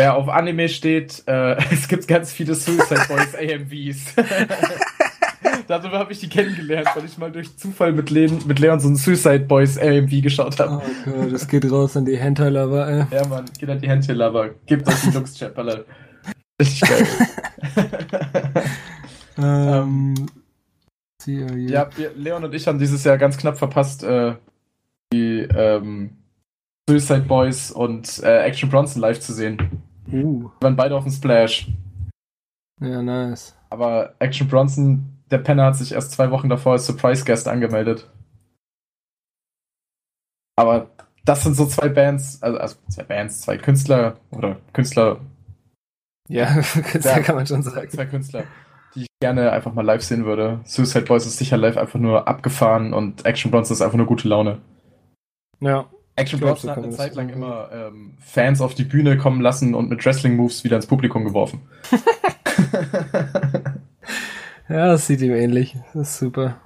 [0.00, 4.14] wer auf Anime steht, äh, es gibt ganz viele Suicide Boys AMVs.
[5.68, 8.88] Darüber habe ich die kennengelernt, weil ich mal durch Zufall mit, Leon, mit Leon so
[8.88, 10.82] ein Suicide Boys AMV geschaut habe.
[10.82, 13.04] Oh Gott, das geht raus an die Hentai-Lover, ey.
[13.16, 14.50] Ja, Mann, geht an die Hände, Lover.
[14.66, 15.84] Gebt euch die Lux-Chat, Alter.
[16.60, 17.06] Richtig geil.
[19.38, 20.14] Ähm,
[21.24, 21.70] hier, hier.
[21.70, 24.34] ja, wir, Leon und ich haben dieses Jahr ganz knapp verpasst, äh,
[25.12, 26.18] die ähm,
[26.88, 29.79] Suicide Boys und äh, Action Bronson live zu sehen.
[30.12, 31.68] Uh, Wir waren beide auf dem Splash.
[32.80, 33.56] ja, nice.
[33.70, 38.10] Aber Action Bronson, der Penner hat sich erst zwei Wochen davor als Surprise Guest angemeldet.
[40.56, 40.90] Aber
[41.24, 45.20] das sind so zwei Bands, also, also zwei Bands, zwei Künstler oder Künstler,
[46.28, 46.74] Ja, das
[47.04, 47.20] Ja.
[47.22, 47.88] kann man schon sagen.
[47.90, 48.44] zwei Künstler,
[48.94, 50.60] die ich gerne einfach mal live sehen würde.
[50.64, 54.28] Suicide Boys ist sicher live einfach nur abgefahren und Action Bronson ist einfach nur gute
[54.28, 54.60] Laune.
[55.60, 55.88] Ja.
[56.20, 59.74] Action Bronson so hat eine Zeit lang immer ähm, Fans auf die Bühne kommen lassen
[59.74, 61.60] und mit Wrestling-Moves wieder ins Publikum geworfen.
[64.68, 65.76] Ja, das sieht ihm ähnlich.
[65.94, 66.60] Das ist super.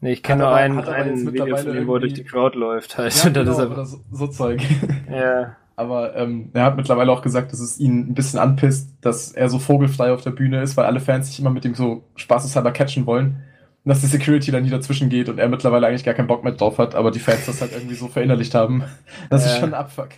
[0.00, 1.94] Nee, ich kenne nur aber- ein, hat aber ein jetzt Video mittlerweile von ihm, wo
[1.96, 3.14] er durch die Crowd läuft halt.
[3.14, 4.62] ja, Und dann genau, ist er, oder so, so Zeug.
[5.10, 5.56] ja.
[5.76, 9.48] Aber ähm, er hat mittlerweile auch gesagt, dass es ihn ein bisschen anpisst, dass er
[9.48, 12.72] so vogelfrei auf der Bühne ist, weil alle Fans sich immer mit ihm so spaßeshalber
[12.72, 13.44] catchen wollen.
[13.88, 16.52] Dass die Security dann nie dazwischen geht und er mittlerweile eigentlich gar keinen Bock mehr
[16.52, 18.84] drauf hat, aber die Fans das halt irgendwie so verinnerlicht haben.
[19.30, 19.60] Das ist Ja.
[19.60, 20.10] schon ein Abfuck.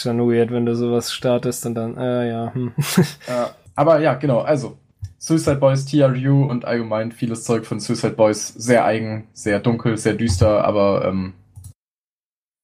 [0.00, 2.72] Schon weird, wenn du sowas startest und dann, äh, ja, hm.
[3.26, 4.78] Ja, aber ja, genau, also
[5.18, 10.14] Suicide Boys, TRU und allgemein vieles Zeug von Suicide Boys sehr eigen, sehr dunkel, sehr
[10.14, 11.34] düster, aber ähm,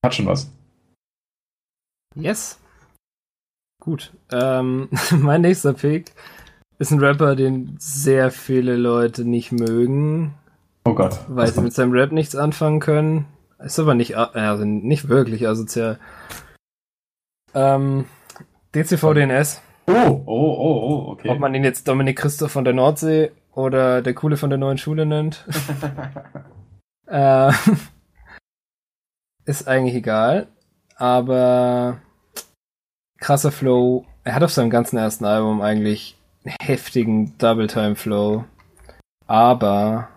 [0.05, 0.51] hat schon was.
[2.15, 2.59] Yes.
[3.81, 4.13] Gut.
[4.33, 6.13] Ähm, mein nächster Pick
[6.79, 10.35] Ist ein Rapper, den sehr viele Leute nicht mögen,
[10.85, 11.19] Oh Gott.
[11.29, 13.27] weil sie mit seinem Rap nichts anfangen können.
[13.59, 15.99] Ist aber nicht, a- also nicht wirklich asozial.
[17.55, 18.05] Ähm,
[18.75, 19.61] DCVDNS.
[19.89, 21.29] Oh, oh, oh, oh, okay.
[21.31, 24.79] Ob man ihn jetzt Dominik Christoph von der Nordsee oder der Coole von der neuen
[24.79, 25.45] Schule nennt.
[27.07, 27.51] äh,
[29.47, 30.47] ist eigentlich egal.
[30.97, 31.99] Aber
[33.19, 34.05] krasser Flow.
[34.25, 36.18] Er hat auf seinem ganzen ersten Album eigentlich
[36.61, 38.45] heftigen Double-Time-Flow.
[39.27, 40.09] Aber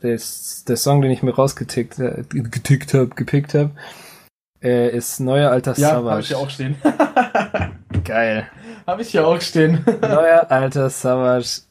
[0.00, 3.70] das, der Song, den ich mir rausgetickt äh, getickt hab, gepickt habe,
[4.62, 6.10] äh, ist Neuer Alter ja, Savage.
[6.10, 6.76] habe ich ja auch stehen.
[8.04, 8.48] Geil.
[8.86, 9.84] habe ich ja auch stehen.
[10.00, 11.62] Neuer alter Savage.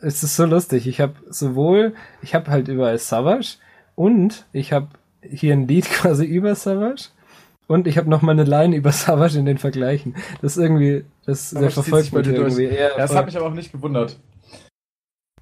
[0.00, 0.86] Es ist so lustig.
[0.86, 3.56] Ich habe sowohl, ich habe halt überall Savage
[3.94, 4.88] und ich habe
[5.22, 7.08] hier ein Lied quasi über Savage
[7.72, 10.14] und ich habe noch mal eine Line über Savage in den Vergleichen.
[10.40, 12.66] Das ist irgendwie, das der verfolgt mich irgendwie.
[12.66, 13.18] Ja, das voll.
[13.18, 14.18] hat mich aber auch nicht gewundert.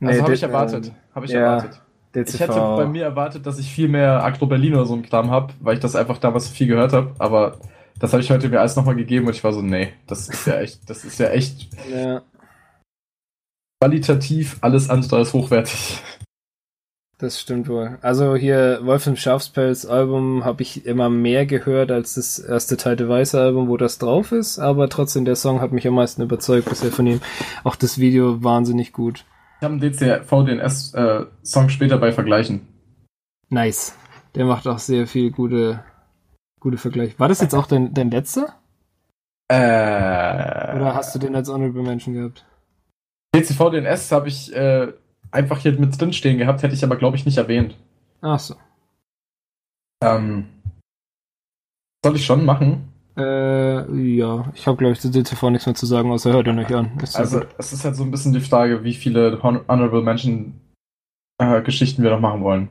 [0.00, 0.92] Nee, Also habe ich erwartet.
[1.14, 1.82] Habe ich ja, erwartet.
[2.14, 2.34] DCV.
[2.34, 5.30] Ich hätte bei mir erwartet, dass ich viel mehr Agro Berlin oder so einen Kram
[5.30, 7.14] habe, weil ich das einfach damals viel gehört habe.
[7.18, 7.58] Aber
[7.98, 10.46] das habe ich heute mir alles nochmal gegeben und ich war so, nee, das ist
[10.46, 12.22] ja echt, das ist ja echt Ja,
[13.82, 16.00] qualitativ alles andere als hochwertig.
[17.20, 17.98] Das stimmt wohl.
[18.00, 22.96] Also hier Wolf im Schafspelz Album habe ich immer mehr gehört als das erste Teil
[23.08, 26.68] Weiße Album, wo das drauf ist, aber trotzdem der Song hat mich am meisten überzeugt
[26.68, 27.20] bisher von ihm.
[27.62, 29.24] Auch das Video wahnsinnig gut.
[29.58, 32.66] Ich habe einen DCV-DNS-Song äh, später bei Vergleichen.
[33.50, 33.94] Nice.
[34.34, 35.84] Der macht auch sehr viel gute,
[36.60, 37.18] gute Vergleiche.
[37.18, 38.54] War das jetzt auch dein, dein letzter?
[39.48, 42.46] Äh, Oder hast du den als Honorable Mention gehabt?
[43.34, 44.92] DCV-DNS habe ich äh,
[45.30, 47.76] einfach hier mit drin stehen gehabt, hätte ich aber, glaube ich, nicht erwähnt.
[48.20, 48.54] Ach so.
[50.02, 50.46] Ähm,
[52.04, 52.92] soll ich schon machen?
[53.16, 54.50] Äh, ja.
[54.54, 56.98] Ich habe, glaube ich, zu DTV nichts mehr zu sagen, außer hört ihn euch an.
[57.02, 60.02] Ist so Also, es ist halt so ein bisschen die Frage, wie viele Hon Honorable
[60.02, 60.60] Mention
[61.38, 62.68] äh, Geschichten wir noch machen wollen.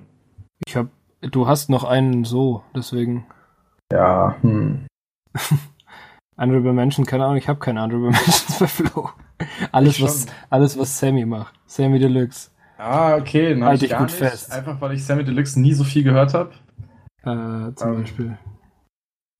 [0.65, 0.87] Ich hab,
[1.21, 3.25] du hast noch einen so, deswegen.
[3.91, 4.87] Ja, hm.
[6.37, 9.09] Honorable Mention, keine Ahnung, ich habe keine Honorable Mentions für Flo.
[9.71, 11.53] Alles, was, alles, was Sammy macht.
[11.65, 12.49] Sammy Deluxe.
[12.77, 14.17] Ah, okay, dann hab Halt ich gar gut nicht.
[14.17, 14.51] fest.
[14.51, 16.51] Einfach weil ich Sammy Deluxe nie so viel gehört habe.
[17.23, 18.37] Äh, zum Ähm, Beispiel.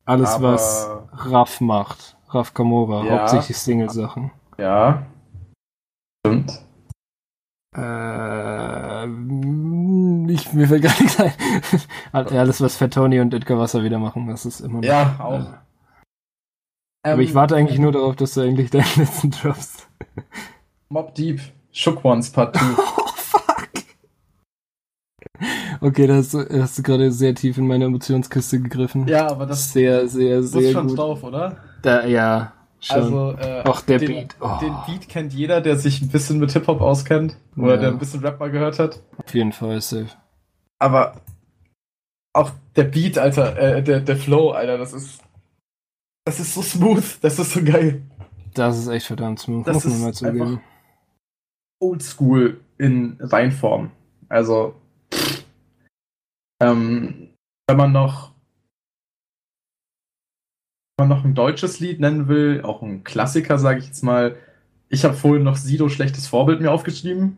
[0.06, 2.18] Alles, aber- was Raff macht.
[2.30, 3.20] Raff Kamora, Ja.
[3.20, 4.32] hauptsächlich Single-Sachen.
[4.58, 5.06] Ja.
[6.26, 6.62] Stimmt.
[7.76, 9.06] Äh,
[10.32, 11.32] ich, mir fällt gar nichts ein.
[12.12, 14.84] Alles, was Fat Tony und Edgar Wasser wieder machen, das ist immer noch.
[14.88, 15.54] Ja, auch.
[17.04, 19.89] Äh, aber ich warte eigentlich nur darauf, dass du endlich deinen letzten droppst.
[20.90, 21.40] Mob Deep,
[21.72, 22.66] Shook Ones Part 2.
[22.78, 23.70] Oh, fuck!
[25.82, 29.08] Okay, da hast du, hast du gerade sehr tief in meine Emotionskiste gegriffen.
[29.08, 30.98] ja, aber das sehr, sehr, ist sehr schon gut.
[30.98, 31.58] drauf, oder?
[31.82, 32.52] Da, ja,
[32.82, 32.98] schon.
[32.98, 34.36] Also, äh, Auch der den, Beat.
[34.42, 34.58] Oh.
[34.60, 37.38] Den Beat kennt jeder, der sich ein bisschen mit Hip-Hop auskennt.
[37.56, 37.82] Oder Ja.
[37.82, 39.00] der ein bisschen Rap mal gehört hat.
[39.18, 40.10] Auf jeden Fall safe.
[40.80, 41.22] Aber
[42.34, 45.22] auch der Beat, Alter, äh, der, der Flow, Alter, das ist.
[46.26, 48.02] Das ist so smooth, das ist so geil.
[48.60, 50.62] Das ist echt verdammt smooth, Das muss man mal zugeben.
[51.82, 53.92] Oldschool in Reinform.
[54.28, 54.76] Also.
[56.62, 57.30] Ähm,
[57.68, 58.34] wenn man noch.
[60.98, 64.36] Wenn man noch ein deutsches Lied nennen will, auch ein Klassiker, sage ich jetzt mal.
[64.90, 67.38] Ich habe vorhin noch Sido schlechtes Vorbild mir aufgeschrieben,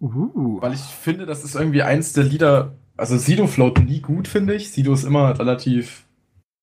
[0.00, 0.60] Uh.
[0.60, 2.74] weil ich finde, das ist irgendwie eins der Lieder.
[2.96, 4.72] Also Sido float nie gut, finde ich.
[4.72, 6.06] Sido ist immer relativ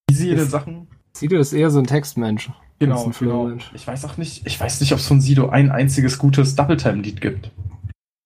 [0.09, 0.87] easy in den Sachen.
[1.15, 2.49] Sido ist eher so ein Textmensch.
[2.81, 3.51] Genau, genau.
[3.75, 7.21] Ich weiß auch nicht, ich weiß nicht, ob es von Sido ein einziges gutes Double-Time-Lied
[7.21, 7.51] gibt.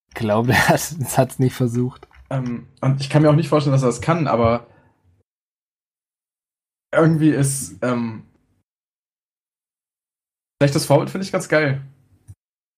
[0.07, 2.07] Ich glaube, er hat es hat's nicht versucht.
[2.29, 4.67] Ähm, und ich kann mir auch nicht vorstellen, dass er das kann, aber
[6.93, 8.23] irgendwie ist ähm,
[10.61, 11.81] schlechtes Vorbild finde ich ganz geil.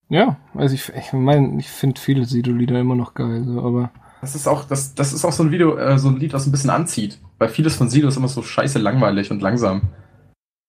[0.09, 3.91] Ja, also ich, ich meine, ich finde viele Sido-Lieder immer noch geil, so, aber
[4.21, 6.47] Das ist auch, das, das ist auch so ein Video, äh, so ein Lied, was
[6.47, 7.19] ein bisschen anzieht.
[7.37, 9.83] Weil vieles von Sido ist immer so scheiße langweilig und langsam.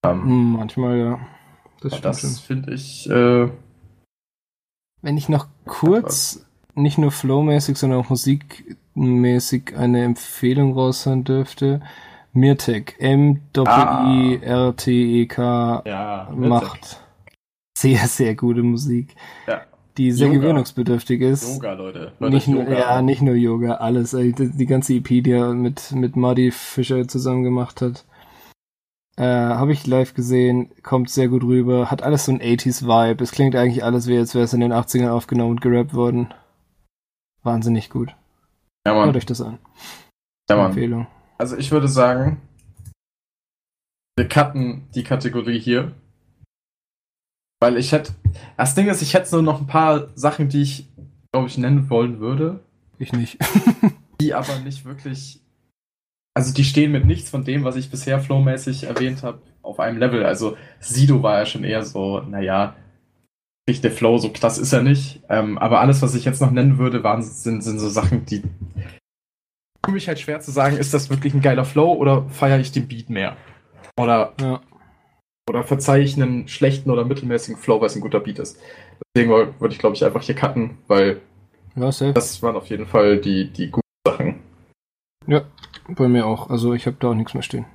[0.04, 1.18] Ähm, hm, manchmal ja.
[1.80, 3.48] Das das finde ich, äh,
[5.00, 6.44] Wenn ich noch kurz,
[6.74, 11.80] nicht nur flowmäßig, sondern auch musikmäßig eine Empfehlung raushauen dürfte,
[12.32, 12.96] Mirtek,
[14.38, 17.00] M-I-R-T-E-K ja, macht
[17.78, 19.14] sehr, sehr gute Musik,
[19.46, 19.62] Ja.
[19.96, 20.40] die sehr Yoga.
[20.40, 21.54] gewöhnungsbedürftig ist.
[21.54, 22.12] Yoga, Leute.
[22.18, 24.14] Hört Nicht euch nur, Yoga ja, nicht nur Yoga, alles.
[24.14, 28.04] Also die, ganze EP, die er mit, mit Muddy Fischer zusammen gemacht hat.
[29.18, 33.24] Äh, Habe ich live gesehen, kommt sehr gut rüber, hat alles so ein 80s-Vibe.
[33.24, 36.32] Es klingt eigentlich alles wie, als wäre es in den 80ern aufgenommen und gerappt worden.
[37.42, 38.14] Wahnsinnig gut.
[38.86, 39.16] Ja, Hört Mann.
[39.16, 39.58] euch das an.
[40.48, 40.66] Ja, Mann.
[40.66, 41.08] Empfehlung.
[41.36, 42.40] Also ich würde sagen,
[44.16, 45.92] wir cutten die Kategorie hier.
[47.60, 48.12] Weil ich hätte.
[48.56, 50.88] Das Ding ist, ich hätte so noch ein paar Sachen, die ich,
[51.32, 52.60] glaube ich, nennen wollen würde.
[52.98, 53.36] Ich nicht.
[54.20, 55.40] die aber nicht wirklich.
[56.38, 59.98] Also die stehen mit nichts von dem, was ich bisher flowmäßig erwähnt habe, auf einem
[59.98, 60.24] Level.
[60.24, 62.76] Also Sido war ja schon eher so, naja,
[63.68, 65.20] nicht der Flow, so krass ist er nicht.
[65.28, 68.44] Ähm, aber alles, was ich jetzt noch nennen würde, waren, sind, sind so Sachen, die
[69.84, 72.70] für mich halt schwer zu sagen, ist das wirklich ein geiler Flow oder feiere ich
[72.70, 73.36] den Beat mehr?
[73.98, 74.60] Oder, Ja.
[75.50, 78.60] oder verzeihe ich einen schlechten oder mittelmäßigen Flow, weil es ein guter Beat ist.
[79.12, 81.20] Deswegen würde ich, glaube ich, einfach hier cutten, weil
[81.74, 84.36] Ja, das waren auf jeden Fall die, die guten Sachen.
[85.26, 85.42] Ja,
[85.88, 86.50] bei mir auch.
[86.50, 87.66] Also ich habe da auch nichts mehr stehen.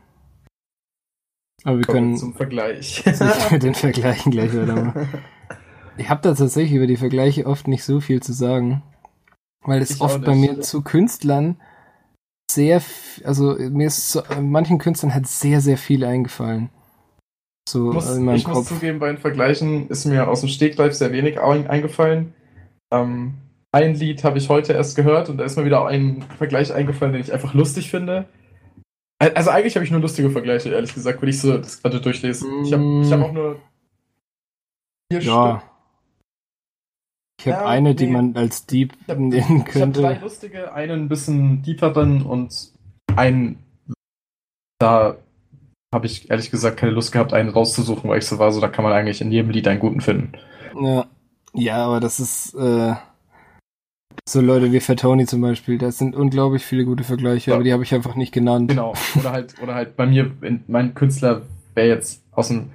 [1.63, 3.03] Aber wir Kommen können zum Vergleich.
[3.51, 5.07] den Vergleichen gleich weitermachen.
[5.97, 8.81] Ich habe da tatsächlich über die Vergleiche oft nicht so viel zu sagen,
[9.61, 11.61] weil es Ich oft bei mir zu Künstlern
[12.51, 12.81] sehr,
[13.23, 16.69] also mir ist zu manchen Künstlern hat sehr, sehr viel eingefallen.
[17.69, 18.67] So Ich muss, in meinem ich muss Kopf.
[18.69, 22.33] zugeben, bei den Vergleichen ist mir aus dem Stegreif sehr wenig ein- eingefallen.
[22.91, 23.35] Ähm,
[23.73, 27.13] ein Lied habe ich heute erst gehört und da ist mir wieder ein Vergleich eingefallen,
[27.13, 28.25] den ich einfach lustig finde.
[29.19, 31.99] Al- Also eigentlich habe ich nur lustige Vergleiche, ehrlich gesagt, wenn ich so das gerade
[31.99, 32.45] durchlese.
[32.63, 33.59] Ich habe hab auch nur
[35.11, 35.59] vier Ja.
[35.59, 35.69] Stück.
[37.39, 38.11] Ich habe Ja, eine, die nee.
[38.11, 40.01] man als Deep hab- nennen Ich habe könnte.
[40.01, 42.71] drei lustige, einen ein bisschen deeperen und
[43.15, 43.57] einen
[44.79, 45.17] da
[45.93, 48.67] habe ich ehrlich gesagt keine Lust gehabt, einen rauszusuchen, weil ich so war, so da
[48.67, 50.33] kann man eigentlich in jedem Lied einen guten finden.
[50.79, 51.05] Ja.
[51.53, 52.93] ja, aber das ist äh,
[54.27, 55.77] so Leute wie Fat Tony zum Beispiel.
[55.77, 57.55] Das sind unglaublich viele gute Vergleiche, Ja.
[57.55, 58.69] aber die habe ich einfach nicht genannt.
[58.69, 58.93] Genau.
[59.19, 61.41] Oder halt, oder halt bei mir, in, mein Künstler
[61.75, 62.71] wäre jetzt aus dem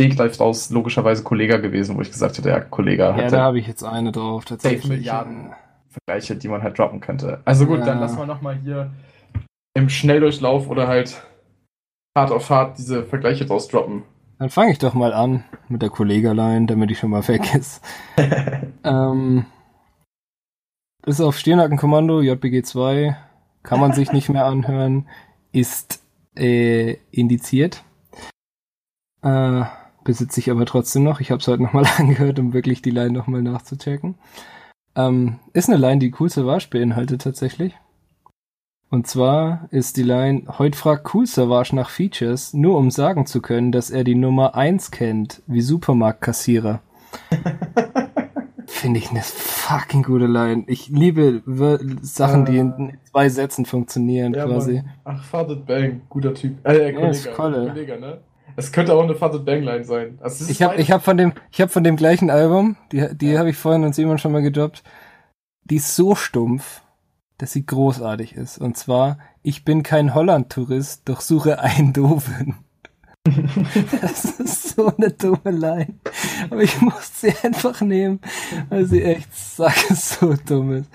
[0.00, 3.66] Stegreif raus logischerweise Kollega gewesen, wo ich gesagt hätte, ja, Kollega Ja, da habe ich
[3.66, 4.88] jetzt eine drauf tatsächlich.
[4.88, 5.52] Milliarden.
[5.88, 7.40] Vergleiche, die man halt droppen könnte.
[7.44, 7.86] Also gut, Ja.
[7.86, 8.90] dann lassen wir nochmal hier
[9.74, 11.20] im Schnelldurchlauf oder halt
[12.16, 14.04] hart auf hart diese Vergleiche draus droppen.
[14.38, 17.82] Dann fange ich doch mal an mit der Kollegerlein, damit die schon mal weg ist.
[18.84, 19.44] ähm,
[21.06, 23.16] ist auf Stirnackenkommando, JBG 2,
[23.62, 25.08] kann man sich nicht mehr anhören,
[25.52, 26.02] ist
[26.36, 27.84] äh, indiziert.
[29.22, 29.64] Äh,
[30.04, 31.20] besitze ich aber trotzdem noch.
[31.20, 34.16] Ich habe es heute nochmal angehört, um wirklich die Line nochmal nachzuchecken.
[34.96, 37.74] Ähm, ist eine Line, die Cool Savage beinhaltet tatsächlich.
[38.88, 43.40] Und zwar ist die Line, heute fragt Cool Savage nach Features, nur um sagen zu
[43.40, 46.80] können, dass er die Nummer 1 kennt, wie Supermarktkassierer.
[48.80, 50.64] Finde ich eine fucking gute Line.
[50.66, 51.42] Ich liebe
[52.00, 54.76] Sachen, die in zwei Sätzen funktionieren, Ja, quasi.
[54.76, 54.90] Mann.
[55.04, 56.66] Ach, Fadet Bang, guter Typ.
[56.66, 57.68] Äh, Ja, ist Kollege, Kolle.
[57.68, 58.20] Kollege, ne?
[58.56, 60.18] Es könnte auch eine Fadet Bang Line sein.
[60.22, 63.38] Also, Ich habe ich hab von dem ich habe von dem gleichen Album, die die
[63.38, 64.82] habe ich vorhin und Simon schon mal gedroppt.
[65.64, 66.80] Die ist so stumpf,
[67.36, 72.54] dass sie großartig ist und zwar ich bin kein Holland Tourist, doch suche einen doofen.
[74.00, 75.94] Das ist so eine dumme Line.
[76.50, 78.20] Aber ich muss sie einfach nehmen,
[78.68, 80.90] weil sie echt sacke so dumm ist.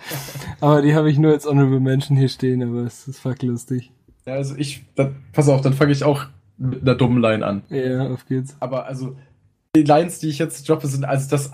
[0.59, 3.91] Aber die habe ich nur als Honorable Mention hier stehen, aber es ist fuck lustig.
[4.25, 6.25] Ja, also ich, dann, pass auf, dann fange ich auch
[6.57, 7.63] mit einer dummen Line an.
[7.69, 8.55] Ja, auf geht's.
[8.59, 9.15] Aber also,
[9.75, 11.51] die Lines, die ich jetzt droppe, sind also das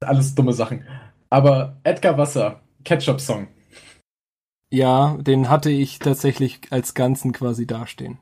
[0.00, 0.84] alles dumme Sachen.
[1.30, 3.48] Aber Edgar Wasser, Ketchup-Song.
[4.70, 8.18] Ja, den hatte ich tatsächlich als Ganzen quasi dastehen.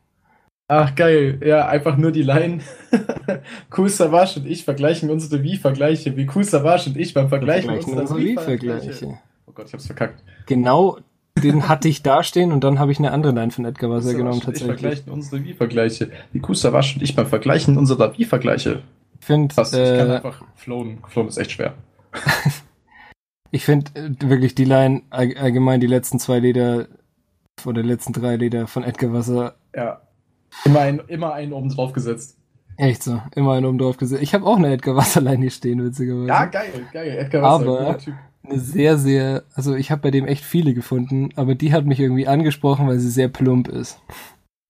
[0.69, 1.41] Ach, geil.
[1.45, 2.61] Ja, einfach nur die Line.
[3.77, 7.99] cool Savage und ich vergleichen unsere Wie-Vergleiche, wie Cool Savage und ich beim Vergleichen Vergleichen
[7.99, 9.19] unserer unsere Wie-Vergleiche.
[9.47, 10.25] Oh Gott, ich hab's verkackt.
[10.47, 10.99] Genau,
[11.41, 14.35] den hatte ich dastehen und dann habe ich eine andere Line von Edgar Wasser genommen
[14.35, 14.81] und ich tatsächlich.
[14.81, 18.83] vergleichen unsere Wie-Vergleiche, wie Cool Savage und ich beim Vergleichen unserer Wie-Vergleiche.
[19.21, 20.99] Ich finde, Passt, ich kann äh, einfach flown.
[21.09, 21.75] Flown ist echt schwer.
[23.51, 26.89] ich finde äh, wirklich die Line all- allgemein die letzten zwei Lieder
[27.65, 30.01] oder die letzten drei Lieder von Edgar Wasser Ja.
[30.65, 32.39] Immer, ein, immer einen oben drauf gesetzt.
[32.77, 34.23] echt so, immer einen oben drauf gesehen.
[34.23, 36.27] Ich habe auch eine Edgar Wasser Line hier stehen witzigerweise.
[36.29, 37.17] Ja, geil, geil.
[37.19, 37.99] Edgar Wasser, Aber-
[38.49, 41.99] eine sehr, sehr, also ich habe bei dem echt viele gefunden, aber die hat mich
[41.99, 44.01] irgendwie angesprochen, weil sie sehr plump ist.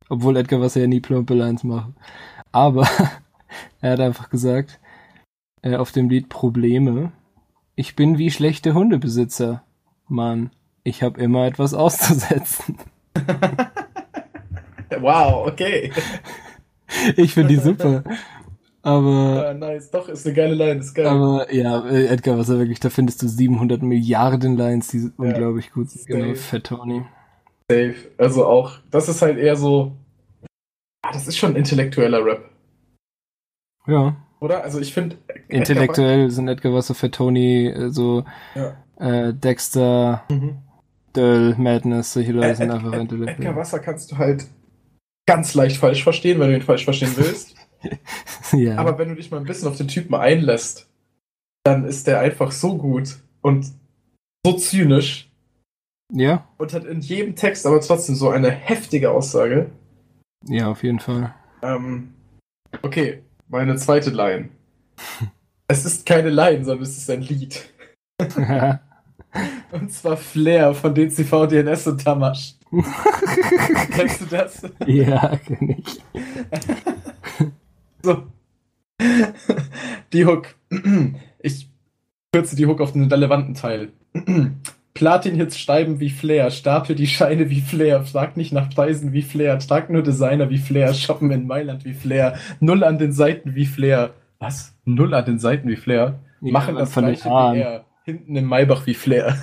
[0.08, 1.90] Obwohl Edgar Wasser ja nie plumpe Lines macht.
[2.52, 2.88] Aber
[3.82, 4.80] er hat einfach gesagt,
[5.62, 7.12] äh, auf dem Lied Probleme,
[7.74, 9.62] ich bin wie schlechte Hundebesitzer.
[10.08, 10.50] Mann,
[10.84, 12.76] ich habe immer etwas auszusetzen.
[15.00, 15.92] Wow, okay.
[17.16, 18.04] Ich finde die super.
[18.82, 19.90] Aber, Ja, nice.
[19.90, 21.06] Doch, ist eine geile Line, ist geil.
[21.08, 25.90] aber ja, äh, Edgar Wasser wirklich, da findest du 700 Milliarden Lines, die unglaublich gut
[25.90, 26.06] sind.
[26.06, 26.36] Genau, Safe.
[26.36, 27.02] Fat Tony.
[27.68, 27.94] Safe.
[28.18, 29.96] Also auch, das ist halt eher so.
[31.02, 32.48] Ah, das ist schon intellektueller Rap,
[33.88, 34.14] Ja.
[34.38, 34.62] oder?
[34.62, 35.16] Also ich finde.
[35.48, 38.76] Intellektuell sind Edgar Wasser, Fat Tony, äh, so Ja.
[39.28, 40.58] äh, Dexter, Mhm.
[41.16, 43.36] Döll, Madness, solche Leute sind einfach intellektuell.
[43.40, 44.46] Edgar Wasser kannst du halt
[45.26, 47.54] ganz leicht falsch verstehen, wenn du ihn falsch verstehen willst.
[48.52, 48.76] ja.
[48.76, 50.88] Aber wenn du dich mal ein bisschen auf den Typen einlässt,
[51.64, 53.72] dann ist der einfach so gut und
[54.44, 55.28] so zynisch
[56.12, 59.70] ja, und hat in jedem Text aber trotzdem so eine heftige Aussage.
[60.46, 61.34] ja, auf jeden Fall.
[61.62, 62.14] Ähm,
[62.82, 64.50] okay, meine zweite Line.
[65.68, 67.72] es ist keine Line, sondern es ist ein Lied.
[69.72, 72.54] Und zwar Flair von DCV, DNS und Tamasch.
[73.92, 74.62] Kennst du das?
[74.86, 76.00] ja, kenn ich.
[78.02, 78.22] So.
[80.12, 80.54] Die Hook.
[81.40, 81.68] Ich
[82.32, 83.92] kürze die Hook auf den relevanten Teil.
[84.94, 89.58] Platin-Hits schreiben wie Flair, stapel die Scheine wie Flair, frag nicht nach Preisen wie Flair,
[89.58, 93.66] trag nur Designer wie Flair, shoppen in Mailand wie Flair, null an den Seiten wie
[93.66, 94.14] Flair.
[94.38, 94.74] Was?
[94.84, 96.20] Null an den Seiten wie Flair?
[96.40, 97.84] Ja, Machen das gleiche wie er.
[98.04, 99.36] Hinten im Maybach wie Flair.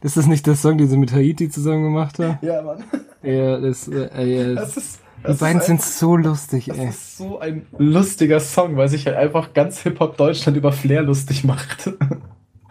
[0.00, 2.38] Das ist nicht der Song, den sie mit Haiti zusammen gemacht haben?
[2.42, 2.84] ja, Mann.
[3.22, 6.88] Ja, das, äh, ja, Das ist, die das beiden ist sind so lustig, Das ey.
[6.88, 11.42] ist so ein lustiger Song, weil sich halt einfach ganz Hip-Hop Deutschland über Flair lustig
[11.44, 11.92] macht.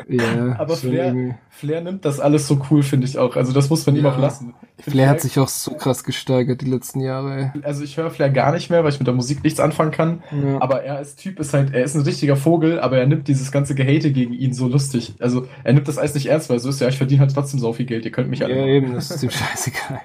[0.10, 1.36] Ja, Aber Flair- irgendwie.
[1.50, 3.36] Flair nimmt das alles so cool, finde ich auch.
[3.36, 4.12] Also das muss man ihm Ja.
[4.14, 4.54] auch lassen.
[4.80, 8.30] Find Flair hat sich auch so krass gesteigert die letzten Jahre, also ich höre Flair
[8.30, 10.24] gar nicht mehr, weil ich mit der Musik nichts anfangen kann.
[10.32, 10.52] ey.
[10.54, 10.62] Ja.
[10.62, 13.52] Aber er als Typ ist halt, er ist ein richtiger Vogel, aber er nimmt dieses
[13.52, 15.16] ganze Gehate gegen ihn so lustig.
[15.20, 17.60] Also er nimmt das alles nicht ernst, weil so ist ja, ich verdiene halt trotzdem
[17.60, 18.56] so viel Geld, ihr könnt mich alle.
[18.56, 20.02] ja, eben, das ist dem scheißegal.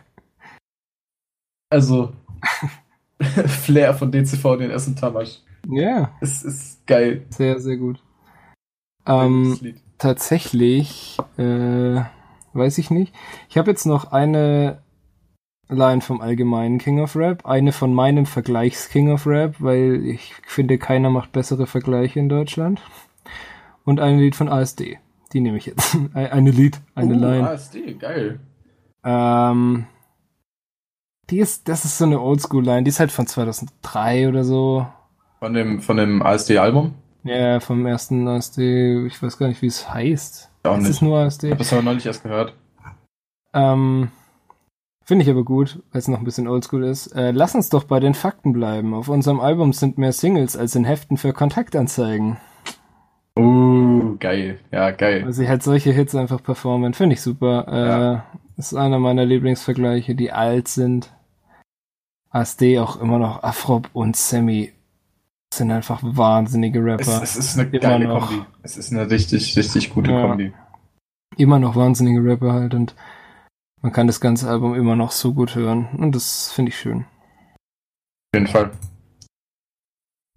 [1.70, 2.12] Also
[3.47, 5.39] Flair von DCV, den Essen Tamasch.
[5.69, 7.23] Ja, Es ist geil.
[7.31, 8.03] sehr, sehr gut.
[9.07, 9.59] Ähm.
[10.03, 12.01] Tatsächlich, äh,
[12.55, 13.15] weiß ich nicht.
[13.49, 14.83] Ich habe jetzt noch eine
[15.69, 20.35] Line vom allgemeinen King of Rap, eine von meinem Vergleichs King of Rap, weil ich
[20.45, 22.83] finde, keiner macht bessere Vergleiche in Deutschland.
[23.85, 24.99] Und ein Lied von ASD.
[25.33, 25.97] Die nehme ich jetzt.
[26.15, 27.49] Ein- Eine Lied, eine uh, Line.
[27.49, 28.41] ASD, geil.
[29.05, 29.87] Ähm,
[31.31, 34.87] die ist, das ist so eine Oldschool-Line, die ist halt von 2003 oder so.
[35.39, 36.95] Von dem, von dem ASD-Album?
[37.24, 40.51] Ja, vom ersten ASD, ich weiß gar nicht, wie es heißt.
[40.65, 41.44] Auch ist es nur Ich ASD?
[41.51, 42.55] habe das aber neulich erst gehört.
[43.55, 44.11] Ähm,
[45.05, 47.09] Finde ich aber gut, weil es noch ein bisschen oldschool ist.
[47.09, 48.94] Äh, lass uns doch bei den Fakten bleiben.
[48.94, 52.39] Auf unserem Album sind mehr Singles als in Heften für Kontaktanzeigen.
[53.39, 54.59] Uh, geil.
[54.70, 55.24] Ja, geil.
[55.24, 56.94] Weil sie halt solche Hits einfach performen.
[56.94, 58.24] Finde ich super.
[58.27, 61.12] Äh, Ist einer meiner Lieblingsvergleiche, die alt sind.
[62.31, 63.43] ASD auch immer noch.
[63.43, 64.73] Afrop und Sammy
[65.53, 67.23] sind einfach wahnsinnige Es, Rapper.
[67.23, 68.29] es ist eine Immer geile noch.
[68.29, 68.45] Kombi.
[68.62, 70.23] Es ist eine richtig, richtig gute Ja.
[70.29, 70.53] Kombi.
[71.37, 72.95] Immer noch wahnsinnige Rapper halt und
[73.81, 75.89] man kann das ganze Album immer noch so gut hören.
[75.97, 77.01] Und das finde ich schön.
[77.01, 78.70] Auf jeden Fall.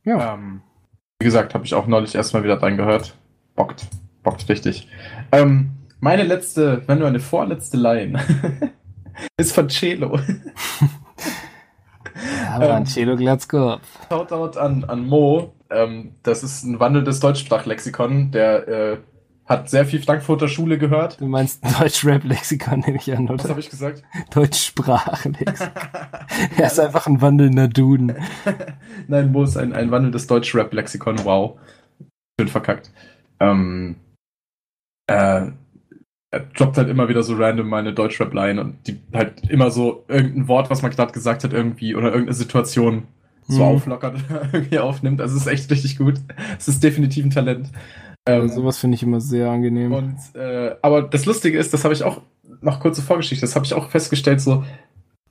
[0.03, 0.33] Ja.
[0.33, 0.61] Ähm,
[1.19, 3.17] wie gesagt, habe ich auch neulich erstmal wieder reingehört.
[3.55, 3.87] Bockt.
[4.23, 4.89] Bockt richtig.
[5.31, 8.19] Ähm, meine letzte, wenn nur eine vorletzte Line,
[9.37, 10.19] ist von Celo.
[12.55, 13.81] Aber Ähm, an Cello Glatzkopf.
[14.09, 15.53] Shoutout an, an Mo.
[15.69, 18.31] Ähm, das ist ein wandelndes Deutschsprachlexikon.
[18.31, 18.97] Der äh,
[19.45, 21.19] hat sehr viel Frankfurter Schule gehört.
[21.19, 23.49] Du meinst Deutsch-Rap-Lexikon, nehme ich an, Was oder?
[23.49, 24.03] habe ich gesagt?
[24.33, 25.71] Deutsch-Sprachlexikon.
[26.57, 28.15] er ist einfach ein wandelnder Duden.
[29.07, 31.23] Nein, Mo ist ein, ein wandelndes Deutsch-Rap-Lexikon.
[31.25, 31.59] Wow.
[32.39, 32.91] Schön verkackt.
[33.39, 33.97] Ähm,
[35.07, 35.47] äh,
[36.35, 40.47] er droppt halt immer wieder so random meine Deutsch-Rap-Line und die halt immer so irgendein
[40.47, 43.03] Wort, was man gerade gesagt hat, irgendwie oder irgendeine Situation
[43.47, 43.67] so Mhm.
[43.75, 45.21] auflockert oder irgendwie aufnimmt.
[45.21, 46.15] Also es ist echt richtig gut.
[46.57, 47.69] Es ist definitiv ein Talent.
[48.27, 49.93] Ähm, sowas finde ich immer sehr angenehm.
[49.93, 52.21] und äh, aber das Lustige ist, das habe ich auch
[52.61, 54.63] noch kurze Vorgeschichte, das habe ich auch festgestellt, so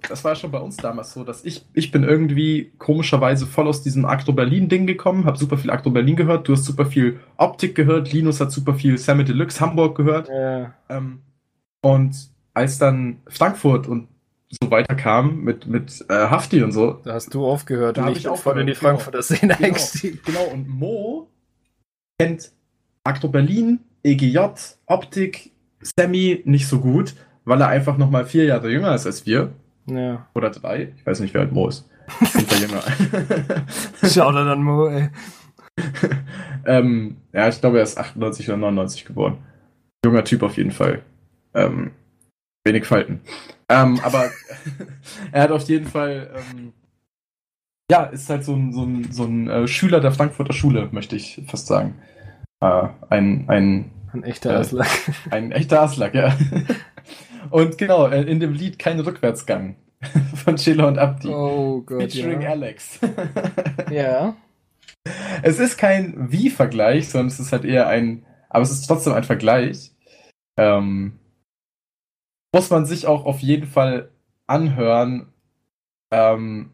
[0.08, 3.82] das war schon bei uns damals so, dass ich ich bin irgendwie komischerweise voll aus
[3.82, 7.20] diesem Acto Berlin Ding gekommen, habe super viel Acto Berlin gehört, du hast super viel
[7.36, 10.74] Optik gehört, Linus hat super viel Sammy Deluxe Hamburg gehört ja.
[10.88, 11.20] ähm,
[11.82, 12.14] und
[12.54, 14.08] als dann Frankfurt und
[14.62, 18.16] so weiter kam mit mit äh, Hafti und so, Da hast du aufgehört Da und
[18.16, 18.74] ich bin voll in die.
[18.74, 19.66] Frankfurter Szene Genau.
[19.68, 20.20] eingestiegen.
[20.24, 21.28] Genau, und Mo
[22.18, 22.52] kennt
[23.02, 24.38] Acto Berlin, EGJ,
[24.86, 25.50] Optik,
[25.80, 27.14] Sammy nicht so gut,
[27.44, 29.52] weil er einfach noch mal vier Jahre jünger ist als wir.
[29.86, 30.26] Ja.
[30.34, 30.92] Oder drei.
[30.96, 31.88] Ich weiß nicht, wer alt Mo ist.
[34.04, 35.08] Schau da dann Mo, ey.
[36.66, 39.38] ähm, ja, ich glaube, er ist 98 oder 99 geboren.
[40.04, 41.02] Junger Typ auf jeden Fall.
[41.54, 41.92] Ähm,
[42.64, 43.20] wenig Falten.
[43.68, 44.30] Ähm, aber
[45.32, 46.72] er hat auf jeden Fall, ähm,
[47.90, 51.16] ja, ist halt so ein, so ein, so ein äh, Schüler der Frankfurter Schule, möchte
[51.16, 51.94] ich fast sagen.
[52.60, 54.88] Äh, ein, ein, Ein echter Äh, Aslak.
[55.30, 56.36] ein echter Aslak, ja.
[57.50, 59.76] Und genau, äh, in dem Lied kein Rückwärtsgang
[60.34, 61.28] von Chelo und Abdi.
[61.28, 62.50] Oh Gott, featuring ja.
[62.50, 62.98] Alex.
[63.90, 64.36] Ja.
[65.42, 69.24] Es ist kein Wie-Vergleich, sondern es ist halt eher ein, aber es ist trotzdem ein
[69.24, 69.92] Vergleich.
[70.56, 71.18] Ähm,
[72.54, 74.10] muss man sich auch auf jeden Fall
[74.46, 75.32] anhören.
[76.10, 76.70] Ähm,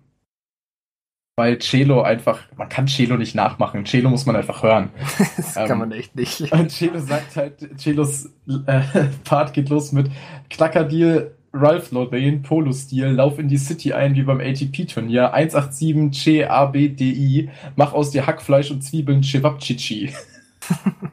[1.41, 3.87] weil Celo einfach, man kann Celo nicht nachmachen.
[3.87, 4.91] Celo muss man einfach hören.
[5.39, 6.53] das kann Ähm, man echt nicht.
[6.53, 8.27] Und Celo sagt halt, Celos
[8.67, 8.83] äh,
[9.25, 10.11] Part geht los mit
[10.51, 16.67] Knackerdeal, Ralph Lauren, Polo-Stil, lauf in die City ein wie beim ATP-Turnier, 187 C A
[16.67, 20.13] B D I, mach aus dir Hackfleisch und Zwiebeln Chewabchichi.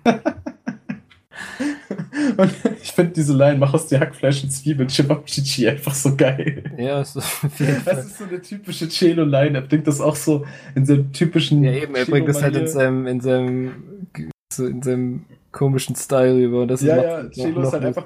[2.36, 2.52] und
[2.82, 6.64] ich finde diese Line, mach aus dir Hackfleisch und Zwiebeln Chewabchichi einfach so geil.
[6.78, 7.22] Ja, so
[7.60, 9.58] jeden Das ist so eine typische Celo-Line.
[9.58, 10.45] Er bringt das auch so
[10.76, 11.64] in so einem typischen.
[11.64, 13.72] Ja, eben, er bringt das halt in seinem, in seinem,
[14.52, 16.62] so in seinem komischen Style rüber.
[16.62, 18.06] Und das Ja, ja, Celo ist halt einfach-.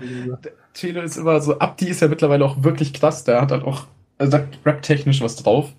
[0.74, 3.88] Chelo ist immer so, Abdi ist ja mittlerweile auch wirklich krass, der hat halt auch,
[4.20, 5.74] sagt rap-technisch was drauf.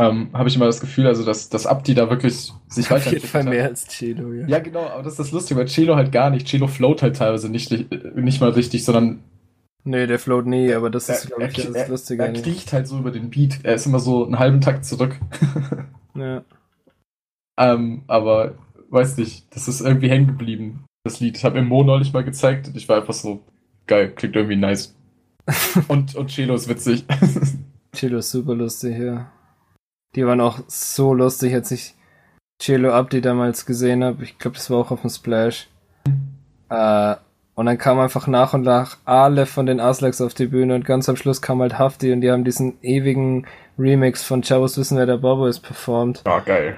[0.00, 3.26] Ähm, Habe ich immer das Gefühl, also dass, dass Abdi da wirklich sich Auf jeden
[3.26, 3.50] Fall hat.
[3.50, 4.46] mehr als Chelo, ja.
[4.46, 6.46] Ja, genau, aber das ist das Lustige, weil Chelo halt gar nicht.
[6.46, 7.70] Chelo float halt teilweise nicht,
[8.16, 9.22] nicht mal richtig, sondern
[9.84, 12.22] Nee, der float nie, aber das ist, er, glaube er, ich, das er, Lustige.
[12.22, 13.60] er kriecht halt so über den Beat.
[13.62, 15.18] Er ist immer so einen halben Takt zurück.
[16.14, 16.44] ja.
[17.58, 18.54] ähm, aber
[18.88, 21.36] weiß nicht, das ist irgendwie hängen geblieben, das Lied.
[21.36, 23.40] Ich habe mir Mo neulich mal gezeigt und ich war einfach so,
[23.86, 24.94] geil, klingt irgendwie nice.
[25.88, 27.04] und, und Chelo ist witzig.
[27.94, 29.30] Chelo ist super lustig, ja.
[30.16, 31.94] Die waren auch so lustig, als ich
[32.60, 34.22] Chelo Abdi damals gesehen habe.
[34.24, 35.68] Ich glaube, das war auch auf dem Splash.
[36.68, 37.14] Äh,
[37.54, 40.84] und dann kam einfach nach und nach alle von den Aslaks auf die Bühne und
[40.84, 43.46] ganz am Schluss kam halt Hafti und die haben diesen ewigen
[43.78, 46.76] Remix von Chavos Wissen, wer der Bobo ist, performt, Ja, geil.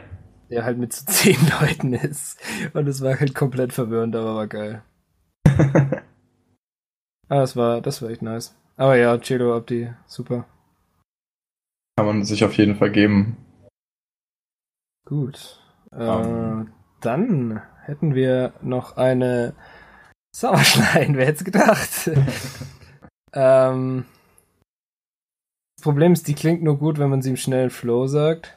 [0.51, 2.39] der halt mit so zehn Leuten ist.
[2.75, 4.83] Und es war halt komplett verwirrend, aber war geil.
[7.29, 8.55] Ah, das war, das war echt nice.
[8.77, 10.45] Aber ja, Chelo Abdi, super.
[11.97, 13.37] Kann man sich auf jeden Fall geben.
[15.07, 15.61] Gut.
[15.93, 16.73] Äh, Ähm.
[17.01, 19.55] dann hätten wir noch eine
[20.35, 22.11] Sauerschlein, wer hätte es gedacht?
[23.35, 24.05] ähm,
[25.77, 28.57] das Problem ist, die klingt nur gut, wenn man sie im schnellen Flow sagt.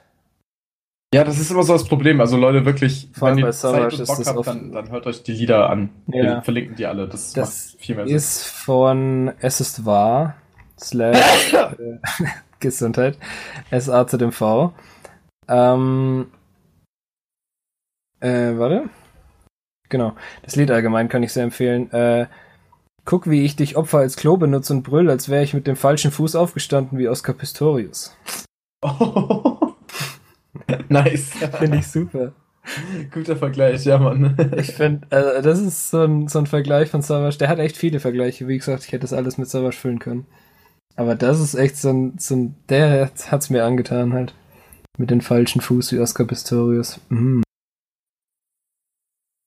[1.14, 2.20] Ja, das ist immer so das Problem.
[2.20, 5.24] Also Leute, wirklich, Vor allem wenn ihr Zeit und Bock habt, dann, dann hört euch
[5.24, 5.90] die Lieder an.
[6.08, 6.24] Ja.
[6.24, 7.08] Wir verlinken die alle.
[7.08, 8.16] Das, Das macht viel mehr Sinn.
[8.16, 10.36] Ist von Es ist wahr,
[10.78, 12.00] slash äh,
[12.66, 13.18] Gesundheit,
[13.72, 14.74] SA zu dem V.
[15.48, 16.28] Ähm,
[18.20, 18.90] äh, warte.
[19.90, 20.14] Genau.
[20.44, 21.92] Das Lied allgemein kann ich sehr empfehlen.
[21.92, 22.28] Äh,
[23.06, 25.76] guck, wie ich dich Opfer als Klo benutze und brüll, als wäre ich mit dem
[25.76, 28.18] falschen Fuß aufgestanden wie Oscar Pistorius.
[30.90, 31.32] nice.
[31.60, 32.34] Finde ich super.
[33.14, 34.36] Guter Vergleich, ja, Mann.
[34.58, 37.38] Ich finde, äh, das ist so ein, so ein Vergleich von Savage.
[37.38, 38.48] Der hat echt viele Vergleiche.
[38.48, 40.26] Wie gesagt, ich hätte das alles mit Savage füllen können.
[40.96, 44.34] Aber das ist echt so ein, so ein der hat's mir angetan halt.
[44.98, 47.00] Mit den falschen Fuß wie Oscar Pistorius.
[47.10, 47.44] Mhm.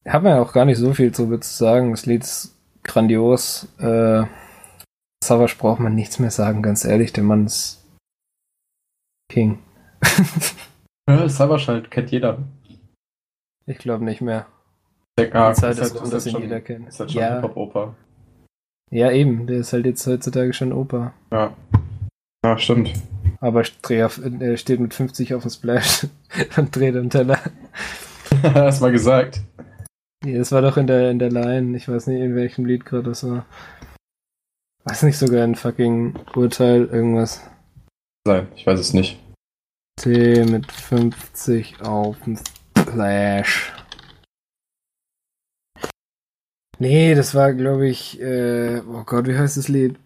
[0.07, 1.91] Hat man ja auch gar nicht so viel zu zu sagen.
[1.91, 3.67] Das Lied ist grandios.
[3.79, 4.25] Äh,
[5.25, 7.13] Savage braucht man nichts mehr sagen, ganz ehrlich.
[7.13, 7.85] Der Mann ist
[9.31, 9.59] King.
[11.09, 12.37] Ja, Savage halt, kennt jeder.
[13.65, 14.47] Ich glaube nicht mehr.
[15.19, 16.89] Der Zeit ist ist halt, ist dass halt ihn schon, jeder kennt.
[16.89, 17.35] ist halt schon Ja.
[17.37, 17.95] Hip-Hop-Oper.
[18.91, 19.47] Ja, eben.
[19.47, 21.13] Der ist halt jetzt heutzutage schon Opa.
[21.31, 21.55] Ja.
[22.45, 22.93] Ja, stimmt.
[23.41, 26.07] Aber er steht mit 50 auf dem Splash
[26.57, 27.39] und dreht am Teller.
[28.43, 29.41] Hast mal gesagt.
[30.25, 31.77] Ja, das war doch in der, in der Line.
[31.77, 33.47] Ich weiß nicht, in welchem Lied gerade das war.
[34.85, 37.43] Weiß nicht sogar ein fucking Urteil, irgendwas.
[38.27, 39.19] Sein, ich weiß es nicht.
[40.01, 42.39] T mit 50 auf dem
[42.79, 43.73] Splash.
[46.79, 49.97] Nee, das war, glaube ich, äh, oh Gott, wie heißt das Lied?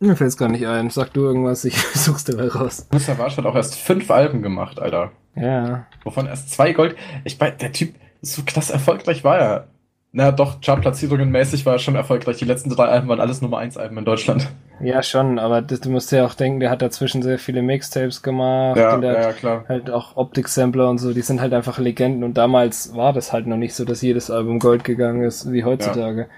[0.00, 0.90] Mir fällt's gar nicht ein.
[0.90, 2.86] Sag du irgendwas, ich such's dir mal raus.
[2.92, 5.12] Savage hat auch erst fünf Alben gemacht, Alter.
[5.36, 5.86] Ja.
[6.02, 6.96] Wovon erst zwei Gold.
[7.24, 9.68] Ich bei der Typ, so krass erfolgreich war er.
[10.16, 12.36] Na doch, Chartplatzierungen mäßig war er schon erfolgreich.
[12.36, 14.48] Die letzten drei Alben waren alles Nummer 1 Alben in Deutschland.
[14.80, 18.22] Ja, schon, aber das, du musst ja auch denken, der hat dazwischen sehr viele Mixtapes
[18.22, 19.64] gemacht Ja, ja, ja, klar.
[19.68, 23.48] halt auch Optik-Sampler und so, die sind halt einfach Legenden und damals war das halt
[23.48, 26.28] noch nicht so, dass jedes Album Gold gegangen ist, wie heutzutage.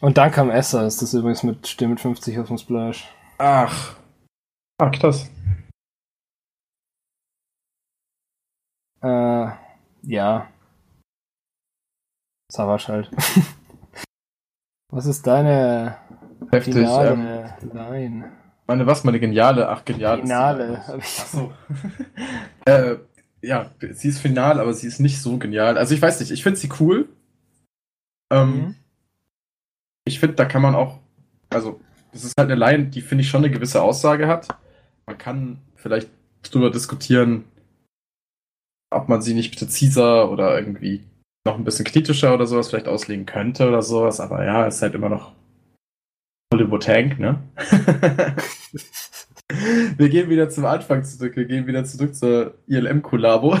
[0.00, 3.12] Und dann kam Essa, ist das übrigens mit Stimme mit 50 auf dem Splash.
[3.38, 3.96] Ach.
[4.78, 5.28] Ah, krass.
[9.02, 9.48] Äh,
[10.02, 10.46] ja.
[12.50, 13.10] Savage halt.
[14.90, 15.96] Was ist deine
[16.50, 16.76] Heftig.
[16.76, 18.32] Ähm, finale Line?
[18.66, 19.04] meine, was?
[19.04, 20.20] Meine geniale, ach, genial.
[20.20, 21.24] Finale, hab ich-
[22.66, 22.96] äh,
[23.42, 25.76] ja, sie ist final, aber sie ist nicht so genial.
[25.76, 27.08] Also ich weiß nicht, ich finde sie cool.
[28.32, 28.74] Ähm, Mhm.
[30.06, 31.00] Ich finde, da kann man auch,
[31.50, 31.80] also,
[32.12, 34.48] das ist halt eine Line, die, finde ich, schon eine gewisse Aussage hat.
[35.06, 36.08] Man kann vielleicht
[36.42, 37.44] drüber diskutieren,
[38.90, 41.04] ob man sie nicht präziser oder irgendwie
[41.46, 44.94] noch ein bisschen kritischer oder sowas vielleicht auslegen könnte oder sowas, aber ja, ist halt
[44.94, 45.32] immer noch
[46.52, 47.42] Hollywood Tank, ne?
[49.96, 51.34] Wir gehen wieder zum Anfang zurück.
[51.36, 53.56] Wir gehen wieder zurück zur ILM-Kollabo.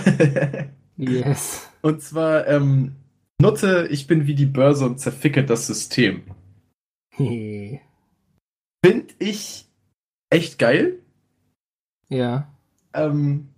[0.96, 1.70] Yes.
[1.82, 2.96] Und zwar, ähm,
[3.40, 6.22] Nutte, ich bin wie die Börse und zerficke das System.
[7.18, 7.78] ja.
[8.84, 9.66] Find ich
[10.30, 11.00] echt geil.
[12.94, 13.48] Ähm,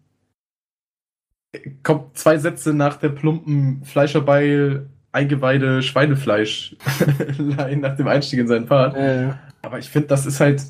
[1.83, 6.77] kommt zwei Sätze nach der plumpen Fleischerbeil Eingeweide Schweinefleisch
[7.39, 8.95] nach dem Einstieg in seinen Part.
[8.97, 9.33] Äh,
[9.63, 10.63] Aber ich finde, das ist halt.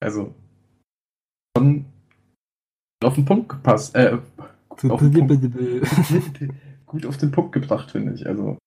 [0.00, 0.34] Also.
[1.56, 1.86] Schon
[3.02, 3.94] auf den Punkt gepasst.
[3.94, 4.18] Äh,
[4.68, 5.42] auf den Punkt,
[6.86, 8.26] gut auf den Punkt gebracht, finde ich.
[8.26, 8.58] Also.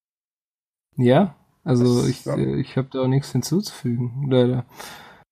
[0.98, 2.36] ja, also Das- ich, ja.
[2.36, 4.28] äh, ich habe da auch nichts hinzuzufügen.
[4.30, 4.66] Leider.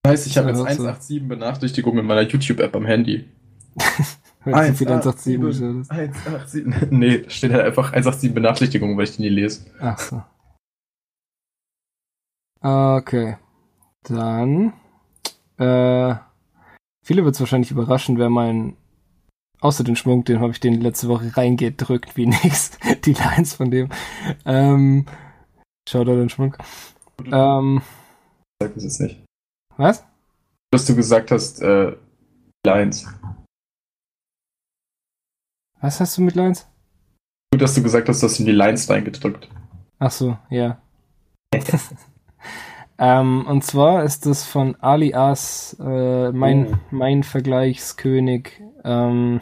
[0.04, 0.84] Das heißt, ich habe jetzt auch so.
[0.84, 3.28] 187 Benachrichtigungen in meiner YouTube-App am Handy.
[4.46, 5.92] Weil du so viel 187 geschaut hast.
[5.92, 6.92] 187.
[6.92, 9.66] Nee, steht halt einfach 187 Benachrichtigungen, weil ich die nie lese.
[9.80, 10.24] Ach so.
[12.62, 13.38] Okay.
[14.04, 14.74] Dann.
[15.58, 16.16] Äh,
[17.04, 18.76] viele wird es wahrscheinlich überraschen, wer mein.
[19.62, 22.72] Außer den Schmuck, den habe ich den letzte Woche reingedrückt wie nix.
[23.06, 23.90] Die Lines von dem.
[24.46, 25.06] Ähm,
[25.88, 26.58] schau da den Schmuck.
[27.32, 27.82] Ähm,
[28.62, 29.24] Sag das jetzt nicht.
[29.78, 30.04] was?
[30.72, 31.96] Dass du gesagt hast, äh,
[32.66, 33.08] Lines.
[35.84, 36.66] Was hast du mit Lines?
[37.52, 39.50] Gut, dass du gesagt hast, dass du in die Lines reingedrückt.
[40.00, 40.78] Ach so, ja.
[42.98, 46.78] ähm, und zwar ist das von Ali As, äh, mein, Oh.
[46.92, 48.62] mein Vergleichskönig.
[48.86, 49.42] Ähm,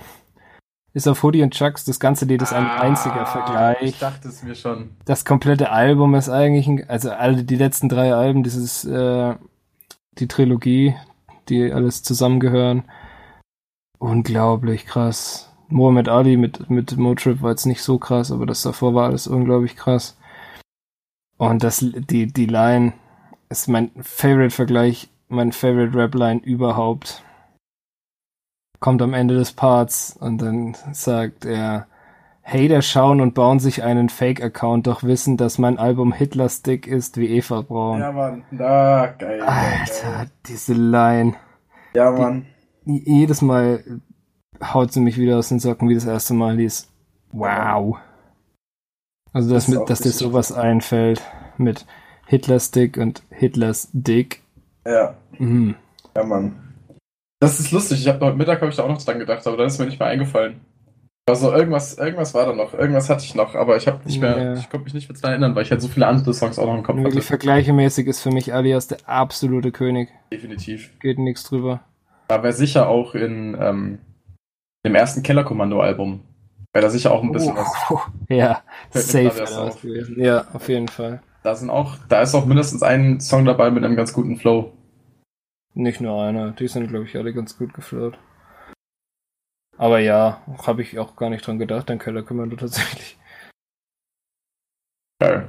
[0.94, 1.86] ist auf Hoodie und Chucks.
[1.86, 4.00] Das ganze Lied ist ein einziger Ah, Ich Vergleich.
[4.00, 4.96] dachte es mir schon.
[5.06, 9.36] Das komplette Album ist eigentlich, ein, also alle die letzten drei Alben, dieses, äh,
[10.18, 10.96] die Trilogie,
[11.50, 12.84] die alles zusammengehören.
[14.00, 15.51] Unglaublich krass.
[15.72, 19.28] Mohammed Ali mit, mit Motrip war jetzt nicht so krass, aber das davor war alles
[19.28, 20.18] unglaublich krass.
[21.38, 22.94] Und das, die, die Line
[23.50, 27.24] ist mein Favorite-Vergleich, mein Favorite-Rap-Line überhaupt.
[28.80, 31.88] Kommt am Ende des Parts und dann sagt er,
[32.44, 37.28] Hater schauen und bauen sich einen Fake-Account, doch wissen, dass mein Album Hitler-Stick ist wie
[37.28, 38.00] Eva Braun.
[38.00, 38.44] Ja, Mann.
[38.52, 39.42] Na, geil.
[39.42, 41.36] Alter, diese Line.
[41.94, 42.48] Ja, Mann.
[42.86, 44.02] J- Jedes Mal
[44.62, 46.88] haut sie mich wieder aus den Socken, wie das erste Mal lies.
[47.32, 47.98] Wow.
[49.34, 51.22] Also, dass, Das mit, dass dir sowas einfällt
[51.58, 51.86] mit
[52.28, 54.42] Hitler-Stick und Hitlers Dick.
[54.86, 55.76] Ja, Mhm.
[56.16, 56.56] ja, Mann.
[57.40, 58.02] Das ist lustig.
[58.02, 59.86] Ich habe heute Mittag habe ich da auch noch dran gedacht, aber dann ist mir
[59.86, 60.62] nicht mehr eingefallen.
[61.28, 64.38] Also irgendwas, irgendwas war da noch, irgendwas hatte ich noch, aber ich habe nicht mehr,
[64.38, 64.54] Ja.
[64.56, 66.66] ich konnte mich nicht mehr dran erinnern, weil ich halt so viele andere Songs auch
[66.66, 67.22] noch im Kopf Wirklich hatte.
[67.28, 70.10] vergleichemäßig ist für mich Alias der absolute König.
[70.32, 70.92] Definitiv.
[71.00, 71.82] Geht nichts drüber.
[72.28, 74.00] Wäre sicher auch in ähm,
[74.86, 76.22] dem ersten Kellerkommando-Album,
[76.74, 77.68] wäre da sicher auch ein bisschen was.
[77.90, 78.00] Oh,
[78.30, 79.84] ja, Fällt mir safe was auf.
[80.18, 81.22] Ja, auf jeden Fall.
[81.44, 84.74] Da sind auch, da ist auch mindestens ein Song dabei mit einem ganz guten Flow.
[85.74, 86.52] Nicht nur einer.
[86.52, 88.20] Die sind, glaube ich, alle ganz gut geflirrt.
[89.78, 93.18] Aber ja, habe ich auch gar nicht dran gedacht, an Kellerkommando tatsächlich.
[95.20, 95.48] Geil.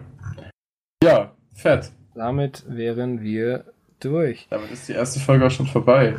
[1.02, 1.92] Ja, fett.
[2.14, 4.46] Damit wären wir durch.
[4.50, 6.18] Damit ist die erste Folge auch schon vorbei.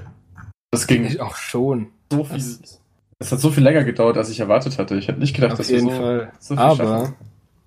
[0.71, 1.91] Das ging Ich auch schon.
[2.11, 2.35] so viel.
[2.37, 2.81] Das-
[3.23, 4.95] Es hat so viel länger gedauert, als ich erwartet hatte.
[4.95, 6.31] Ich hätte nicht gedacht, Auf dass wir jeden so, Fall.
[6.39, 7.15] so viel Aber schaffen.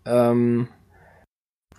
[0.05, 0.69] ähm,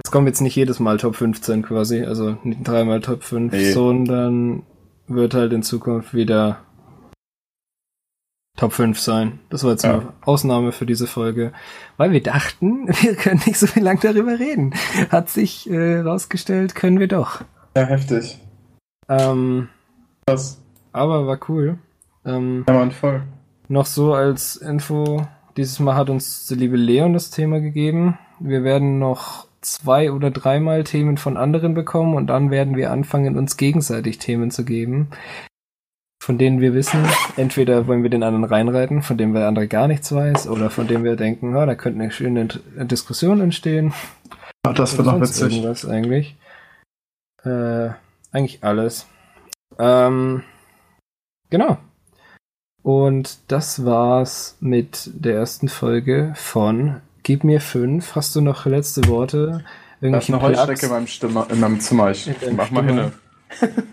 [0.04, 3.72] es kommt jetzt nicht jedes Mal Top 15 quasi, also nicht dreimal Top 5, Nee.
[3.72, 4.64] sondern
[5.08, 6.60] wird halt in Zukunft wieder
[8.58, 9.40] Top 5 sein.
[9.49, 9.94] Das war jetzt Ja.
[9.99, 11.54] eine Ausnahme für diese Folge,
[11.98, 14.74] weil wir dachten, wir können nicht so viel lang darüber reden.
[15.12, 17.41] Hat sich äh, rausgestellt, können wir doch.
[17.76, 18.40] Ja, heftig.
[19.10, 19.70] Ähm,
[20.26, 20.60] Das.
[20.91, 21.78] aber war cool.
[22.26, 23.22] Ähm, Ja, Mann, voll.
[23.68, 25.27] Noch so als Info,
[25.57, 28.18] dieses Mal hat uns der liebe Leon das Thema gegeben.
[28.39, 33.38] Wir werden noch zwei oder dreimal Themen von anderen bekommen und dann werden wir anfangen,
[33.38, 35.10] uns gegenseitig Themen zu geben,
[36.23, 37.03] von denen wir wissen,
[37.35, 40.88] entweder wollen wir den anderen reinreiten, von dem der andere gar nichts weiß, oder von
[40.88, 43.94] dem wir denken, ah, da könnte eine schöne Diskussion entstehen.
[44.65, 45.53] Ach, das wird noch witzig.
[45.53, 46.38] Irgendwas eigentlich.
[47.44, 47.89] Äh,
[48.31, 49.07] eigentlich alles.
[49.80, 50.44] Ähm,
[51.49, 51.77] genau.
[52.88, 58.16] Und das war's mit der ersten Folge von Gib mir fünf.
[58.16, 59.66] Hast du noch letzte Worte?
[60.00, 62.12] Da ist eine Heuschrecke in meinem, Stimme, in meinem Zimmer.
[62.12, 63.12] Ich mach mal Zimmer.
[63.60, 63.84] hin.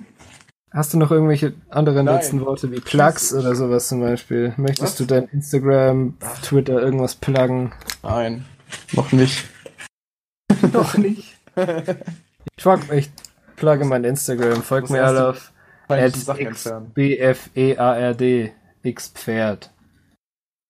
[0.71, 2.15] Hast du noch irgendwelche anderen Nein.
[2.15, 4.55] letzten Worte wie Plugs oder sowas zum Beispiel?
[4.57, 4.95] Möchtest Was?
[4.95, 7.73] du dein Instagram, Twitter irgendwas pluggen?
[8.05, 8.45] Nein,
[8.93, 9.45] noch nicht.
[10.73, 11.37] Noch nicht.
[12.57, 13.11] Ich, frag, ich
[13.57, 14.63] plugge mein Instagram.
[14.63, 15.51] Folgt mir alle auf
[16.15, 16.55] Sachen
[18.85, 19.73] X Pferd.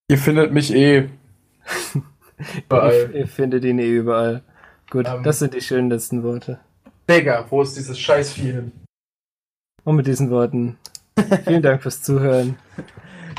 [0.08, 1.08] Ihr findet mich eh.
[2.68, 2.92] Überall.
[2.92, 4.42] Ihr, ihr findet ihn eh überall.
[4.90, 5.22] Gut, Ähm.
[5.22, 6.60] das sind die schönen letzten Worte.
[7.10, 8.72] Digga, wo ist dieses Scheißvieh hin?
[9.84, 10.78] Und mit diesen Worten,
[11.44, 12.56] vielen Dank fürs Zuhören.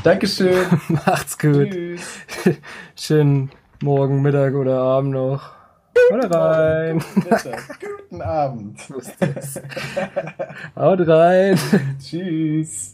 [0.04, 0.66] Dankeschön.
[0.90, 1.72] Macht's gut.
[1.72, 2.20] Tschüss.
[2.96, 3.50] Schönen
[3.82, 5.54] Morgen, Mittag oder Abend noch.
[6.12, 7.04] Haut rein.
[8.10, 8.80] Guten Abend.
[10.76, 11.58] Haut rein.
[12.00, 12.94] Tschüss.